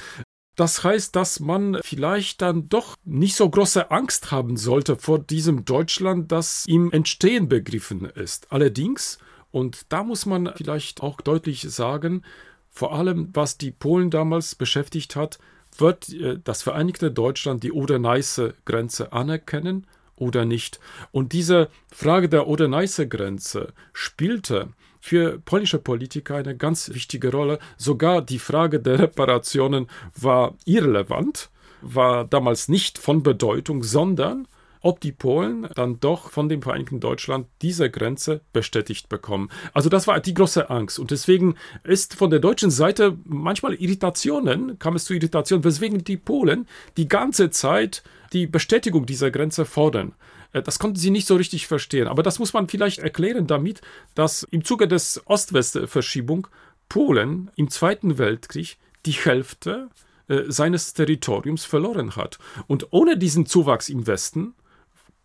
Das 0.55 0.83
heißt, 0.83 1.15
dass 1.15 1.39
man 1.39 1.79
vielleicht 1.83 2.41
dann 2.41 2.67
doch 2.67 2.95
nicht 3.05 3.35
so 3.35 3.49
große 3.49 3.91
Angst 3.91 4.31
haben 4.31 4.57
sollte 4.57 4.97
vor 4.97 5.17
diesem 5.17 5.63
Deutschland, 5.63 6.33
das 6.33 6.65
im 6.67 6.91
Entstehen 6.91 7.47
begriffen 7.47 8.03
ist. 8.03 8.51
Allerdings, 8.51 9.19
und 9.51 9.85
da 9.87 10.03
muss 10.03 10.25
man 10.25 10.51
vielleicht 10.57 11.01
auch 11.01 11.21
deutlich 11.21 11.61
sagen, 11.61 12.23
vor 12.69 12.93
allem 12.93 13.29
was 13.33 13.57
die 13.57 13.71
Polen 13.71 14.11
damals 14.11 14.55
beschäftigt 14.55 15.15
hat, 15.15 15.39
wird 15.77 16.09
äh, 16.09 16.39
das 16.43 16.61
Vereinigte 16.61 17.09
Deutschland 17.09 17.63
die 17.63 17.71
Oder-Neiße-Grenze 17.71 19.13
anerkennen 19.13 19.87
oder 20.17 20.43
nicht? 20.43 20.79
Und 21.11 21.31
diese 21.31 21.69
Frage 21.89 22.27
der 22.27 22.47
Oder-Neiße-Grenze 22.47 23.73
spielte 23.93 24.69
für 24.99 25.39
polnische 25.39 25.79
Politiker 25.79 26.35
eine 26.35 26.55
ganz 26.55 26.93
wichtige 26.93 27.31
Rolle. 27.31 27.59
Sogar 27.77 28.21
die 28.21 28.39
Frage 28.39 28.79
der 28.79 28.99
Reparationen 28.99 29.87
war 30.15 30.55
irrelevant, 30.65 31.49
war 31.81 32.25
damals 32.25 32.67
nicht 32.67 32.97
von 32.97 33.23
Bedeutung, 33.23 33.83
sondern 33.83 34.47
ob 34.81 35.01
die 35.01 35.11
Polen 35.11 35.67
dann 35.75 35.99
doch 35.99 36.31
von 36.31 36.47
dem 36.47 36.61
Vereinigten 36.61 36.99
Deutschland 36.99 37.47
diese 37.61 37.89
Grenze 37.89 38.41
bestätigt 38.53 39.09
bekommen. 39.09 39.49
Also 39.73 39.89
das 39.89 40.07
war 40.07 40.19
die 40.19 40.33
große 40.33 40.69
Angst. 40.69 40.99
Und 40.99 41.11
deswegen 41.11 41.55
ist 41.83 42.15
von 42.15 42.29
der 42.29 42.39
deutschen 42.39 42.71
Seite 42.71 43.17
manchmal 43.25 43.73
Irritationen, 43.73 44.79
kam 44.79 44.95
es 44.95 45.05
zu 45.05 45.13
Irritationen, 45.13 45.63
weswegen 45.63 46.03
die 46.03 46.17
Polen 46.17 46.67
die 46.97 47.07
ganze 47.07 47.49
Zeit 47.49 48.03
die 48.31 48.47
Bestätigung 48.47 49.05
dieser 49.05 49.31
Grenze 49.31 49.65
fordern. 49.65 50.13
Äh, 50.53 50.61
das 50.61 50.79
konnten 50.79 50.97
sie 50.97 51.11
nicht 51.11 51.27
so 51.27 51.35
richtig 51.35 51.67
verstehen. 51.67 52.07
Aber 52.07 52.23
das 52.23 52.39
muss 52.39 52.53
man 52.53 52.67
vielleicht 52.67 52.99
erklären 52.99 53.47
damit, 53.47 53.81
dass 54.15 54.43
im 54.43 54.63
Zuge 54.63 54.87
des 54.87 55.21
Ost-West-Verschiebung 55.25 56.47
Polen 56.87 57.51
im 57.55 57.69
Zweiten 57.69 58.17
Weltkrieg 58.17 58.77
die 59.05 59.11
Hälfte 59.11 59.89
äh, 60.27 60.43
seines 60.47 60.93
Territoriums 60.93 61.65
verloren 61.65 62.15
hat. 62.15 62.39
Und 62.67 62.87
ohne 62.91 63.17
diesen 63.17 63.45
Zuwachs 63.45 63.89
im 63.89 64.07
Westen 64.07 64.53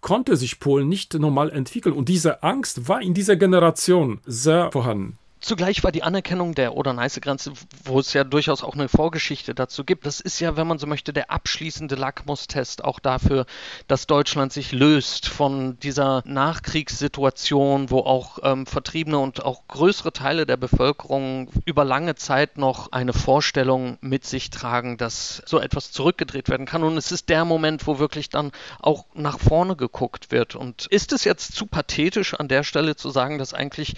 konnte 0.01 0.37
sich 0.37 0.61
Polen 0.61 0.89
nicht 0.89 1.15
normal 1.15 1.51
entwickeln. 1.51 1.95
Und 1.95 2.09
diese 2.09 2.43
Angst 2.43 2.89
war 2.89 3.01
in 3.01 3.15
dieser 3.15 3.37
Generation 3.37 4.21
sehr 4.27 4.71
vorhanden. 4.71 5.19
Zugleich 5.45 5.85
war 5.85 5.93
die 5.93 6.03
Anerkennung 6.03 6.55
der 6.55 6.75
Oder-Neiße-Grenze, 6.75 7.53
wo 7.85 8.01
es 8.01 8.15
ja 8.15 8.25
durchaus 8.25 8.65
auch 8.65 8.73
eine 8.73 8.89
Vorgeschichte 8.89 9.55
dazu 9.55 9.85
gibt, 9.85 10.07
das 10.07 10.21
ist 10.21 10.41
ja, 10.41 10.57
wenn 10.57 10.67
man 10.67 10.79
so 10.79 10.87
möchte, 10.87 11.13
der 11.13 11.31
abschließende 11.31 11.97
Lackmustest 11.97 12.83
auch 12.83 12.99
dafür, 12.99 13.45
dass 13.87 14.07
Deutschland 14.07 14.55
sich 14.55 14.73
löst 14.73 15.29
von 15.29 15.79
dieser 15.81 16.23
Nachkriegssituation, 16.25 17.91
wo 17.91 17.99
auch 17.99 18.39
ähm, 18.43 18.65
Vertriebene 18.65 19.19
und 19.19 19.45
auch 19.45 19.69
größere 19.69 20.15
Teile 20.15 20.47
der 20.47 20.57
Bevölkerung 20.57 21.51
über 21.67 21.85
lange 21.85 22.15
Zeit 22.15 22.57
noch 22.57 22.93
eine 22.93 23.13
Vorstellung 23.13 23.99
mit 24.01 24.25
sich 24.25 24.49
tragen, 24.49 24.97
dass 24.97 25.43
so 25.45 25.61
etwas 25.61 25.93
zurückgedreht 25.93 26.49
werden 26.49 26.65
kann. 26.65 26.83
Und 26.85 26.97
es 26.97 27.13
ist 27.13 27.29
der 27.29 27.45
Moment, 27.45 27.87
wo 27.87 27.99
wirklich 27.99 28.31
dann 28.31 28.51
auch 28.81 29.05
nach 29.13 29.39
vorne 29.39 29.77
geguckt 29.77 30.31
wird. 30.31 30.55
Und 30.55 30.87
ist 30.87 31.13
es 31.13 31.25
jetzt 31.25 31.55
zu 31.55 31.67
pathetisch 31.67 32.33
an 32.33 32.49
der 32.49 32.63
Stelle 32.63 32.97
zu 32.97 33.11
sagen, 33.11 33.37
dass 33.37 33.53
eigentlich 33.53 33.97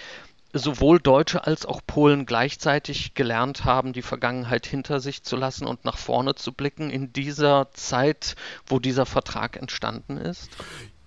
sowohl 0.59 1.01
Deutsche 1.01 1.47
als 1.47 1.67
auch 1.67 1.81
Polen 1.87 2.27
gleichzeitig 2.27 3.15
gelernt 3.15 3.65
haben, 3.65 3.93
die 3.93 4.03
Vergangenheit 4.03 4.67
hinter 4.67 5.01
sich 5.01 5.23
zu 5.23 5.37
lassen 5.37 5.67
und 5.67 5.85
nach 5.85 5.99
vorne 5.99 6.35
zu 6.35 6.53
blicken 6.53 6.91
in 6.91 7.13
dieser 7.13 7.71
Zeit, 7.73 8.37
wo 8.67 8.79
dieser 8.79 9.07
Vertrag 9.07 9.57
entstanden 9.57 10.17
ist? 10.17 10.51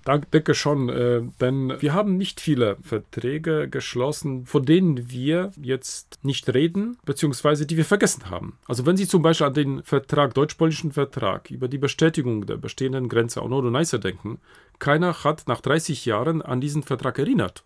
Ich 0.08 0.26
denke 0.34 0.56
schon, 0.56 0.90
äh, 0.90 1.22
denn 1.40 1.76
wir 1.80 1.94
haben 1.94 2.18
nicht 2.18 2.42
viele 2.42 2.78
Verträge 2.82 3.70
geschlossen, 3.70 4.46
von 4.46 4.66
denen 4.66 5.12
wir 5.12 5.52
jetzt 5.62 6.20
nicht 6.24 6.52
reden, 6.52 6.98
beziehungsweise 7.06 7.68
die 7.68 7.78
wir 7.78 7.86
vergessen 7.86 8.30
haben. 8.30 8.58
Also 8.68 8.86
wenn 8.86 8.98
Sie 8.98 9.08
zum 9.08 9.22
Beispiel 9.22 9.48
an 9.48 9.54
den 9.54 9.84
Vertrag, 9.84 10.34
deutsch-polnischen 10.34 10.94
Vertrag 10.94 11.52
über 11.52 11.68
die 11.68 11.78
Bestätigung 11.78 12.46
der 12.48 12.58
bestehenden 12.58 13.08
Grenze 13.08 13.42
an 13.42 13.50
Nord- 13.50 14.04
denken, 14.04 14.40
keiner 14.80 15.24
hat 15.24 15.44
nach 15.48 15.62
30 15.62 16.06
Jahren 16.06 16.42
an 16.42 16.62
diesen 16.62 16.82
Vertrag 16.82 17.20
erinnert. 17.20 17.64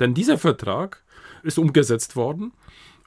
Denn 0.00 0.14
dieser 0.14 0.38
Vertrag 0.38 1.02
ist 1.44 1.58
umgesetzt 1.58 2.16
worden 2.16 2.52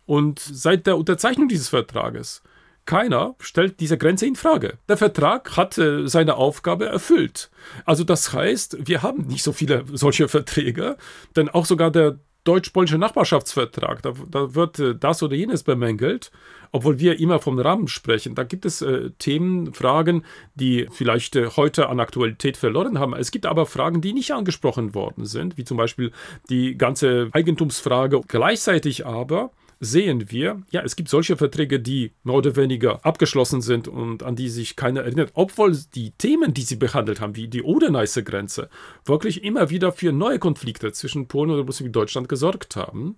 und 0.05 0.39
seit 0.39 0.87
der 0.87 0.97
Unterzeichnung 0.97 1.47
dieses 1.49 1.69
Vertrages 1.69 2.41
keiner 2.87 3.35
stellt 3.39 3.79
diese 3.79 3.99
Grenze 3.99 4.25
in 4.25 4.35
Frage. 4.35 4.79
Der 4.89 4.97
Vertrag 4.97 5.55
hat 5.57 5.77
äh, 5.77 6.07
seine 6.07 6.35
Aufgabe 6.35 6.87
erfüllt. 6.87 7.51
Also 7.85 8.03
das 8.03 8.33
heißt, 8.33 8.87
wir 8.87 9.03
haben 9.03 9.27
nicht 9.27 9.43
so 9.43 9.51
viele 9.51 9.83
solche 9.91 10.27
Verträge, 10.27 10.97
denn 11.35 11.49
auch 11.49 11.65
sogar 11.65 11.91
der 11.91 12.17
deutsch-polnische 12.47 12.97
Nachbarschaftsvertrag, 12.97 14.01
da, 14.01 14.13
da 14.29 14.55
wird 14.55 14.79
äh, 14.79 14.95
das 14.95 15.21
oder 15.21 15.35
jenes 15.35 15.63
bemängelt, 15.63 16.31
obwohl 16.71 16.99
wir 16.99 17.19
immer 17.19 17.39
vom 17.39 17.59
Rahmen 17.59 17.87
sprechen. 17.87 18.35
Da 18.35 18.43
gibt 18.43 18.65
es 18.65 18.81
äh, 18.81 19.11
Themen, 19.19 19.73
Fragen, 19.73 20.23
die 20.55 20.87
vielleicht 20.91 21.35
äh, 21.35 21.49
heute 21.55 21.89
an 21.89 21.99
Aktualität 21.99 22.57
verloren 22.57 22.99
haben. 22.99 23.13
Es 23.13 23.31
gibt 23.31 23.45
aber 23.45 23.65
Fragen, 23.65 24.01
die 24.01 24.13
nicht 24.13 24.31
angesprochen 24.31 24.95
worden 24.95 25.25
sind, 25.25 25.57
wie 25.57 25.63
zum 25.63 25.77
Beispiel 25.77 26.11
die 26.49 26.77
ganze 26.77 27.29
Eigentumsfrage. 27.33 28.21
Gleichzeitig 28.27 29.05
aber 29.05 29.51
sehen 29.79 30.31
wir, 30.31 30.61
ja, 30.71 30.81
es 30.81 30.95
gibt 30.95 31.09
solche 31.09 31.37
Verträge, 31.37 31.79
die 31.79 32.11
mehr 32.23 32.35
oder 32.35 32.55
weniger 32.55 33.05
abgeschlossen 33.05 33.61
sind 33.61 33.87
und 33.87 34.23
an 34.23 34.35
die 34.35 34.49
sich 34.49 34.75
keiner 34.75 35.01
erinnert, 35.01 35.31
obwohl 35.33 35.77
die 35.95 36.11
Themen, 36.11 36.53
die 36.53 36.61
sie 36.61 36.75
behandelt 36.75 37.21
haben, 37.21 37.35
wie 37.35 37.47
die 37.47 37.63
Oder-Neiße-Grenze, 37.63 38.69
wirklich 39.05 39.43
immer 39.43 39.69
wieder 39.69 39.91
für 39.91 40.11
neue 40.11 40.39
Konflikte 40.39 40.91
zwischen 40.91 41.27
Polen 41.27 41.51
und 41.51 41.59
Russland 41.59 41.89
und 41.89 41.95
Deutschland 41.95 42.29
gesorgt 42.29 42.75
haben. 42.75 43.17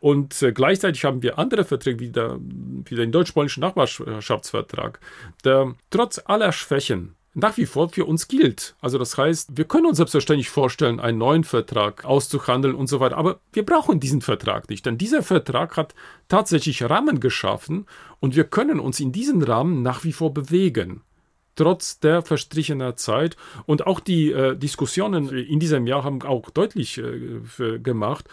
Und 0.00 0.40
äh, 0.42 0.52
gleichzeitig 0.52 1.04
haben 1.04 1.22
wir 1.22 1.38
andere 1.38 1.64
Verträge, 1.64 2.00
wie, 2.00 2.10
der, 2.10 2.38
wie 2.40 2.94
den 2.94 3.12
deutsch-polnischen 3.12 3.60
Nachbarschaftsvertrag, 3.60 4.98
der 5.44 5.74
trotz 5.90 6.20
aller 6.24 6.52
Schwächen 6.52 7.14
nach 7.34 7.56
wie 7.56 7.66
vor 7.66 7.88
für 7.90 8.04
uns 8.04 8.28
gilt. 8.28 8.74
Also 8.80 8.98
das 8.98 9.16
heißt, 9.16 9.56
wir 9.56 9.64
können 9.64 9.86
uns 9.86 9.98
selbstverständlich 9.98 10.50
vorstellen, 10.50 11.00
einen 11.00 11.18
neuen 11.18 11.44
Vertrag 11.44 12.04
auszuhandeln 12.04 12.74
und 12.74 12.88
so 12.88 13.00
weiter, 13.00 13.16
aber 13.16 13.40
wir 13.52 13.64
brauchen 13.64 14.00
diesen 14.00 14.20
Vertrag 14.20 14.68
nicht, 14.68 14.86
denn 14.86 14.98
dieser 14.98 15.22
Vertrag 15.22 15.76
hat 15.76 15.94
tatsächlich 16.28 16.82
Rahmen 16.82 17.20
geschaffen 17.20 17.86
und 18.18 18.34
wir 18.34 18.44
können 18.44 18.80
uns 18.80 18.98
in 19.00 19.12
diesen 19.12 19.42
Rahmen 19.42 19.82
nach 19.82 20.04
wie 20.04 20.12
vor 20.12 20.34
bewegen 20.34 21.02
trotz 21.56 22.00
der 22.00 22.24
Zeit. 22.96 23.36
Und 23.66 23.86
auch 23.86 24.00
die 24.00 24.32
äh, 24.32 24.56
Diskussionen 24.56 25.28
in 25.28 25.60
diesem 25.60 25.86
Jahr 25.86 26.04
haben 26.04 26.22
auch 26.22 26.48
deutlich 26.48 26.98
äh, 26.98 27.78
gemacht, 27.78 28.26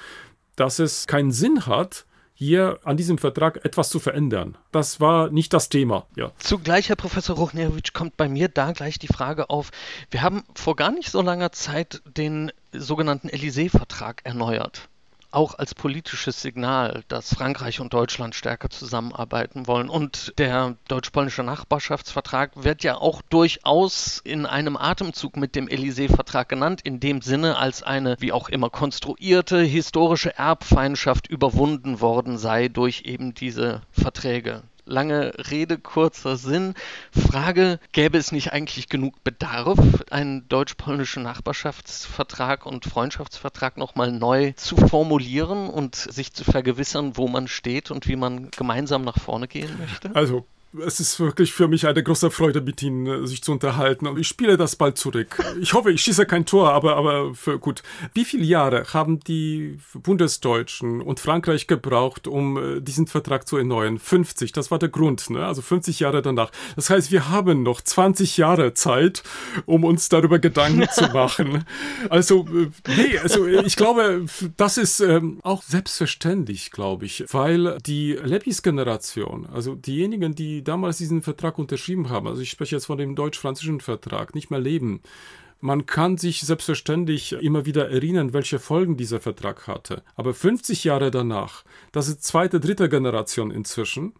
dass 0.55 0.79
es 0.79 1.07
keinen 1.07 1.31
Sinn 1.31 1.65
hat, 1.65 2.05
hier 2.39 2.79
an 2.83 2.97
diesem 2.97 3.17
Vertrag 3.17 3.65
etwas 3.65 3.89
zu 3.89 3.99
verändern. 3.99 4.57
Das 4.71 4.99
war 5.01 5.31
nicht 5.31 5.53
das 5.53 5.69
Thema. 5.69 6.05
Ja. 6.15 6.31
Zugleich, 6.37 6.89
Herr 6.89 6.95
Professor 6.95 7.35
Ruchnerowitsch, 7.35 7.93
kommt 7.93 8.15
bei 8.15 8.29
mir 8.29 8.47
da 8.47 8.73
gleich 8.73 8.99
die 8.99 9.07
Frage 9.07 9.49
auf. 9.49 9.71
Wir 10.11 10.21
haben 10.21 10.43
vor 10.53 10.75
gar 10.75 10.91
nicht 10.91 11.09
so 11.09 11.21
langer 11.23 11.51
Zeit 11.51 12.03
den 12.05 12.51
sogenannten 12.71 13.29
Élysée-Vertrag 13.29 14.21
erneuert 14.23 14.87
auch 15.31 15.57
als 15.57 15.75
politisches 15.75 16.41
Signal, 16.41 17.03
dass 17.07 17.33
Frankreich 17.33 17.79
und 17.79 17.93
Deutschland 17.93 18.35
stärker 18.35 18.69
zusammenarbeiten 18.69 19.67
wollen. 19.67 19.89
Und 19.89 20.33
der 20.37 20.75
deutsch-polnische 20.87 21.43
Nachbarschaftsvertrag 21.43 22.51
wird 22.63 22.83
ja 22.83 22.97
auch 22.97 23.21
durchaus 23.23 24.21
in 24.23 24.45
einem 24.45 24.77
Atemzug 24.77 25.37
mit 25.37 25.55
dem 25.55 25.67
Élysée-Vertrag 25.67 26.49
genannt, 26.49 26.81
in 26.83 26.99
dem 26.99 27.21
Sinne 27.21 27.57
als 27.57 27.83
eine 27.83 28.15
wie 28.19 28.31
auch 28.31 28.49
immer 28.49 28.69
konstruierte 28.69 29.61
historische 29.61 30.37
Erbfeindschaft 30.37 31.27
überwunden 31.27 32.01
worden 32.01 32.37
sei 32.37 32.67
durch 32.67 33.03
eben 33.05 33.33
diese 33.33 33.81
Verträge. 33.91 34.63
Lange 34.87 35.33
Rede, 35.51 35.77
kurzer 35.77 36.37
Sinn. 36.37 36.73
Frage, 37.11 37.79
gäbe 37.91 38.17
es 38.17 38.31
nicht 38.31 38.53
eigentlich 38.53 38.89
genug 38.89 39.23
Bedarf, 39.23 39.79
einen 40.09 40.47
deutsch-polnischen 40.47 41.23
Nachbarschaftsvertrag 41.23 42.65
und 42.65 42.85
Freundschaftsvertrag 42.85 43.77
nochmal 43.77 44.11
neu 44.11 44.53
zu 44.55 44.77
formulieren 44.77 45.69
und 45.69 45.95
sich 45.95 46.33
zu 46.33 46.43
vergewissern, 46.43 47.17
wo 47.17 47.27
man 47.27 47.47
steht 47.47 47.91
und 47.91 48.07
wie 48.07 48.15
man 48.15 48.49
gemeinsam 48.51 49.03
nach 49.03 49.19
vorne 49.19 49.47
gehen 49.47 49.77
möchte? 49.77 50.15
Also 50.15 50.45
es 50.85 50.99
ist 50.99 51.19
wirklich 51.19 51.53
für 51.53 51.67
mich 51.67 51.87
eine 51.87 52.03
große 52.03 52.29
Freude, 52.31 52.61
mit 52.61 52.81
Ihnen 52.83 53.07
äh, 53.07 53.27
sich 53.27 53.41
zu 53.41 53.51
unterhalten. 53.51 54.07
Und 54.07 54.19
ich 54.19 54.27
spiele 54.27 54.57
das 54.57 54.75
bald 54.75 54.97
zurück. 54.97 55.41
Ich 55.61 55.73
hoffe, 55.73 55.91
ich 55.91 56.01
schieße 56.01 56.25
kein 56.25 56.45
Tor, 56.45 56.71
aber, 56.71 56.97
aber 56.97 57.33
für, 57.33 57.57
gut. 57.59 57.83
Wie 58.13 58.25
viele 58.25 58.43
Jahre 58.43 58.85
haben 58.93 59.19
die 59.21 59.77
Bundesdeutschen 59.93 61.01
und 61.01 61.19
Frankreich 61.19 61.67
gebraucht, 61.67 62.27
um 62.27 62.57
äh, 62.57 62.81
diesen 62.81 63.07
Vertrag 63.07 63.47
zu 63.47 63.57
erneuern? 63.57 63.97
50, 63.97 64.51
das 64.51 64.71
war 64.71 64.79
der 64.79 64.89
Grund, 64.89 65.29
ne? 65.29 65.45
also 65.45 65.61
50 65.61 65.99
Jahre 65.99 66.21
danach. 66.21 66.51
Das 66.75 66.89
heißt, 66.89 67.11
wir 67.11 67.29
haben 67.29 67.63
noch 67.63 67.81
20 67.81 68.37
Jahre 68.37 68.73
Zeit, 68.73 69.23
um 69.65 69.83
uns 69.83 70.09
darüber 70.09 70.39
Gedanken 70.39 70.87
zu 70.93 71.07
machen. 71.13 71.65
Also, 72.09 72.45
äh, 72.47 72.69
nee, 72.95 73.17
also 73.19 73.47
ich 73.47 73.75
glaube, 73.75 74.25
das 74.57 74.77
ist 74.77 74.99
ähm, 74.99 75.39
auch 75.43 75.63
selbstverständlich, 75.63 76.71
glaube 76.71 77.05
ich, 77.05 77.25
weil 77.31 77.77
die 77.85 78.13
Lepis-Generation, 78.13 79.47
also 79.51 79.75
diejenigen, 79.75 80.35
die 80.35 80.56
damals 80.63 80.97
diesen 80.97 81.21
Vertrag 81.21 81.57
unterschrieben 81.57 82.09
haben, 82.09 82.27
also 82.27 82.41
ich 82.41 82.49
spreche 82.49 82.75
jetzt 82.75 82.85
von 82.85 82.97
dem 82.97 83.15
deutsch-französischen 83.15 83.81
Vertrag, 83.81 84.35
nicht 84.35 84.51
mehr 84.51 84.59
leben. 84.59 85.01
Man 85.59 85.87
kann 85.87 86.17
sich 86.17 86.41
selbstverständlich 86.41 87.33
immer 87.33 87.65
wieder 87.65 87.89
erinnern, 87.89 88.33
welche 88.33 88.59
Folgen 88.59 88.95
dieser 88.95 89.19
Vertrag 89.19 89.67
hatte. 89.67 90.03
Aber 90.15 90.33
50 90.33 90.83
Jahre 90.83 91.09
danach, 91.09 91.63
das 91.91 92.07
ist 92.07 92.23
zweite, 92.23 92.59
dritte 92.59 92.89
Generation 92.89 93.49
inzwischen. 93.49 94.13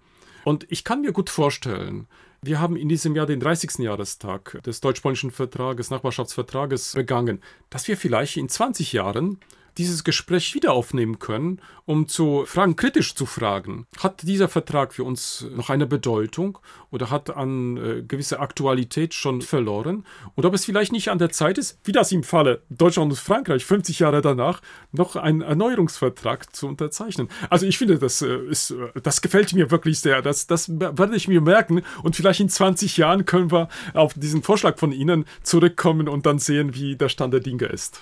Und 0.43 0.65
ich 0.69 0.83
kann 0.83 1.01
mir 1.01 1.11
gut 1.11 1.29
vorstellen, 1.29 2.07
wir 2.41 2.59
haben 2.59 2.75
in 2.75 2.89
diesem 2.89 3.15
Jahr 3.15 3.25
den 3.25 3.39
30. 3.39 3.79
Jahrestag 3.79 4.61
des 4.63 4.81
deutsch-polnischen 4.81 5.31
Vertrages, 5.31 5.89
Nachbarschaftsvertrages 5.89 6.93
begangen, 6.93 7.41
dass 7.69 7.88
wir 7.88 7.97
vielleicht 7.97 8.38
in 8.38 8.49
20 8.49 8.93
Jahren 8.93 9.39
dieses 9.78 10.03
Gespräch 10.03 10.53
wieder 10.55 10.73
aufnehmen 10.73 11.19
können, 11.19 11.61
um 11.86 12.07
zu 12.07 12.43
fragen, 12.45 12.75
kritisch 12.75 13.15
zu 13.15 13.25
fragen. 13.25 13.88
Hat 13.99 14.23
dieser 14.23 14.49
Vertrag 14.49 14.93
für 14.93 15.03
uns 15.03 15.45
noch 15.55 15.69
eine 15.69 15.88
Bedeutung 15.88 16.59
oder 16.91 17.09
hat 17.09 17.36
an 17.36 17.78
äh, 17.78 18.03
gewisse 18.03 18.39
Aktualität 18.39 19.13
schon 19.13 19.41
verloren? 19.41 20.05
Und 20.36 20.45
ob 20.45 20.53
es 20.53 20.65
vielleicht 20.65 20.91
nicht 20.91 21.09
an 21.09 21.19
der 21.19 21.30
Zeit 21.30 21.57
ist, 21.57 21.80
wie 21.84 21.91
das 21.91 22.11
im 22.11 22.23
Falle 22.23 22.61
Deutschland 22.69 23.11
und 23.11 23.17
Frankreich 23.17 23.65
50 23.65 23.99
Jahre 23.99 24.21
danach, 24.21 24.61
noch 24.91 25.15
einen 25.15 25.41
Erneuerungsvertrag 25.41 26.55
zu 26.55 26.67
unterzeichnen. 26.67 27.30
Also 27.49 27.65
ich 27.65 27.78
finde, 27.78 27.99
das 27.99 28.21
äh, 28.21 28.38
ist, 28.49 28.71
äh, 28.71 28.99
das 29.01 29.21
gefällt 29.21 29.53
mir 29.53 29.71
wirklich 29.71 29.99
sehr. 29.99 30.21
Das, 30.21 30.47
das 30.47 30.69
werde 30.80 31.15
ich 31.15 31.28
mir 31.28 31.41
merken 31.41 31.84
und 32.03 32.15
vielleicht 32.15 32.39
in 32.39 32.49
20 32.49 32.97
Jahren 32.97 33.25
können 33.25 33.51
wir 33.51 33.69
auf 33.93 34.13
diesen 34.13 34.43
Vorschlag 34.43 34.78
von 34.78 34.91
Ihnen 34.91 35.25
zurückkommen 35.43 36.09
und 36.09 36.25
dann 36.25 36.39
sehen, 36.39 36.73
wie 36.73 36.95
der 36.95 37.09
Stand 37.09 37.34
der 37.34 37.41
Dinge 37.41 37.65
ist. 37.65 38.01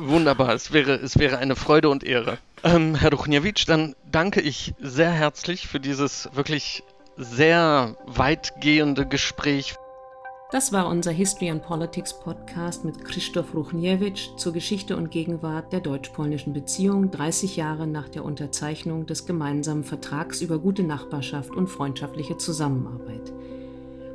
Wunderbar, 0.00 0.54
es 0.54 0.72
wäre, 0.72 0.94
es 0.94 1.18
wäre 1.18 1.38
eine 1.38 1.56
Freude 1.56 1.88
und 1.88 2.04
Ehre. 2.04 2.38
Ähm, 2.62 2.94
Herr 2.94 3.10
Duchniewicz, 3.10 3.66
dann 3.66 3.96
danke 4.08 4.40
ich 4.40 4.72
sehr 4.80 5.10
herzlich 5.10 5.66
für 5.66 5.80
dieses 5.80 6.28
wirklich 6.34 6.84
sehr 7.16 7.96
weitgehende 8.06 9.06
Gespräch. 9.06 9.74
Das 10.52 10.72
war 10.72 10.86
unser 10.86 11.10
History 11.10 11.50
and 11.50 11.64
Politics 11.64 12.18
Podcast 12.20 12.84
mit 12.84 13.04
Krzysztof 13.04 13.52
Ruchniewicz 13.54 14.36
zur 14.36 14.52
Geschichte 14.52 14.96
und 14.96 15.10
Gegenwart 15.10 15.72
der 15.72 15.80
deutsch-polnischen 15.80 16.52
Beziehung 16.52 17.10
30 17.10 17.56
Jahre 17.56 17.88
nach 17.88 18.08
der 18.08 18.24
Unterzeichnung 18.24 19.04
des 19.04 19.26
gemeinsamen 19.26 19.82
Vertrags 19.82 20.40
über 20.40 20.60
gute 20.60 20.84
Nachbarschaft 20.84 21.50
und 21.50 21.66
freundschaftliche 21.66 22.38
Zusammenarbeit. 22.38 23.32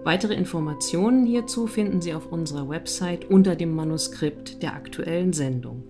Weitere 0.04 0.34
Informationen 0.34 1.26
hierzu 1.26 1.66
finden 1.66 2.02
Sie 2.02 2.14
auf 2.14 2.30
unserer 2.30 2.68
Website 2.68 3.30
unter 3.30 3.56
dem 3.56 3.74
Manuskript 3.74 4.62
der 4.62 4.74
aktuellen 4.74 5.32
Sendung. 5.32 5.84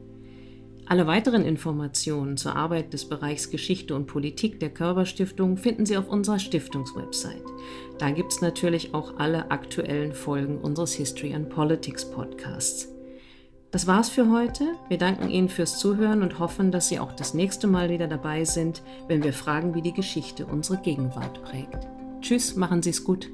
Alle 0.85 1.07
weiteren 1.07 1.45
Informationen 1.45 2.37
zur 2.37 2.55
Arbeit 2.55 2.93
des 2.93 3.09
Bereichs 3.09 3.49
Geschichte 3.49 3.95
und 3.95 4.05
Politik 4.05 4.59
der 4.59 4.69
Körperstiftung 4.69 5.57
finden 5.57 5.87
Sie 5.87 5.97
auf 5.97 6.09
unserer 6.09 6.37
Stiftungswebsite. 6.37 7.43
Da 7.97 8.11
gibt 8.11 8.33
es 8.33 8.41
natürlich 8.41 8.93
auch 8.93 9.17
alle 9.17 9.49
aktuellen 9.49 10.13
Folgen 10.13 10.59
unseres 10.59 10.93
History 10.93 11.33
and 11.33 11.49
Politics 11.49 12.05
Podcasts. 12.05 12.89
Das 13.71 13.87
war's 13.87 14.09
für 14.09 14.29
heute. 14.29 14.65
Wir 14.89 14.99
danken 14.99 15.31
Ihnen 15.31 15.49
fürs 15.49 15.79
Zuhören 15.79 16.21
und 16.21 16.37
hoffen, 16.37 16.71
dass 16.71 16.89
Sie 16.89 16.99
auch 16.99 17.13
das 17.13 17.33
nächste 17.33 17.65
Mal 17.65 17.89
wieder 17.89 18.07
dabei 18.07 18.45
sind, 18.45 18.83
wenn 19.07 19.23
wir 19.23 19.33
fragen, 19.33 19.73
wie 19.73 19.81
die 19.81 19.93
Geschichte 19.93 20.45
unsere 20.45 20.77
Gegenwart 20.77 21.41
prägt. 21.43 21.87
Tschüss, 22.21 22.55
machen 22.55 22.83
Sie 22.83 22.91
es 22.91 23.03
gut. 23.03 23.31